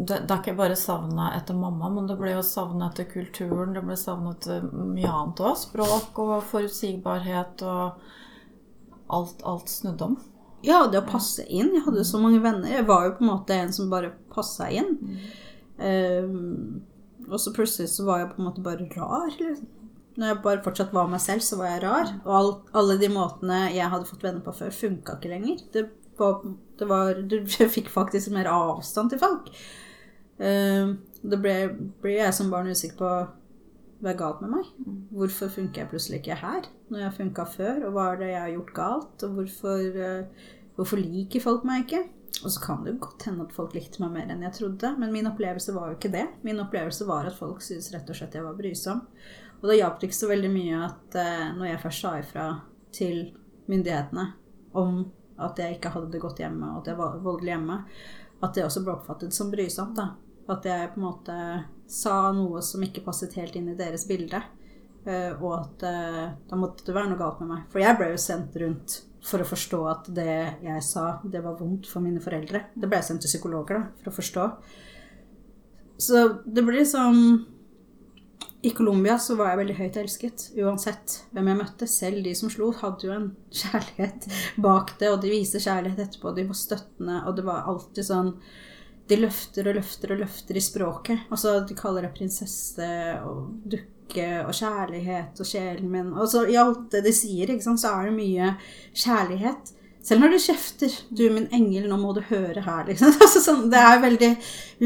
det, 0.00 0.22
det 0.24 0.32
er 0.32 0.38
ikke 0.40 0.56
bare 0.56 0.76
savnet 0.78 1.34
etter 1.36 1.56
mamma, 1.58 1.90
men 1.92 2.06
det 2.08 2.16
ble 2.16 2.32
jo 2.32 2.44
savnet 2.46 2.94
etter 2.94 3.08
kulturen. 3.10 3.74
Det 3.76 3.82
ble 3.84 3.96
savnet 4.00 4.38
etter 4.38 4.64
mye 4.70 5.10
annet 5.10 5.42
òg. 5.44 5.58
Språk 5.60 6.20
og 6.22 6.36
forutsigbarhet 6.48 7.64
og 7.68 8.00
alt, 9.12 9.42
alt 9.44 9.72
snudde 9.72 10.06
om. 10.12 10.16
ja, 10.64 10.84
det 10.92 11.02
å 11.02 11.08
passe 11.08 11.44
inn. 11.48 11.74
Jeg 11.76 11.84
hadde 11.86 12.06
så 12.08 12.20
mange 12.22 12.40
venner. 12.44 12.70
Jeg 12.72 12.86
var 12.88 13.06
jo 13.06 13.16
på 13.18 13.24
en 13.26 13.32
måte 13.32 13.56
en 13.56 13.74
som 13.76 13.92
bare 13.92 14.14
passa 14.32 14.70
inn. 14.72 14.96
Um, 15.80 16.80
og 17.28 17.36
så 17.40 17.52
plutselig 17.56 17.92
så 17.92 18.06
var 18.08 18.22
jeg 18.22 18.32
på 18.32 18.40
en 18.40 18.48
måte 18.48 18.64
bare 18.64 18.88
rar. 18.94 19.28
Liksom. 19.36 19.68
Når 20.20 20.32
jeg 20.32 20.40
bare 20.44 20.64
fortsatt 20.64 20.96
var 20.96 21.12
meg 21.12 21.22
selv, 21.24 21.44
så 21.44 21.60
var 21.60 21.74
jeg 21.74 21.84
rar. 21.84 22.14
Og 22.24 22.34
all, 22.36 22.50
alle 22.76 22.98
de 23.00 23.12
måtene 23.12 23.62
jeg 23.74 23.88
hadde 23.92 24.08
fått 24.08 24.24
venner 24.26 24.44
på 24.44 24.56
før, 24.56 24.72
funka 24.74 25.16
ikke 25.18 25.32
lenger. 25.32 25.62
Det 25.72 25.86
var, 26.20 26.42
det 26.80 26.88
var, 26.88 27.20
du 27.20 27.38
fikk 27.76 27.92
faktisk 27.92 28.32
mer 28.34 28.50
avstand 28.52 29.12
til 29.12 29.22
folk. 29.22 29.52
Ehm, 30.40 30.96
det 31.20 31.38
ble, 31.42 31.54
ble 32.00 32.16
jeg 32.16 32.36
som 32.36 32.50
barn 32.52 32.70
usikker 32.72 32.98
på 33.00 33.10
hva 34.00 34.12
er 34.14 34.16
galt 34.16 34.40
med 34.40 34.54
meg. 34.54 34.68
Hvorfor 35.12 35.50
funker 35.52 35.82
jeg 35.82 35.90
plutselig 35.90 36.22
ikke 36.22 36.38
her 36.40 36.70
når 36.88 37.04
jeg 37.04 37.16
funka 37.18 37.44
før? 37.52 37.82
Og 37.88 37.92
hva 37.96 38.06
er 38.12 38.22
det 38.22 38.30
jeg 38.30 38.40
har 38.40 38.54
gjort 38.54 38.72
galt? 38.78 39.26
Og 39.26 39.36
hvorfor, 39.36 40.00
eh, 40.06 40.48
hvorfor 40.78 41.02
liker 41.02 41.44
folk 41.44 41.66
meg 41.68 41.84
ikke? 41.84 42.06
Og 42.40 42.54
så 42.54 42.62
kan 42.62 42.80
det 42.84 42.94
jo 42.94 43.02
godt 43.04 43.26
hende 43.28 43.44
at 43.44 43.52
folk 43.52 43.74
likte 43.76 44.00
meg 44.00 44.14
mer 44.14 44.32
enn 44.32 44.46
jeg 44.46 44.56
trodde, 44.56 44.94
men 44.96 45.12
min 45.12 45.28
opplevelse 45.28 45.74
var 45.76 45.90
jo 45.90 45.98
ikke 45.98 46.12
det. 46.14 46.24
Min 46.46 46.62
opplevelse 46.62 47.04
var 47.08 47.28
at 47.28 47.36
folk 47.36 47.60
syntes 47.64 47.90
rett 47.92 48.08
og 48.08 48.16
slett 48.16 48.38
jeg 48.38 48.46
var 48.46 48.56
brysom. 48.56 49.02
Og 49.60 49.68
da 49.68 49.76
hjalp 49.76 50.00
det 50.00 50.08
ikke 50.08 50.22
så 50.22 50.30
veldig 50.30 50.52
mye 50.54 50.80
at 50.86 51.20
eh, 51.20 51.50
når 51.58 51.72
jeg 51.74 51.82
først 51.84 52.06
sa 52.06 52.14
ifra 52.22 52.46
til 52.96 53.18
myndighetene 53.68 54.24
om 54.80 55.02
at 55.40 55.60
jeg 55.60 55.76
ikke 55.76 55.92
hadde 55.92 56.08
det 56.14 56.22
godt 56.22 56.40
hjemme, 56.40 56.72
og 56.72 56.80
at 56.80 56.90
jeg 56.90 56.98
var 56.98 57.20
voldelig 57.20 57.52
hjemme, 57.52 57.76
at 58.40 58.56
det 58.56 58.64
også 58.64 58.82
ble 58.86 58.96
oppfattet 58.96 59.36
som 59.36 59.52
brysomt. 59.52 59.96
da. 60.00 60.08
At 60.50 60.66
jeg 60.66 60.90
på 60.94 61.00
en 61.00 61.06
måte 61.06 61.36
sa 61.90 62.16
noe 62.34 62.62
som 62.62 62.82
ikke 62.86 63.02
passet 63.06 63.34
helt 63.38 63.56
inn 63.58 63.68
i 63.72 63.78
deres 63.78 64.06
bilde. 64.08 64.42
eh, 65.06 65.32
Og 65.40 65.52
at 65.58 65.82
eh, 65.86 66.26
da 66.50 66.58
måtte 66.58 66.84
det 66.86 66.94
være 66.96 67.10
noe 67.12 67.20
galt 67.20 67.40
med 67.42 67.52
meg. 67.54 67.62
For 67.72 67.82
jeg 67.82 67.96
ble 67.98 68.10
jo 68.12 68.20
sendt 68.20 68.56
rundt 68.62 69.00
for 69.22 69.42
å 69.42 69.48
forstå 69.48 69.78
at 69.90 70.06
det 70.16 70.30
jeg 70.64 70.82
sa, 70.86 71.20
det 71.24 71.42
var 71.44 71.58
vondt 71.58 71.86
for 71.90 72.00
mine 72.00 72.22
foreldre. 72.24 72.62
Det 72.74 72.88
ble 72.88 73.00
jeg 73.02 73.10
sendt 73.10 73.26
til 73.26 73.34
psykologer 73.34 73.76
da, 73.76 73.82
for 74.00 74.10
å 74.12 74.16
forstå. 74.16 74.46
Så 76.00 76.22
det 76.46 76.62
blir 76.64 76.78
liksom 76.80 77.44
I 78.62 78.70
Colombia 78.76 79.18
så 79.18 79.34
var 79.36 79.50
jeg 79.52 79.58
veldig 79.62 79.74
høyt 79.78 79.96
elsket, 80.02 80.42
uansett 80.60 81.14
hvem 81.32 81.46
jeg 81.48 81.58
møtte. 81.62 81.86
Selv 81.88 82.24
de 82.24 82.34
som 82.36 82.50
slo, 82.52 82.70
hadde 82.76 83.06
jo 83.08 83.14
en 83.14 83.28
kjærlighet 83.62 84.26
bak 84.60 84.94
det, 85.00 85.08
og 85.12 85.20
de 85.22 85.32
viste 85.32 85.60
kjærlighet 85.64 86.02
etterpå. 86.06 86.32
De 86.36 86.44
var 86.48 86.58
støttende, 86.60 87.22
og 87.26 87.36
det 87.38 87.46
var 87.46 87.68
alltid 87.72 88.04
sånn 88.08 88.34
De 89.10 89.18
løfter 89.18 89.66
og 89.66 89.80
løfter 89.80 90.14
og 90.14 90.22
løfter 90.22 90.58
i 90.58 90.62
språket. 90.62 91.26
Altså, 91.34 91.58
de 91.66 91.76
kaller 91.78 92.06
det 92.06 92.14
prinsesse 92.14 92.90
og 93.26 93.66
dukke 93.66 94.28
og 94.44 94.54
kjærlighet 94.54 95.42
og 95.42 95.46
sjelen 95.46 95.90
min. 95.90 96.14
Og 96.14 96.30
så 96.30 96.44
i 96.50 96.58
alt 96.60 96.88
det 96.94 97.02
de 97.06 97.14
sier, 97.14 97.50
ikke 97.50 97.66
sant, 97.66 97.82
så 97.82 97.92
er 97.96 98.10
det 98.10 98.16
mye 98.18 98.54
kjærlighet. 98.94 99.74
Selv 100.00 100.22
når 100.22 100.32
du 100.32 100.38
kjefter 100.40 100.94
'Du 101.12 101.26
min 101.30 101.48
engel, 101.52 101.88
nå 101.88 101.96
må 102.00 102.14
du 102.16 102.22
høre 102.24 102.62
her', 102.64 102.86
liksom. 102.88 103.12
Altså, 103.20 103.42
sånn, 103.44 103.68
det 103.72 103.80
er 103.80 104.00
veldig 104.00 104.30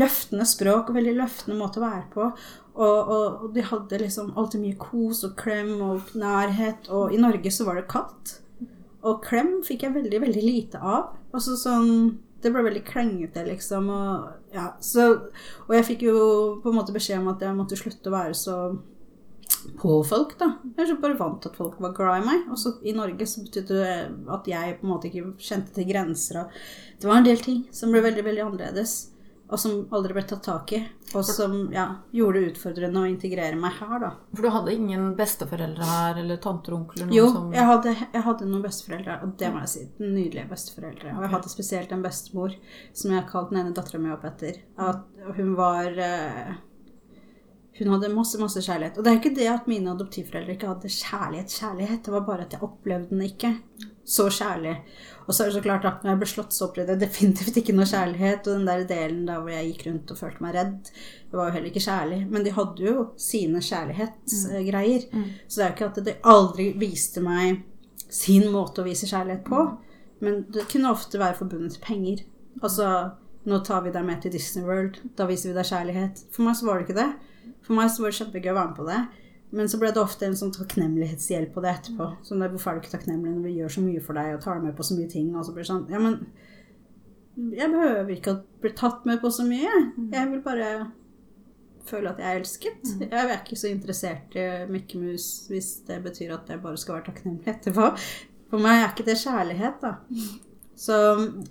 løftende 0.00 0.46
språk 0.48 0.90
og 0.90 0.98
veldig 0.98 1.14
løftende 1.20 1.58
måte 1.58 1.78
å 1.80 1.84
være 1.84 2.06
på. 2.14 2.30
Og, 2.74 2.98
og, 2.98 3.44
og 3.44 3.52
de 3.54 3.62
hadde 3.62 4.00
liksom 4.02 4.32
alltid 4.34 4.64
mye 4.64 4.78
kos 4.80 5.22
og 5.28 5.36
klem 5.38 5.76
og 5.84 6.10
nærhet. 6.18 6.90
Og 6.90 7.14
i 7.14 7.20
Norge 7.22 7.52
så 7.54 7.66
var 7.68 7.78
det 7.78 7.86
kaldt. 7.92 8.40
Og 9.04 9.22
klem 9.22 9.60
fikk 9.66 9.84
jeg 9.86 9.94
veldig, 9.94 10.20
veldig 10.26 10.42
lite 10.42 10.80
av. 10.80 11.12
Altså 11.34 11.54
sånn 11.60 11.92
Det 12.44 12.52
ble 12.52 12.64
veldig 12.66 12.82
klengete, 12.84 13.44
liksom. 13.46 13.86
Og, 13.88 14.32
ja, 14.52 14.70
så, 14.84 15.06
og 15.64 15.76
jeg 15.78 15.86
fikk 15.88 16.04
jo 16.10 16.18
på 16.60 16.68
en 16.68 16.76
måte 16.76 16.92
beskjed 16.92 17.22
om 17.22 17.30
at 17.32 17.44
jeg 17.44 17.56
måtte 17.56 17.78
slutte 17.80 18.12
å 18.12 18.14
være 18.18 18.36
så 18.36 18.58
på 19.80 19.94
folk, 20.04 20.34
da. 20.40 20.50
Jeg 20.76 20.90
så 20.90 20.98
bare 21.00 21.16
vant 21.18 21.40
til 21.40 21.52
at 21.52 21.56
folk 21.58 21.80
var 21.80 21.94
glad 21.96 22.20
i 22.22 22.26
meg. 22.26 22.44
Og 22.52 22.60
så 22.60 22.74
i 22.84 22.94
Norge 22.96 23.26
så 23.28 23.44
betydde 23.46 23.80
det 23.80 23.96
at 24.36 24.50
jeg 24.50 24.76
på 24.80 24.86
en 24.86 24.92
måte 24.92 25.08
ikke 25.10 25.32
kjente 25.40 25.74
til 25.76 25.88
grenser. 25.88 26.42
Og 26.44 27.00
det 27.00 27.10
var 27.10 27.20
en 27.20 27.28
del 27.28 27.40
ting 27.44 27.64
som 27.74 27.94
ble 27.94 28.04
veldig, 28.04 28.24
veldig 28.28 28.44
annerledes. 28.44 28.96
Og 29.54 29.60
som 29.62 29.84
aldri 29.94 30.16
ble 30.16 30.24
tatt 30.26 30.42
tak 30.42 30.72
i. 30.74 30.80
Og 31.14 31.22
som 31.26 31.52
ja, 31.70 31.84
gjorde 32.10 32.40
det 32.40 32.48
utfordrende 32.54 33.04
å 33.04 33.06
integrere 33.06 33.54
meg 33.58 33.76
her, 33.78 33.94
da. 34.02 34.10
For 34.34 34.42
du 34.42 34.50
hadde 34.50 34.74
ingen 34.74 35.12
besteforeldre 35.18 35.86
her, 35.86 36.18
eller 36.24 36.40
tanter 36.42 36.74
og 36.74 36.80
onkler? 36.80 37.12
Jo, 37.14 37.28
som... 37.30 37.52
jeg, 37.54 37.68
hadde, 37.70 37.94
jeg 38.02 38.24
hadde 38.26 38.50
noen 38.50 38.64
besteforeldre, 38.66 39.18
og 39.22 39.36
det 39.38 39.52
må 39.54 39.62
jeg 39.62 39.72
si. 39.76 39.84
Nydelige 40.02 40.48
besteforeldre. 40.50 41.14
Og 41.14 41.26
jeg 41.26 41.34
hadde 41.36 41.54
spesielt 41.54 41.94
en 41.94 42.02
bestemor 42.04 42.58
som 42.90 43.14
jeg 43.14 43.20
har 43.20 43.30
kalt 43.30 43.54
den 43.54 43.62
ene 43.62 43.74
dattera 43.78 44.02
mi 44.02 44.10
opp 44.14 44.26
etter. 44.26 44.58
At 44.90 45.06
hun 45.38 45.54
var 45.60 46.02
eh, 46.02 46.56
hun 47.78 47.90
hadde 47.90 48.12
masse 48.14 48.38
masse 48.38 48.62
kjærlighet. 48.62 48.98
Og 48.98 49.04
det 49.04 49.10
er 49.10 49.18
ikke 49.18 49.34
det 49.34 49.48
at 49.50 49.66
mine 49.70 49.90
adoptivforeldre 49.90 50.54
ikke 50.54 50.70
hadde 50.70 50.90
kjærlighet, 50.94 51.56
kjærlighet. 51.58 52.04
Det 52.06 52.12
var 52.14 52.26
bare 52.28 52.46
at 52.46 52.54
jeg 52.54 52.62
opplevde 52.62 53.10
den 53.10 53.24
ikke 53.26 53.50
så 54.04 54.28
kjærlig. 54.30 54.76
Og 55.24 55.34
så 55.34 55.42
er 55.42 55.48
det 55.48 55.56
så 55.56 55.62
klart 55.64 55.86
at 55.88 56.04
når 56.04 56.12
jeg 56.12 56.20
ble 56.20 56.28
slått, 56.28 56.54
så 56.54 56.68
opplevde 56.68 56.94
jeg 56.94 57.02
definitivt 57.02 57.58
ikke 57.58 57.74
noe 57.74 57.88
kjærlighet. 57.88 58.46
Og 58.46 58.58
den 58.60 58.68
der 58.68 58.84
delen 58.86 59.24
da 59.26 59.40
hvor 59.40 59.50
jeg 59.50 59.72
gikk 59.72 59.86
rundt 59.88 60.12
og 60.14 60.20
følte 60.20 60.44
meg 60.44 60.54
redd, 60.58 60.92
det 61.30 61.40
var 61.40 61.50
jo 61.50 61.56
heller 61.56 61.72
ikke 61.72 61.84
kjærlig. 61.88 62.20
Men 62.30 62.46
de 62.46 62.54
hadde 62.60 62.86
jo 62.86 63.08
sine 63.26 63.64
kjærlighetsgreier. 63.64 65.08
Mm. 65.10 65.24
Mm. 65.24 65.34
Så 65.48 65.58
det 65.58 65.66
er 65.66 65.72
jo 65.72 65.76
ikke 65.78 65.90
at 65.90 66.02
de 66.10 66.16
aldri 66.36 66.68
viste 66.78 67.24
meg 67.24 67.64
sin 68.06 68.46
måte 68.54 68.84
å 68.84 68.86
vise 68.86 69.10
kjærlighet 69.10 69.42
på. 69.48 69.66
Men 70.22 70.44
det 70.54 70.68
kunne 70.70 70.94
ofte 70.94 71.18
være 71.18 71.40
forbundet 71.40 71.74
til 71.74 71.86
penger. 71.88 72.24
Altså 72.62 72.86
nå 73.44 73.60
tar 73.66 73.82
vi 73.84 73.92
deg 73.92 74.06
med 74.06 74.22
til 74.22 74.32
Disney 74.32 74.64
World. 74.64 75.00
Da 75.18 75.26
viser 75.28 75.50
vi 75.50 75.58
deg 75.58 75.68
kjærlighet. 75.68 76.26
For 76.32 76.46
meg 76.46 76.56
så 76.58 76.68
var 76.68 76.78
det 76.78 76.86
ikke 76.86 77.00
det. 77.02 77.10
For 77.64 77.76
meg 77.76 77.92
så 77.92 78.04
var 78.04 78.12
det 78.12 78.18
kjempegøy 78.20 78.50
å 78.52 78.56
være 78.58 78.70
med 78.70 78.78
på 78.78 78.88
det. 78.88 79.02
Men 79.54 79.68
så 79.70 79.78
ble 79.78 79.92
det 79.94 80.02
ofte 80.02 80.26
en 80.26 80.36
sånn 80.38 80.52
takknemlighetshjelp 80.54 81.52
på 81.54 81.62
det 81.62 81.70
etterpå. 81.76 82.08
Sånn 82.26 82.42
der, 82.42 82.50
Hvorfor 82.52 82.72
er 82.72 82.78
du 82.78 82.82
ikke 82.84 82.96
takknemlig 82.96 83.36
når 83.36 83.46
vi 83.46 83.54
gjør 83.60 83.74
så 83.76 83.84
mye 83.84 84.02
for 84.02 84.18
deg 84.18 84.34
og 84.34 84.42
tar 84.42 84.58
deg 84.58 84.66
med 84.66 84.76
på 84.78 84.86
så 84.86 84.96
mye 84.98 85.12
ting? 85.12 85.30
Og 85.36 85.46
så 85.46 85.54
blir 85.54 85.64
det 85.64 85.70
sånn 85.70 85.86
Ja, 85.92 86.00
men 86.02 86.18
jeg 87.54 87.70
behøver 87.70 88.12
ikke 88.14 88.34
å 88.34 88.42
bli 88.62 88.70
tatt 88.78 89.06
med 89.08 89.22
på 89.22 89.30
så 89.34 89.46
mye. 89.46 89.72
Jeg 90.12 90.30
vil 90.30 90.42
bare 90.42 90.68
føle 91.84 92.10
at 92.10 92.20
jeg 92.22 92.30
er 92.30 92.40
elsket. 92.40 92.92
Jeg 93.02 93.20
er 93.20 93.34
ikke 93.36 93.58
så 93.60 93.70
interessert 93.70 94.36
i 94.38 94.46
Mikke 94.70 94.98
Mus 95.00 95.26
hvis 95.50 95.70
det 95.88 96.00
betyr 96.04 96.34
at 96.36 96.50
jeg 96.50 96.62
bare 96.62 96.80
skal 96.80 96.98
være 96.98 97.08
takknemlig 97.10 97.50
etterpå. 97.54 97.90
For 98.50 98.62
meg 98.62 98.80
er 98.80 98.90
ikke 98.90 99.06
det 99.08 99.18
kjærlighet, 99.22 99.82
da. 99.82 99.96
Så 100.78 100.98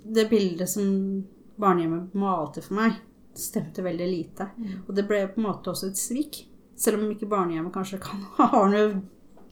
det 0.04 0.28
bildet 0.30 0.68
som 0.72 0.86
barnehjemmet 1.60 2.16
malte 2.18 2.64
for 2.64 2.76
meg, 2.80 2.96
stemte 3.40 3.84
veldig 3.84 4.08
lite. 4.08 4.48
Mm. 4.56 4.72
Og 4.86 4.94
det 4.96 5.06
ble 5.08 5.24
på 5.30 5.40
en 5.40 5.48
måte 5.48 5.72
også 5.72 5.90
et 5.90 6.00
svik. 6.00 6.40
Selv 6.78 7.00
om 7.00 7.12
ikke 7.12 7.30
barnehjemmet 7.30 7.74
kanskje 7.74 8.00
kan, 8.02 8.24
har 8.40 8.66
noe, 8.72 8.88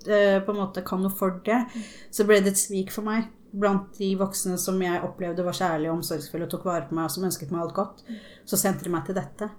eh, 0.06 0.38
på 0.42 0.54
en 0.54 0.60
måte 0.60 0.84
kan 0.86 1.02
noe 1.04 1.14
for 1.14 1.40
det, 1.46 1.62
mm. 1.68 1.86
så 2.10 2.26
ble 2.28 2.40
det 2.42 2.54
et 2.54 2.62
svik 2.62 2.92
for 2.94 3.06
meg. 3.06 3.30
Blant 3.52 3.98
de 3.98 4.08
voksne 4.16 4.56
som 4.60 4.78
jeg 4.80 5.02
opplevde 5.04 5.44
var 5.44 5.56
kjærlige 5.56 5.92
og 5.92 6.00
omsorgsfulle 6.00 6.48
og 6.48 6.54
tok 6.54 6.68
vare 6.70 6.86
på 6.88 6.96
meg, 6.96 7.08
og 7.08 7.14
som 7.14 7.26
ønsket 7.28 7.52
meg 7.52 7.66
alt 7.66 7.76
godt, 7.76 8.04
mm. 8.08 8.20
så 8.48 8.60
sendte 8.60 8.86
de 8.86 8.94
meg 8.94 9.08
til 9.08 9.18
dette. 9.18 9.50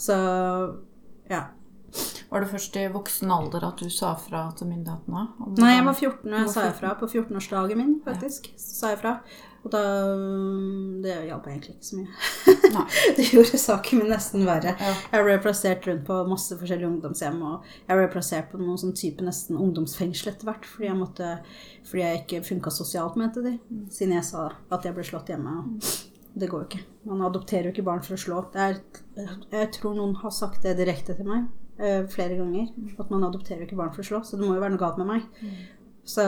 Så 0.00 0.16
ja. 1.30 1.46
Var 2.34 2.42
det 2.42 2.50
først 2.50 2.76
i 2.80 2.88
voksen 2.90 3.30
alder 3.30 3.62
at 3.62 3.78
du 3.78 3.90
sa 3.94 4.08
fra 4.18 4.48
til 4.58 4.66
myndighetene? 4.66 5.20
Nei, 5.54 5.68
jeg 5.76 5.84
var 5.86 5.94
14 5.94 6.32
og 6.32 6.40
jeg 6.40 6.48
sa 6.50 6.64
fra. 6.74 6.96
På 6.98 7.06
14-årsdagen 7.06 7.78
min, 7.78 7.92
faktisk. 8.02 8.48
Ja. 8.50 8.58
sa 8.58 8.90
jeg 8.90 8.98
fra. 9.04 9.12
Og 9.62 9.70
da 9.70 9.82
mm, 10.18 10.98
Det 11.04 11.14
hjalp 11.28 11.46
egentlig 11.46 11.76
ikke 11.76 11.86
så 11.86 12.00
mye. 12.00 12.82
det 13.20 13.28
gjorde 13.28 13.60
saken 13.62 14.02
min 14.02 14.10
nesten 14.10 14.42
verre. 14.48 14.74
Ja. 14.82 14.96
Jeg 15.14 15.28
ble 15.28 15.38
plassert 15.46 15.86
rundt 15.86 16.04
på 16.10 16.18
masse 16.32 16.58
forskjellige 16.58 16.90
ungdomshjem, 16.90 17.38
og 17.46 17.70
jeg 17.86 18.02
ble 18.02 18.10
plassert 18.16 18.50
på 18.50 18.64
noen 18.64 18.82
sånn 18.82 18.98
type 18.98 19.22
nesten 19.22 19.62
ungdomsfengsel 19.68 20.34
etter 20.34 20.50
hvert, 20.50 20.66
fordi 20.74 20.90
jeg, 20.90 21.00
måtte, 21.04 21.32
fordi 21.86 22.02
jeg 22.02 22.24
ikke 22.24 22.44
funka 22.50 22.74
sosialt, 22.74 23.14
mente 23.20 23.46
de, 23.46 23.60
mm. 23.62 23.88
siden 23.94 24.18
jeg 24.18 24.32
sa 24.34 24.48
at 24.74 24.90
jeg 24.90 24.98
ble 24.98 25.06
slått 25.06 25.30
hjemme. 25.30 25.60
Det 26.34 26.50
går 26.50 26.66
jo 26.66 26.72
ikke. 26.72 26.86
Man 27.06 27.22
adopterer 27.22 27.70
jo 27.70 27.78
ikke 27.78 27.86
barn 27.86 28.02
for 28.02 28.18
å 28.18 28.24
slå. 28.26 28.46
Er, 28.58 28.82
jeg 29.54 29.76
tror 29.78 29.94
noen 29.94 30.18
har 30.18 30.34
sagt 30.34 30.66
det 30.66 30.80
direkte 30.82 31.14
til 31.14 31.30
meg 31.30 31.52
uh, 31.80 32.02
flere 32.10 32.36
ganger. 32.38 32.68
Mm. 32.74 32.92
At 32.98 33.10
man 33.12 33.24
adopterer 33.28 33.64
ikke 33.66 33.78
barn 33.78 33.94
for 33.94 34.04
å 34.04 34.10
slå, 34.10 34.22
så 34.24 34.38
det 34.38 34.46
må 34.46 34.56
jo 34.56 34.62
være 34.62 34.76
noe 34.76 34.82
galt 34.84 35.00
med 35.00 35.10
meg. 35.10 35.24
Så 36.04 36.24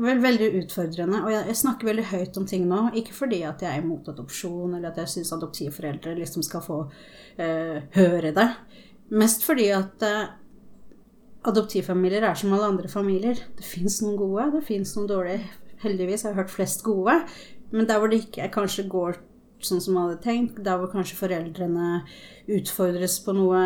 vel, 0.00 0.22
veldig 0.24 0.48
utfordrende. 0.62 1.20
Og 1.20 1.32
jeg, 1.34 1.44
jeg, 1.50 1.58
snakker 1.60 1.90
veldig 1.90 2.06
høyt 2.14 2.40
om 2.40 2.46
ting 2.48 2.64
nå. 2.68 2.80
Ikke 2.96 3.16
fordi 3.16 3.42
at 3.44 3.62
jeg 3.64 3.72
er 3.74 3.84
imot 3.84 4.08
adopsjon, 4.12 4.78
eller 4.78 4.88
at 4.90 5.02
jeg 5.02 5.12
syns 5.18 5.34
adoptivforeldre 5.36 6.16
liksom 6.16 6.46
skal 6.46 6.64
få 6.64 6.80
uh, 6.88 7.76
høre 7.98 8.32
det. 8.36 8.48
Mest 9.12 9.44
fordi 9.46 9.68
at 9.76 10.06
uh, 10.06 10.32
adoptivfamilier 11.46 12.24
er 12.24 12.40
som 12.40 12.56
alle 12.56 12.72
andre 12.72 12.90
familier. 12.90 13.44
Det 13.58 13.68
fins 13.68 14.00
noen 14.02 14.16
gode, 14.20 14.48
det 14.56 14.64
fins 14.66 14.96
noen 14.96 15.12
dårlige. 15.12 15.52
Heldigvis 15.84 16.24
har 16.24 16.32
jeg 16.32 16.40
hørt 16.40 16.56
flest 16.56 16.82
gode. 16.86 17.20
Men 17.74 17.88
der 17.88 18.00
hvor 18.00 18.10
det 18.10 18.24
ikke 18.24 18.48
kanskje 18.54 18.88
går 18.88 19.20
sånn 19.64 19.80
som 19.82 19.96
man 19.96 20.08
hadde 20.08 20.24
tenkt, 20.24 20.58
der 20.64 20.80
hvor 20.80 20.90
kanskje 20.92 21.18
foreldrene 21.18 22.00
utfordres 22.56 23.18
på 23.24 23.34
noe 23.36 23.60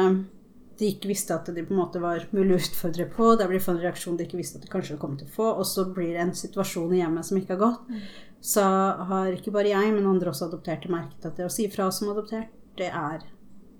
de 0.80 0.88
ikke 0.88 1.10
visste 1.10 1.36
at 1.36 1.48
de 1.52 1.62
på 1.62 1.74
en 1.74 1.80
måte 1.82 2.00
var 2.00 2.22
mulig 2.32 2.56
å 2.56 2.60
utfordre 2.62 3.06
på. 3.12 3.34
Der 3.36 3.50
blir 3.50 3.60
det 3.60 3.68
en 3.68 3.82
reaksjon 3.82 4.16
de 4.16 4.24
ikke 4.24 4.40
visste 4.40 4.56
at 4.58 4.64
de 4.64 4.72
kanskje 4.72 4.98
kom 5.00 5.18
til 5.20 5.28
å 5.28 5.34
få. 5.34 5.48
Og 5.60 5.66
så 5.68 5.84
blir 5.92 6.14
det 6.14 6.22
en 6.24 6.36
situasjon 6.36 6.94
i 6.96 7.02
hjemmet 7.02 7.28
som 7.28 7.40
ikke 7.40 7.56
har 7.56 7.60
gått. 7.66 7.90
Mm. 7.90 8.06
Så 8.52 8.64
har 9.10 9.34
ikke 9.34 9.52
bare 9.52 9.74
jeg, 9.74 9.92
men 9.92 10.08
andre 10.08 10.32
også 10.32 10.48
adopterte 10.48 10.92
merket 10.92 11.28
at 11.28 11.36
det 11.36 11.44
å 11.44 11.52
si 11.52 11.68
fra 11.72 11.90
som 11.92 12.12
adoptert, 12.14 12.54
det 12.80 12.88
er 12.88 13.26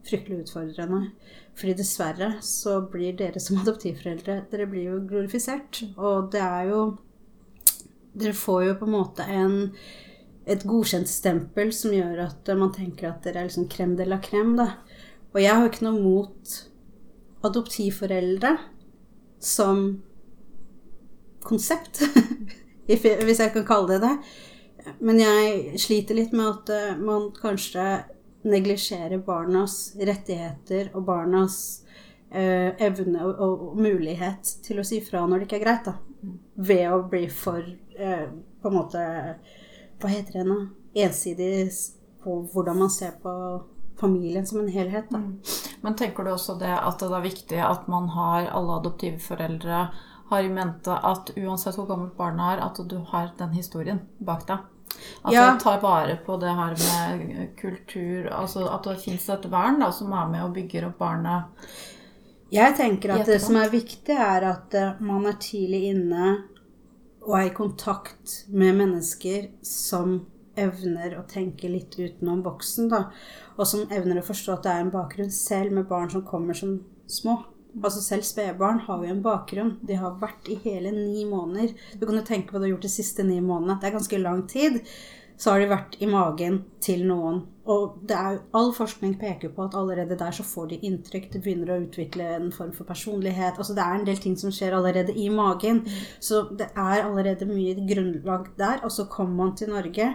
fryktelig 0.05 0.44
utfordrende. 0.44 1.14
Fordi 1.57 1.76
dessverre 1.80 2.30
så 2.44 2.78
blir 2.92 3.16
dere 3.16 3.40
som 3.42 3.59
adoptivforeldre 3.62 4.42
Dere 4.53 4.68
blir 4.68 4.92
jo 4.92 5.01
glorifisert. 5.09 5.82
Og 5.96 6.30
det 6.34 6.44
er 6.44 6.70
jo 6.72 6.84
Dere 8.11 8.34
får 8.34 8.64
jo 8.66 8.78
på 8.80 8.88
en 8.88 8.96
måte 8.98 9.24
en 9.30 9.59
et 10.51 10.64
godkjent 10.66 11.07
stempel 11.07 11.68
som 11.76 11.92
gjør 11.94 12.24
at 12.24 12.48
man 12.59 12.72
tenker 12.74 13.11
at 13.11 13.22
dere 13.22 13.44
er 13.44 13.46
liksom 13.46 13.68
krem 13.70 13.92
de 13.98 14.07
la 14.09 14.18
krem. 14.24 14.57
Da. 14.59 14.72
Og 15.30 15.38
jeg 15.38 15.55
har 15.55 15.68
ikke 15.68 15.86
noe 15.86 16.01
mot 16.01 16.55
adoptivforeldre 17.47 18.55
som 19.41 20.03
konsept, 21.45 22.03
hvis 22.86 23.41
jeg 23.41 23.53
kan 23.55 23.66
kalle 23.66 23.97
det 23.97 24.01
det. 24.05 24.14
Men 25.05 25.20
jeg 25.20 25.80
sliter 25.80 26.16
litt 26.16 26.32
med 26.36 26.49
at 26.49 26.72
eh, 26.74 26.99
man 27.01 27.30
kanskje 27.36 27.84
neglisjerer 28.49 29.20
barnas 29.24 29.95
rettigheter 30.01 30.88
og 30.97 31.05
barnas 31.09 31.57
eh, 32.32 32.72
evne 32.80 33.24
og, 33.26 33.43
og, 33.45 33.80
mulighet 33.80 34.55
til 34.64 34.80
å 34.80 34.86
si 34.86 35.03
fra 35.05 35.26
når 35.28 35.43
det 35.43 35.49
ikke 35.49 35.59
er 35.61 35.66
greit, 35.66 35.91
da. 35.91 35.97
Ved 36.61 36.86
å 36.93 37.03
bli 37.09 37.26
for 37.32 37.61
eh, 37.61 38.28
på 38.61 38.68
en 38.68 38.76
måte 38.76 39.03
Hva 40.01 40.09
heter 40.09 40.41
det 40.41 40.47
nå? 40.49 40.59
Ensidig 41.01 41.68
på 42.24 42.41
hvordan 42.53 42.80
man 42.80 42.93
ser 42.93 43.14
på 43.20 43.32
familien 44.01 44.47
som 44.49 44.62
en 44.62 44.72
helhet. 44.72 45.12
Da. 45.12 45.20
Men 45.80 45.96
tenker 45.96 46.24
du 46.24 46.32
også 46.34 46.58
det 46.60 46.72
at 46.76 47.00
det 47.00 47.10
er 47.16 47.24
viktig 47.24 47.60
at 47.64 47.86
man 47.88 48.10
har 48.14 48.50
alle 48.52 48.80
adoptivforeldre 48.80 49.84
har 50.30 50.42
i 50.46 50.50
mente 50.52 50.94
at 50.94 51.32
uansett 51.36 51.74
hvor 51.78 51.88
gammelt 51.88 52.14
barnet 52.18 52.52
er, 52.54 52.60
at 52.62 52.76
du 52.86 53.00
har 53.10 53.32
den 53.38 53.54
historien 53.56 54.04
bak 54.22 54.44
deg? 54.46 54.66
At 55.22 55.32
ja. 55.34 55.46
du 55.50 55.62
tar 55.62 55.80
vare 55.82 56.16
på 56.26 56.36
det 56.42 56.52
her 56.54 56.74
med 56.78 57.52
kultur 57.58 58.26
altså 58.34 58.64
At 58.68 58.88
det 58.88 58.96
fins 59.04 59.28
et 59.30 59.44
vern 59.50 59.78
da, 59.80 59.92
som 59.94 60.10
er 60.12 60.30
med 60.32 60.42
og 60.48 60.54
bygger 60.56 60.88
opp 60.88 60.98
barnet? 60.98 61.68
Jeg 62.50 62.74
tenker 62.76 63.14
at 63.14 63.30
det 63.30 63.38
som 63.42 63.58
er 63.60 63.70
viktig, 63.70 64.14
er 64.14 64.48
at 64.48 64.74
eh, 64.74 64.98
man 65.06 65.28
er 65.30 65.38
tidlig 65.38 65.84
inne 65.92 66.32
og 67.20 67.36
er 67.38 67.50
i 67.50 67.54
kontakt 67.54 68.40
med 68.50 68.78
mennesker 68.80 69.50
som 69.66 70.18
evner 70.58 71.14
å 71.20 71.26
tenke 71.30 71.70
litt 71.70 71.94
utenom 71.94 72.42
boksen, 72.42 72.88
da. 72.90 73.04
Og 73.61 73.68
som 73.68 73.88
evner 73.92 74.22
å 74.22 74.24
forstå 74.24 74.56
at 74.56 74.64
det 74.64 74.72
er 74.72 74.84
en 74.86 74.92
bakgrunn 74.94 75.32
selv 75.34 75.76
med 75.76 75.88
barn 75.90 76.11
som 76.12 76.24
kommer 76.26 76.56
som 76.56 76.78
små. 77.11 77.36
Altså 77.76 78.00
Selv 78.02 78.26
spedbarn 78.26 78.80
har 78.86 79.04
jo 79.04 79.12
en 79.12 79.22
bakgrunn. 79.22 79.76
De 79.86 79.98
har 80.00 80.18
vært 80.22 80.48
i 80.50 80.56
hele 80.64 80.90
ni 80.96 81.26
måneder. 81.28 81.76
Du 82.00 82.06
kan 82.06 82.18
jo 82.18 82.26
tenke 82.26 82.48
på 82.48 82.56
hva 82.56 82.62
du 82.62 82.70
har 82.70 82.74
gjort 82.74 82.88
de 82.88 82.92
siste 82.96 83.26
ni 83.26 83.38
månedene. 83.44 83.78
Det 83.78 83.90
er 83.90 83.98
ganske 83.98 84.22
lang 84.22 84.46
tid. 84.50 84.80
Så 85.40 85.52
har 85.52 85.61
de 85.61 85.70
vært 85.70 85.94
i 86.02 86.08
magen 86.08 86.58
til 86.84 87.04
noen. 87.08 87.44
Og 87.70 88.00
det 88.08 88.16
er 88.16 88.40
all 88.56 88.72
forskning 88.76 89.14
peker 89.20 89.52
på 89.54 89.68
at 89.68 89.76
allerede 89.78 90.18
der 90.18 90.34
så 90.36 90.44
får 90.44 90.72
de 90.72 90.80
inntrykk. 90.88 91.30
De 91.32 91.40
begynner 91.44 91.74
å 91.76 91.78
utvikle 91.84 92.26
en 92.40 92.50
form 92.52 92.72
for 92.76 92.88
personlighet. 92.88 93.61
Altså 93.61 93.76
Det 93.76 93.84
er 93.84 94.00
en 94.00 94.08
del 94.08 94.20
ting 94.20 94.36
som 94.40 94.52
skjer 94.52 94.76
allerede 94.76 95.14
i 95.16 95.28
magen. 95.32 95.84
Så 96.18 96.46
det 96.50 96.72
er 96.74 97.04
allerede 97.04 97.48
mye 97.48 97.76
grunnlag 97.88 98.50
der. 98.58 98.80
Og 98.84 98.92
så 98.92 99.06
kommer 99.12 99.44
man 99.44 99.56
til 99.56 99.72
Norge, 99.72 100.14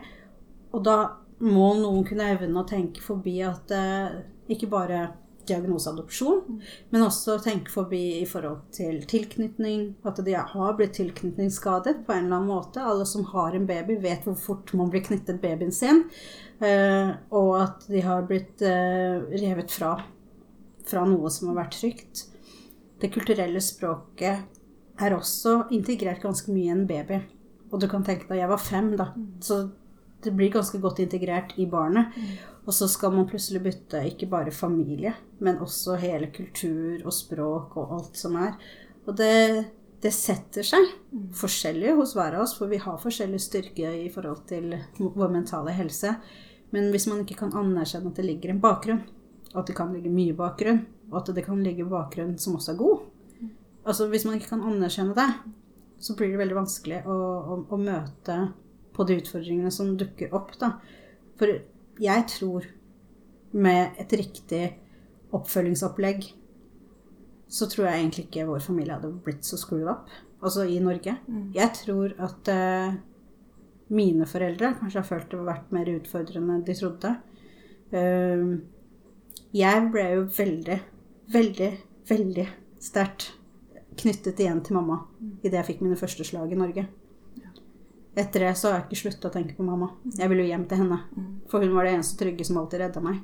og 0.76 0.84
da 0.84 0.98
må 1.44 1.74
noen 1.80 2.06
kunne 2.08 2.32
evne 2.36 2.62
å 2.62 2.68
tenke 2.70 3.04
forbi 3.04 3.40
at 3.44 3.72
eh, 3.76 4.18
ikke 4.52 4.70
bare 4.72 5.04
diagnoseadopsjon, 5.46 6.40
mm. 6.48 6.62
men 6.90 7.04
også 7.06 7.36
tenke 7.44 7.70
forbi 7.70 8.22
i 8.22 8.26
forhold 8.26 8.64
til 8.74 9.04
tilknytning. 9.10 9.92
At 10.08 10.22
de 10.26 10.34
har 10.34 10.78
blitt 10.80 10.96
tilknytningsskadet 10.98 12.00
på 12.08 12.16
en 12.16 12.26
eller 12.26 12.40
annen 12.40 12.50
måte. 12.50 12.82
Alle 12.82 13.06
som 13.10 13.28
har 13.30 13.54
en 13.54 13.68
baby, 13.70 14.00
vet 14.02 14.26
hvor 14.26 14.40
fort 14.42 14.74
man 14.78 14.90
blir 14.94 15.06
knyttet 15.06 15.44
babyen 15.44 15.76
sin. 15.76 16.06
Eh, 16.64 17.14
og 17.36 17.54
at 17.60 17.86
de 17.92 18.02
har 18.02 18.26
blitt 18.26 18.64
eh, 18.66 19.22
revet 19.38 19.74
fra 19.76 19.98
fra 20.90 21.06
noe 21.08 21.32
som 21.34 21.52
har 21.52 21.64
vært 21.64 21.80
trygt. 21.80 22.28
det 23.02 23.10
kulturelle 23.12 23.60
språket 23.62 24.46
er 25.04 25.14
også 25.14 25.66
integrert 25.76 26.22
ganske 26.24 26.52
mye 26.54 26.70
i 26.70 26.74
en 26.74 26.86
baby. 26.88 27.18
Og 27.72 27.82
du 27.82 27.90
kan 27.92 28.06
tenke 28.08 28.30
deg, 28.30 28.40
jeg 28.40 28.50
var 28.50 28.62
fem, 28.62 28.94
da. 28.96 29.10
Så 29.44 29.58
det 30.26 30.34
blir 30.36 30.54
ganske 30.54 30.80
godt 30.82 31.02
integrert 31.04 31.54
i 31.62 31.68
barnet. 31.70 32.14
Og 32.66 32.74
så 32.74 32.88
skal 32.90 33.14
man 33.14 33.28
plutselig 33.30 33.62
bytte 33.62 34.02
ikke 34.10 34.30
bare 34.32 34.54
familie, 34.54 35.14
men 35.40 35.62
også 35.62 36.00
hele 36.02 36.32
kultur 36.34 37.04
og 37.06 37.14
språk 37.14 37.76
og 37.78 37.94
alt 38.00 38.18
som 38.18 38.38
er. 38.42 38.56
Og 39.06 39.14
det, 39.20 39.36
det 40.02 40.14
setter 40.16 40.66
seg 40.66 40.90
forskjellig 41.38 41.94
hos 42.00 42.16
hver 42.18 42.40
av 42.40 42.48
oss, 42.48 42.56
for 42.58 42.72
vi 42.72 42.82
har 42.82 43.02
forskjellig 43.02 43.42
styrke 43.44 43.94
i 44.02 44.10
forhold 44.14 44.48
til 44.50 44.74
vår 44.98 45.34
mentale 45.38 45.76
helse. 45.78 46.16
Men 46.74 46.90
hvis 46.92 47.06
man 47.08 47.22
ikke 47.22 47.38
kan 47.44 47.54
anerkjenne 47.56 48.10
at 48.10 48.18
det 48.18 48.26
ligger 48.26 48.56
en 48.56 48.64
bakgrunn, 48.64 49.04
at 49.56 49.70
det 49.70 49.78
kan 49.78 49.94
ligge 49.94 50.12
mye 50.12 50.34
bakgrunn, 50.36 50.82
og 51.12 51.22
at 51.22 51.36
det 51.38 51.46
kan 51.46 51.62
ligge 51.64 51.86
bakgrunn 51.88 52.34
som 52.42 52.58
også 52.58 52.74
er 52.74 52.80
god 52.80 53.04
Altså 53.86 54.08
Hvis 54.10 54.24
man 54.26 54.40
ikke 54.40 54.50
kan 54.50 54.64
anerkjenne 54.66 55.14
det, 55.14 55.28
så 56.02 56.16
blir 56.18 56.32
det 56.34 56.40
veldig 56.40 56.56
vanskelig 56.58 57.04
å, 57.06 57.14
å, 57.14 57.58
å 57.70 57.78
møte 57.78 58.38
på 58.96 59.06
de 59.08 59.20
utfordringene 59.22 59.72
som 59.74 59.93
dukker 60.00 60.34
opp. 60.36 60.56
da. 60.62 60.76
For 61.39 61.52
jeg 62.02 62.28
tror 62.32 62.68
med 63.56 64.00
et 64.02 64.18
riktig 64.20 64.64
oppfølgingsopplegg 65.36 66.28
så 67.56 67.68
tror 67.70 67.88
jeg 67.88 68.02
egentlig 68.02 68.26
ikke 68.26 68.48
vår 68.50 68.64
familie 68.64 68.96
hadde 68.96 69.12
blitt 69.24 69.46
så 69.48 69.60
screwed 69.60 69.89
up. 69.91 70.10
Altså 70.41 70.66
i 70.68 70.80
Norge. 70.84 71.16
Mm. 71.28 71.52
Jeg 71.56 71.72
tror 71.78 72.16
at 72.22 72.52
uh, 72.52 72.98
mine 73.96 74.28
foreldre 74.30 74.74
kanskje 74.80 75.02
har 75.02 75.08
følt 75.08 75.30
det 75.32 75.39
har 75.39 75.50
vært 75.52 75.74
mer 75.76 75.91
utfordrende 75.93 76.58
enn 76.58 76.66
de 76.68 76.76
trodde. 76.78 77.14
Uh, 77.93 78.58
jeg 79.56 79.88
ble 79.93 80.06
jo 80.18 80.28
veldig, 80.36 80.78
veldig, 81.32 81.72
veldig 82.10 82.48
sterkt 82.84 83.32
knyttet 83.96 84.41
igjen 84.43 84.60
til 84.66 84.76
mamma 84.76 85.00
idet 85.39 85.62
jeg 85.62 85.68
fikk 85.70 85.84
mine 85.86 85.98
første 86.00 86.26
slag 86.28 86.52
i 86.52 86.60
Norge. 86.60 86.88
Etter 88.16 88.45
det 88.45 88.53
så 88.55 88.70
har 88.70 88.78
jeg 88.78 88.86
ikke 88.88 89.01
slutta 89.03 89.30
å 89.30 89.34
tenke 89.34 89.57
på 89.57 89.66
mamma. 89.68 89.89
Jeg 90.16 90.32
ville 90.32 90.45
jo 90.45 90.51
hjem 90.53 90.68
til 90.72 90.84
henne. 90.84 90.99
For 91.51 91.63
hun 91.63 91.74
var 91.76 91.88
det 91.88 91.97
eneste 91.97 92.20
trygge 92.22 92.45
som 92.47 92.61
alltid 92.61 92.86
redda 92.86 93.03
meg. 93.03 93.18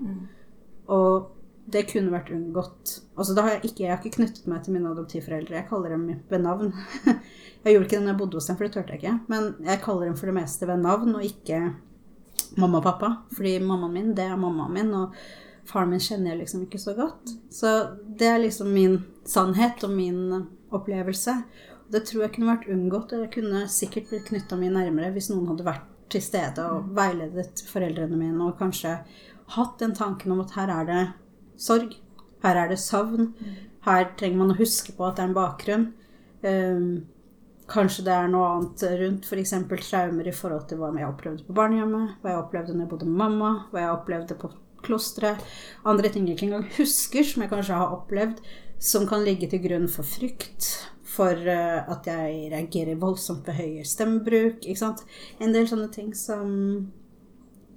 Og 0.92 1.30
det 1.72 1.86
kunne 1.92 2.12
vært 2.12 2.32
unngått. 2.34 2.98
Altså 3.16 3.36
da 3.38 3.46
har 3.46 3.56
jeg 3.56 3.70
ikke, 3.70 3.84
jeg 3.86 3.92
har 3.94 4.02
ikke 4.02 4.18
knyttet 4.18 4.50
meg 4.50 4.64
til 4.66 4.76
mine 4.76 4.92
adoptivforeldre. 4.92 5.56
Jeg 5.60 5.70
kaller 5.70 5.94
dem 5.96 6.08
ved 6.30 6.44
navn. 6.44 6.74
Jeg 7.62 7.76
gjorde 7.76 7.86
ikke 7.86 7.94
det 8.00 8.02
når 8.02 8.10
jeg 8.10 8.18
bodde 8.18 8.38
hos 8.40 8.46
dem, 8.50 8.56
for 8.58 8.66
det 8.66 8.74
turte 8.74 8.96
jeg 8.96 9.00
ikke. 9.04 9.12
Men 9.30 9.44
jeg 9.62 9.82
kaller 9.84 10.08
dem 10.10 10.16
for 10.18 10.32
det 10.32 10.34
meste 10.34 10.66
ved 10.66 10.80
navn, 10.82 11.12
og 11.14 11.26
ikke 11.28 11.60
mamma 12.58 12.80
og 12.80 12.88
pappa. 12.88 13.10
Fordi 13.38 13.52
mammaen 13.62 13.94
min, 13.94 14.08
det 14.18 14.26
er 14.26 14.40
mammaen 14.42 14.74
min, 14.74 14.90
og 14.98 15.14
faren 15.70 15.92
min 15.94 16.02
kjenner 16.02 16.32
jeg 16.32 16.40
liksom 16.40 16.64
ikke 16.66 16.82
så 16.82 16.96
godt. 16.98 17.36
Så 17.54 17.74
det 18.18 18.32
er 18.32 18.42
liksom 18.42 18.74
min 18.74 18.98
sannhet 19.30 19.86
og 19.86 19.94
min 19.94 20.24
opplevelse. 20.74 21.36
Det 21.92 22.04
tror 22.08 22.26
jeg 22.26 22.36
kunne 22.36 22.54
vært 22.54 22.70
unngått, 22.72 23.16
og 23.16 23.26
jeg 23.26 23.34
kunne 23.36 23.66
sikkert 23.72 24.12
blitt 24.12 24.30
knytta 24.30 24.60
mye 24.60 24.74
nærmere 24.74 25.12
hvis 25.16 25.32
noen 25.32 25.50
hadde 25.52 25.68
vært 25.68 25.88
til 26.12 26.24
stede 26.24 26.64
og 26.68 26.92
veiledet 26.96 27.64
foreldrene 27.72 28.20
mine 28.20 28.48
og 28.48 28.58
kanskje 28.60 28.98
hatt 29.56 29.78
den 29.80 29.96
tanken 29.96 30.34
om 30.34 30.42
at 30.44 30.56
her 30.58 30.72
er 30.72 30.88
det 30.88 31.02
sorg, 31.60 31.96
her 32.44 32.60
er 32.64 32.72
det 32.72 32.80
savn, 32.82 33.34
her 33.86 34.12
trenger 34.20 34.40
man 34.40 34.54
å 34.54 34.60
huske 34.60 34.96
på 34.96 35.08
at 35.08 35.18
det 35.18 35.26
er 35.26 35.32
en 35.32 35.38
bakgrunn. 35.38 35.90
Um, 36.42 36.86
Kanskje 37.72 38.04
det 38.04 38.12
er 38.12 38.28
noe 38.28 38.48
annet 38.52 38.82
rundt, 39.00 39.28
f.eks. 39.30 39.54
traumer 39.86 40.28
i 40.28 40.34
forhold 40.36 40.66
til 40.68 40.82
hva 40.82 40.90
jeg 40.98 41.08
opplevde 41.08 41.46
på 41.48 41.56
barnehjemmet, 41.56 42.18
hva 42.20 42.34
jeg 42.34 42.42
opplevde 42.42 42.74
når 42.76 42.84
jeg 42.84 42.92
bodde 42.92 43.08
med 43.08 43.20
mamma, 43.22 43.52
hva 43.72 43.84
jeg 43.86 43.94
opplevde 43.94 44.38
på 44.42 44.50
klosteret. 44.84 45.46
Andre 45.88 46.12
ting 46.12 46.26
jeg 46.28 46.36
ikke 46.36 46.50
engang 46.50 46.68
husker, 46.76 47.24
som 47.28 47.46
jeg 47.46 47.52
kanskje 47.54 47.78
har 47.80 47.94
opplevd, 47.96 48.42
som 48.82 49.06
kan 49.08 49.24
ligge 49.24 49.48
til 49.48 49.62
grunn 49.64 49.88
for 49.92 50.08
frykt, 50.08 50.68
for 51.12 51.36
eh, 51.54 51.80
at 51.92 52.08
jeg 52.08 52.52
reagerer 52.54 53.00
voldsomt 53.00 53.48
ved 53.50 53.58
høy 53.60 53.82
stemmebruk. 53.88 54.62
Ikke 54.64 54.80
sant? 54.80 55.04
En 55.44 55.56
del 55.56 55.68
sånne 55.70 55.90
ting 55.94 56.14
som 56.18 56.52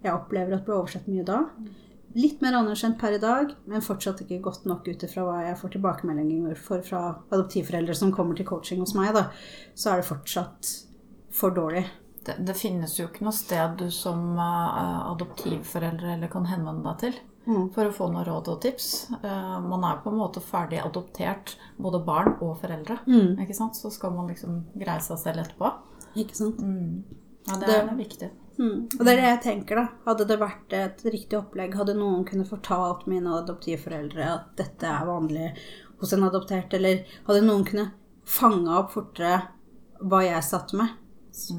jeg 0.05 0.13
opplever 0.13 0.57
at 0.57 0.67
ble 0.67 0.77
oversett 0.77 1.09
mye 1.11 1.25
da. 1.27 1.41
Litt 2.15 2.45
mer 2.45 2.55
anerkjent 2.61 2.99
per 3.01 3.17
i 3.17 3.23
dag, 3.23 3.51
men 3.67 3.83
fortsatt 3.83 4.23
ikke 4.23 4.43
godt 4.45 4.69
nok 4.71 4.87
ut 4.87 5.03
ifra 5.03 5.25
hva 5.27 5.41
jeg 5.49 5.59
får 5.59 5.75
tilbakemeldinger 5.75 6.61
for 6.61 6.85
fra 6.87 7.03
adoptivforeldre 7.33 7.97
som 7.99 8.15
kommer 8.15 8.39
til 8.39 8.47
coaching 8.47 8.85
hos 8.85 8.95
meg. 8.95 9.11
da, 9.17 9.27
Så 9.75 9.91
er 9.91 10.03
det 10.03 10.11
fortsatt 10.13 10.75
for 11.35 11.57
dårlig. 11.57 11.89
Det, 12.25 12.39
det 12.47 12.55
finnes 12.57 12.95
jo 13.01 13.09
ikke 13.09 13.27
noe 13.27 13.35
sted 13.37 13.81
du 13.81 13.89
som 13.93 14.39
eh, 14.39 15.01
adoptivforeldre 15.11 16.15
eller 16.15 16.31
kan 16.33 16.47
henvende 16.49 16.87
deg 16.87 17.03
til 17.03 17.23
Mm. 17.47 17.67
for 17.75 17.85
å 17.85 17.93
få 17.93 18.07
noen 18.13 18.25
råd 18.25 18.49
og 18.49 18.61
tips. 18.65 19.11
Eh, 19.23 19.61
man 19.61 19.85
er 19.85 19.99
på 20.03 20.09
en 20.11 20.17
måte 20.17 20.41
ferdig 20.41 20.79
adoptert, 20.81 21.57
både 21.77 22.01
barn 22.07 22.37
og 22.41 22.55
foreldre. 22.63 22.99
Mm. 23.07 23.37
Ikke 23.45 23.55
sant? 23.55 23.77
Så 23.77 23.91
skal 23.93 24.13
man 24.17 24.29
liksom 24.29 24.63
greie 24.81 25.01
seg 25.05 25.19
selv 25.21 25.43
etterpå. 25.45 25.73
Ikke 26.17 26.35
sant? 26.39 26.63
Ja, 27.49 27.57
det, 27.61 27.67
Det- 27.67 27.83
er 27.83 27.97
viktig. 27.97 28.31
Mm. 28.59 28.85
Og 28.99 29.05
det 29.05 29.09
er 29.13 29.17
det 29.21 29.29
jeg 29.29 29.43
tenker, 29.43 29.75
da. 29.77 29.89
Hadde 30.07 30.27
det 30.29 30.39
vært 30.39 30.73
et 30.73 31.03
riktig 31.13 31.37
opplegg, 31.37 31.75
hadde 31.75 31.97
noen 31.99 32.25
kunne 32.25 32.47
fortalt 32.47 33.07
mine 33.11 33.27
adoptivforeldre 33.43 34.25
at 34.25 34.57
dette 34.57 34.85
er 34.87 35.05
vanlig 35.05 35.57
hos 36.01 36.13
en 36.13 36.23
adoptert, 36.23 36.73
eller 36.73 37.05
hadde 37.27 37.43
noen 37.45 37.65
kunne 37.67 37.91
fanga 38.25 38.79
opp 38.79 38.93
fortere 38.93 39.43
hva 40.01 40.23
jeg 40.25 40.43
satt 40.43 40.73
med, 40.73 40.89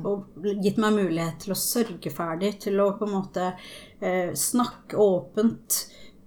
og 0.07 0.47
gitt 0.63 0.79
meg 0.81 0.95
mulighet 0.95 1.43
til 1.43 1.53
å 1.55 1.59
sørge 1.59 2.11
ferdig, 2.13 2.55
til 2.63 2.79
å 2.79 2.93
på 2.97 3.07
en 3.07 3.15
måte 3.17 3.49
eh, 3.99 4.31
snakke 4.37 4.97
åpent, 5.01 5.79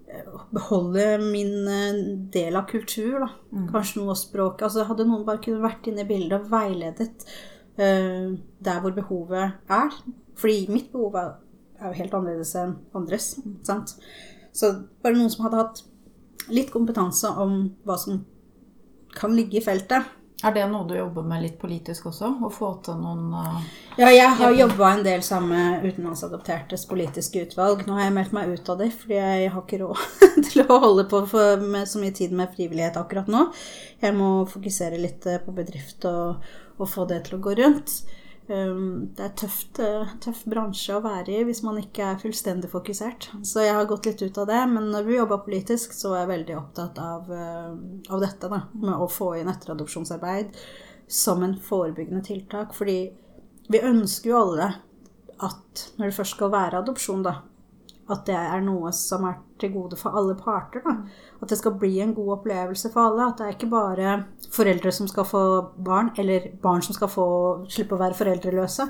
eh, 0.09 0.28
beholde 0.55 1.07
min 1.22 1.68
eh, 1.72 2.01
del 2.34 2.59
av 2.61 2.68
kultur, 2.70 3.18
da. 3.24 3.30
Kanskje 3.72 4.03
noe 4.03 4.14
av 4.14 4.20
språket. 4.20 4.66
Altså 4.68 4.86
hadde 4.88 5.09
noen 5.09 5.26
bare 5.28 5.42
kunne 5.44 5.64
vært 5.64 5.88
inne 5.88 6.05
i 6.05 6.09
bildet 6.09 6.38
og 6.42 6.51
veiledet 6.53 7.28
eh, 7.80 8.34
der 8.68 8.82
hvor 8.84 8.96
behovet 8.96 9.72
er. 9.80 10.01
Fordi 10.38 10.66
mitt 10.70 10.92
behov 10.92 11.16
er, 11.18 11.36
er 11.80 11.92
jo 11.92 12.03
helt 12.03 12.18
annerledes 12.18 12.55
enn 12.61 12.76
andres. 12.99 13.32
Sant? 13.66 13.96
Så 14.53 14.74
bare 15.03 15.16
noen 15.16 15.32
som 15.32 15.46
hadde 15.46 15.62
hatt 15.62 15.84
litt 16.53 16.70
kompetanse 16.72 17.30
om 17.40 17.61
hva 17.86 17.96
som 18.01 18.22
kan 19.16 19.34
ligge 19.34 19.61
i 19.61 19.64
feltet. 19.64 20.17
Er 20.39 20.53
det 20.55 20.68
noe 20.70 20.86
du 20.86 20.93
jobber 20.95 21.24
med 21.26 21.43
litt 21.43 21.57
politisk 21.59 22.05
også? 22.12 22.28
Å 22.47 22.49
få 22.55 22.68
til 22.86 23.01
noen 23.01 23.32
uh, 23.34 23.57
Ja, 23.99 24.12
jeg 24.14 24.36
har 24.39 24.55
jobba 24.55 24.93
en 24.93 25.03
del 25.03 25.24
sammen 25.26 25.51
med 25.51 25.89
utenlandsadoptertes 25.89 26.84
politiske 26.86 27.43
utvalg. 27.43 27.82
Nå 27.86 27.97
har 27.97 28.07
jeg 28.07 28.14
meldt 28.14 28.36
meg 28.36 28.53
ut 28.55 28.70
av 28.70 28.78
det, 28.78 28.93
fordi 29.01 29.18
jeg 29.18 29.51
har 29.51 29.64
ikke 29.64 29.80
råd 29.82 30.05
til 30.53 30.62
å 30.62 30.78
holde 30.84 31.09
på 31.11 31.24
med 31.64 31.91
så 31.91 31.99
mye 31.99 32.14
tid 32.14 32.36
med 32.39 32.55
frivillighet 32.55 33.01
akkurat 33.01 33.26
nå. 33.34 33.49
Jeg 33.99 34.14
må 34.14 34.30
fokusere 34.47 35.03
litt 35.03 35.26
eh, 35.26 35.43
på 35.43 35.57
bedrift 35.57 36.07
og, 36.07 36.47
og 36.78 36.86
få 36.93 37.09
det 37.11 37.24
til 37.26 37.41
å 37.41 37.43
gå 37.43 37.59
rundt. 37.59 37.99
Um, 38.49 39.11
det 39.12 39.24
er 39.26 39.32
tøft, 39.36 39.78
eh, 39.84 40.12
tøff 40.24 40.46
bransje 40.49 40.94
å 40.96 41.03
være 41.05 41.34
i 41.36 41.42
hvis 41.44 41.61
man 41.66 41.76
ikke 41.82 42.07
er 42.07 42.20
fullstendig 42.22 42.70
fokusert. 42.72 43.28
Så 43.44 43.61
jeg 43.61 43.74
har 43.76 43.88
gått 43.90 44.09
litt 44.09 44.22
ut 44.24 44.40
av 44.40 44.49
det. 44.49 44.61
Men 44.72 44.88
når 44.94 45.05
vi 45.05 45.18
jobber 45.18 45.42
politisk, 45.44 45.92
så 45.92 46.14
er 46.14 46.22
jeg 46.22 46.32
veldig 46.32 46.57
opptatt 46.57 47.01
av, 47.03 47.28
eh, 47.30 47.74
av 48.09 48.24
dette. 48.24 48.49
Da, 48.49 48.62
med 48.72 48.96
å 48.96 49.11
få 49.12 49.34
inn 49.36 49.53
etteradopsjonsarbeid 49.53 50.57
som 51.07 51.42
en 51.44 51.59
forebyggende 51.61 52.24
tiltak. 52.24 52.72
Fordi 52.72 53.12
vi 53.68 53.84
ønsker 53.84 54.32
jo 54.32 54.40
alle 54.40 54.70
at 55.44 55.84
når 55.99 56.09
det 56.09 56.16
først 56.16 56.36
skal 56.38 56.51
være 56.51 56.80
adopsjon, 56.80 57.22
da, 57.22 57.42
at 58.09 58.24
det 58.28 58.36
er 58.36 58.62
noe 58.64 58.90
som 58.96 59.26
er 59.28 59.36
til 59.61 59.72
gode 59.74 59.98
for 60.00 60.16
alle 60.16 60.36
parter. 60.38 60.82
Da. 60.84 60.94
At 61.42 61.52
det 61.52 61.59
skal 61.61 61.76
bli 61.80 61.98
en 62.00 62.14
god 62.16 62.38
opplevelse 62.38 62.90
for 62.94 63.11
alle. 63.11 63.28
At 63.28 63.40
det 63.40 63.46
er 63.46 63.56
ikke 63.56 63.70
bare 63.72 64.14
foreldre 64.54 64.92
som 64.94 65.09
skal 65.11 65.26
få 65.28 65.44
barn, 65.84 66.12
eller 66.18 66.50
barn 66.62 66.84
som 66.84 66.96
skal 66.96 67.11
få 67.12 67.28
slippe 67.68 67.96
å 67.96 68.00
være 68.00 68.16
foreldreløse. 68.18 68.88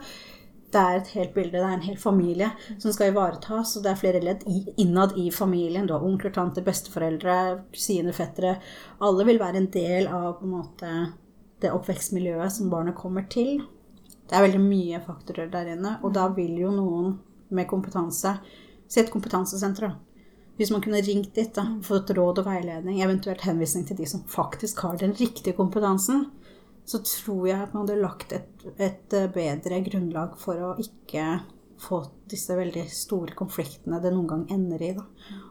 Det 0.68 0.80
er 0.80 0.98
et 0.98 1.10
helt 1.16 1.32
bilde, 1.32 1.56
det 1.56 1.64
er 1.64 1.78
en 1.78 1.86
hel 1.86 1.96
familie 1.96 2.50
som 2.76 2.92
skal 2.92 3.10
ivaretas. 3.10 3.74
Og 3.78 3.84
det 3.84 3.90
er 3.90 4.02
flere 4.02 4.22
ledd 4.22 4.44
innad 4.78 5.16
i 5.18 5.30
familien. 5.34 5.88
Du 5.88 5.96
har 5.96 6.04
onkler, 6.04 6.34
tanter, 6.34 6.62
besteforeldre, 6.66 7.38
kusiner, 7.72 8.14
fettere. 8.14 8.58
Alle 9.02 9.26
vil 9.26 9.40
være 9.40 9.62
en 9.62 9.70
del 9.72 10.06
av 10.12 10.36
på 10.38 10.46
en 10.46 10.54
måte, 10.60 10.92
det 11.58 11.72
oppvekstmiljøet 11.74 12.54
som 12.54 12.70
barnet 12.70 12.94
kommer 12.94 13.26
til. 13.32 13.64
Det 14.28 14.36
er 14.36 14.44
veldig 14.44 14.60
mye 14.60 15.00
faktorer 15.02 15.48
der 15.50 15.72
inne, 15.72 15.96
og 16.04 16.12
da 16.14 16.28
vil 16.36 16.52
jo 16.60 16.70
noen 16.70 17.16
med 17.56 17.66
kompetanse 17.66 18.34
Si 18.88 19.00
et 19.00 19.10
kompetansesenter, 19.12 19.88
da. 19.88 20.24
Hvis 20.58 20.72
man 20.74 20.82
kunne 20.82 21.02
ringt 21.04 21.36
dit, 21.36 21.52
da, 21.54 21.64
fått 21.86 22.10
råd 22.16 22.40
og 22.42 22.48
veiledning, 22.48 22.98
eventuelt 23.04 23.44
henvisning 23.46 23.84
til 23.86 24.00
de 24.00 24.08
som 24.10 24.24
faktisk 24.26 24.80
har 24.82 24.96
den 24.98 25.12
riktige 25.14 25.54
kompetansen, 25.54 26.24
så 26.88 26.98
tror 27.04 27.44
jeg 27.46 27.60
at 27.62 27.74
man 27.76 27.84
hadde 27.84 28.00
lagt 28.00 28.32
et, 28.34 28.66
et 28.80 29.14
eh, 29.14 29.28
bedre 29.30 29.78
grunnlag 29.86 30.34
for 30.40 30.58
å 30.58 30.72
ikke 30.80 31.26
få 31.78 32.00
disse 32.26 32.56
veldig 32.58 32.86
store 32.90 33.36
konfliktene 33.38 34.00
det 34.02 34.10
noen 34.14 34.30
gang 34.32 34.44
ender 34.56 34.82
i. 34.82 34.90
Da. 34.96 35.04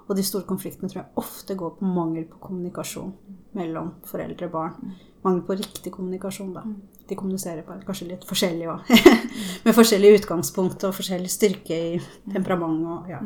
Og 0.07 0.17
de 0.17 0.25
store 0.27 0.47
konfliktene 0.49 0.91
tror 0.91 1.03
jeg 1.03 1.21
ofte 1.23 1.55
går 1.55 1.77
på 1.77 1.87
mangel 1.87 2.25
på 2.27 2.41
kommunikasjon 2.49 3.13
mellom 3.55 3.93
foreldre 4.09 4.49
og 4.49 4.55
barn. 4.57 4.95
Mangel 5.23 5.45
på 5.47 5.59
riktig 5.61 5.93
kommunikasjon, 5.95 6.51
da. 6.57 6.65
De 7.07 7.15
kommuniserer 7.15 7.61
på 7.63 7.75
kanskje 7.87 8.07
litt 8.09 8.25
forskjellig 8.27 8.67
òg. 8.67 8.89
Med 9.65 9.75
forskjellig 9.75 10.09
utgangspunkt 10.21 10.83
og 10.83 10.93
forskjellig 10.97 11.29
styrke 11.31 11.77
i 11.95 12.01
temperament 12.33 12.83
og 12.85 13.09
ja. 13.09 13.21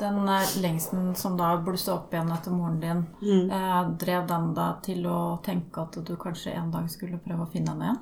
Den 0.00 0.28
eh, 0.28 0.52
lengsten 0.62 1.10
som 1.18 1.34
da 1.36 1.50
blussa 1.60 1.92
opp 1.98 2.12
igjen 2.14 2.30
etter 2.32 2.54
moren 2.54 2.78
din, 2.80 3.02
Mm. 3.20 3.50
eh, 3.52 3.88
drev 4.00 4.26
den 4.30 4.54
da 4.56 4.68
til 4.82 5.04
å 5.10 5.18
tenke 5.44 5.82
at 5.82 5.98
du 6.06 6.14
kanskje 6.16 6.54
en 6.56 6.70
dag 6.72 6.88
skulle 6.90 7.18
prøve 7.20 7.44
å 7.44 7.50
finne 7.52 7.74
henne 7.74 7.84
igjen? 7.90 7.98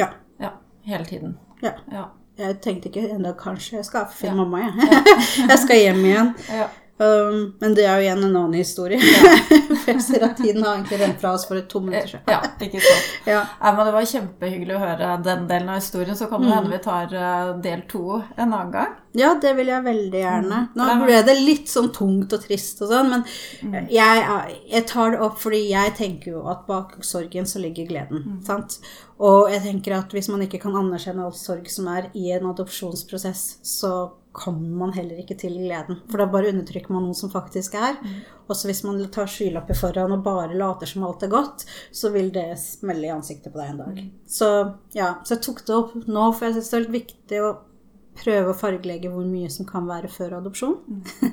Ja. 0.00 0.08
Ja. 0.40 0.50
Hele 0.88 1.04
tiden. 1.06 1.36
ja. 1.62 1.72
Ja. 1.92 2.08
Jeg 2.38 2.60
tenkte 2.62 2.86
ikke 2.88 3.02
enda 3.10 3.32
kanskje 3.34 3.76
jeg 3.80 3.84
skal 3.84 4.04
finne 4.14 4.36
Ja. 4.36 4.44
mamma, 4.44 4.58
jeg. 4.58 5.16
jeg 5.50 5.58
skal 5.58 5.76
hjem 5.80 6.04
igjen. 6.06 6.28
Um, 6.98 7.54
men 7.60 7.74
det 7.78 7.84
er 7.86 8.00
jo 8.00 8.06
igjen 8.08 8.24
en 8.26 8.36
annen 8.36 8.54
historie. 8.58 8.98
For 9.84 9.92
jeg 9.92 10.02
ser 10.02 10.24
at 10.26 10.36
tiden 10.36 10.64
har 10.66 10.74
egentlig 10.76 10.98
rent 11.00 11.20
fra 11.20 11.30
oss 11.36 11.44
for 11.46 11.60
to 11.70 11.80
minutter 11.80 12.08
siden. 12.10 12.24
ja 12.26 12.40
ikke 12.66 12.80
sant. 12.82 13.12
Ja. 13.28 13.42
Ja, 13.62 13.70
men 13.76 13.86
Det 13.86 13.92
var 13.94 14.08
kjempehyggelig 14.10 14.74
å 14.74 14.80
høre 14.82 15.10
den 15.22 15.44
delen 15.48 15.70
av 15.70 15.78
historien. 15.78 16.16
Så 16.18 16.26
kan 16.28 16.42
det 16.42 16.50
hende 16.56 16.72
vi 16.74 16.80
tar 16.82 17.14
eh, 17.14 17.52
del 17.62 17.84
to 17.88 18.02
en 18.36 18.48
annen 18.52 18.72
gang. 18.74 18.96
ja, 19.18 19.30
det 19.40 19.54
vil 19.56 19.70
jeg 19.70 19.82
veldig 19.86 20.20
gjerne. 20.24 20.58
Nå 20.76 20.84
Mm. 20.88 21.04
ble 21.06 21.22
det 21.26 21.36
litt 21.40 21.70
sånn 21.70 21.88
tungt 21.94 22.32
og 22.34 22.42
trist 22.44 22.82
og 22.82 22.90
sånn, 22.92 23.08
men 23.10 23.86
jeg, 23.90 24.18
er- 24.22 24.52
jeg 24.74 24.86
tar 24.86 25.10
det 25.14 25.20
opp 25.24 25.38
fordi 25.38 25.62
jeg 25.70 25.94
tenker 25.96 26.32
jo 26.36 26.42
at 26.50 26.66
bak 26.66 26.96
sorgen 27.02 27.46
så 27.46 27.58
ligger 27.62 27.86
gleden. 27.88 28.40
Sant? 28.46 28.78
Og 29.18 29.48
jeg 29.50 29.62
tenker 29.62 29.96
at 29.98 30.10
hvis 30.14 30.28
man 30.30 30.42
ikke 30.46 30.60
kan 30.62 30.74
anerkjenne 30.78 31.24
all 31.24 31.32
sorg 31.34 31.66
som 31.70 31.88
er 31.94 32.10
i 32.14 32.30
en 32.36 32.46
adopsjonsprosess, 32.52 33.58
så 33.62 34.10
kommer 34.38 34.80
man 34.82 34.94
heller 34.96 35.18
ikke 35.20 35.36
til 35.38 35.56
gleden. 35.58 36.00
For 36.08 36.20
da 36.20 36.28
bare 36.30 36.52
undertrykker 36.52 36.94
man 36.94 37.06
noe 37.08 37.18
som 37.18 37.32
faktisk 37.32 37.76
er. 37.78 37.98
Og 38.46 38.56
så 38.56 38.70
hvis 38.70 38.84
man 38.86 39.00
tar 39.14 39.30
skylapper 39.30 39.76
foran 39.78 40.14
og 40.14 40.24
bare 40.26 40.56
later 40.56 40.88
som 40.88 41.06
alt 41.08 41.24
er 41.26 41.32
godt, 41.32 41.66
så 41.92 42.12
vil 42.14 42.30
det 42.34 42.50
smelle 42.62 43.08
i 43.08 43.14
ansiktet 43.14 43.52
på 43.52 43.60
deg 43.60 43.72
en 43.72 43.80
dag. 43.82 44.02
Så 44.30 44.50
ja, 44.96 45.16
så 45.24 45.36
jeg 45.36 45.44
tok 45.48 45.64
det 45.66 45.76
opp 45.76 45.96
nå, 46.06 46.28
for 46.32 46.48
jeg 46.48 46.58
syns 46.58 46.72
det 46.72 46.80
er 46.80 46.94
viktig 46.98 47.42
å 47.44 47.54
prøve 48.18 48.52
å 48.52 48.58
fargelegge 48.58 49.10
hvor 49.12 49.26
mye 49.26 49.50
som 49.52 49.68
kan 49.68 49.86
være 49.88 50.10
før 50.12 50.38
adopsjon. 50.40 50.78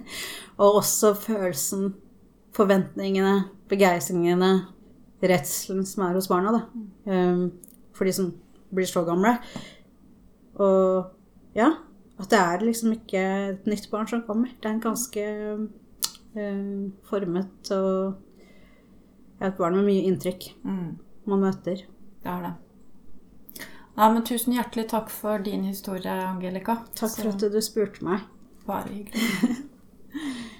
og 0.61 0.81
også 0.81 1.15
følelsen, 1.17 1.91
forventningene, 2.55 3.37
begeistringene, 3.71 4.53
redselen 5.25 5.85
som 5.87 6.05
er 6.05 6.17
hos 6.19 6.29
barna, 6.29 6.59
da. 6.59 6.85
Um, 7.09 7.47
for 7.95 8.07
de 8.07 8.13
som 8.15 8.33
blir 8.75 8.87
så 8.89 9.05
gamle. 9.07 9.37
Og 10.61 11.55
ja, 11.55 11.71
at 12.19 12.29
det 12.31 12.39
er 12.39 12.63
liksom 12.63 12.93
ikke 12.95 13.21
et 13.51 13.65
nytt 13.67 13.89
barn 13.91 14.07
som 14.07 14.21
kommer. 14.27 14.51
Det 14.61 14.69
er 14.69 14.75
en 14.77 14.83
ganske 14.83 15.23
uh, 16.35 16.91
formet 17.09 17.71
og 17.75 18.15
ja, 19.41 19.49
et 19.49 19.57
barn 19.57 19.75
med 19.75 19.89
mye 19.89 20.05
inntrykk 20.07 20.53
Mm. 20.63 20.97
man 21.27 21.43
møter. 21.43 21.83
Det 22.23 22.31
er 22.31 22.41
det. 22.45 22.53
Nei, 23.95 24.07
men 24.13 24.23
Tusen 24.27 24.53
hjertelig 24.55 24.89
takk 24.91 25.09
for 25.09 25.37
din 25.43 25.63
historie, 25.63 26.11
Angelica. 26.11 26.81
Takk 26.95 27.13
for 27.15 27.31
at 27.31 27.39
du 27.51 27.61
spurte 27.63 28.03
meg. 28.03 28.25
Bare 28.67 28.89
hyggelig. 28.91 29.21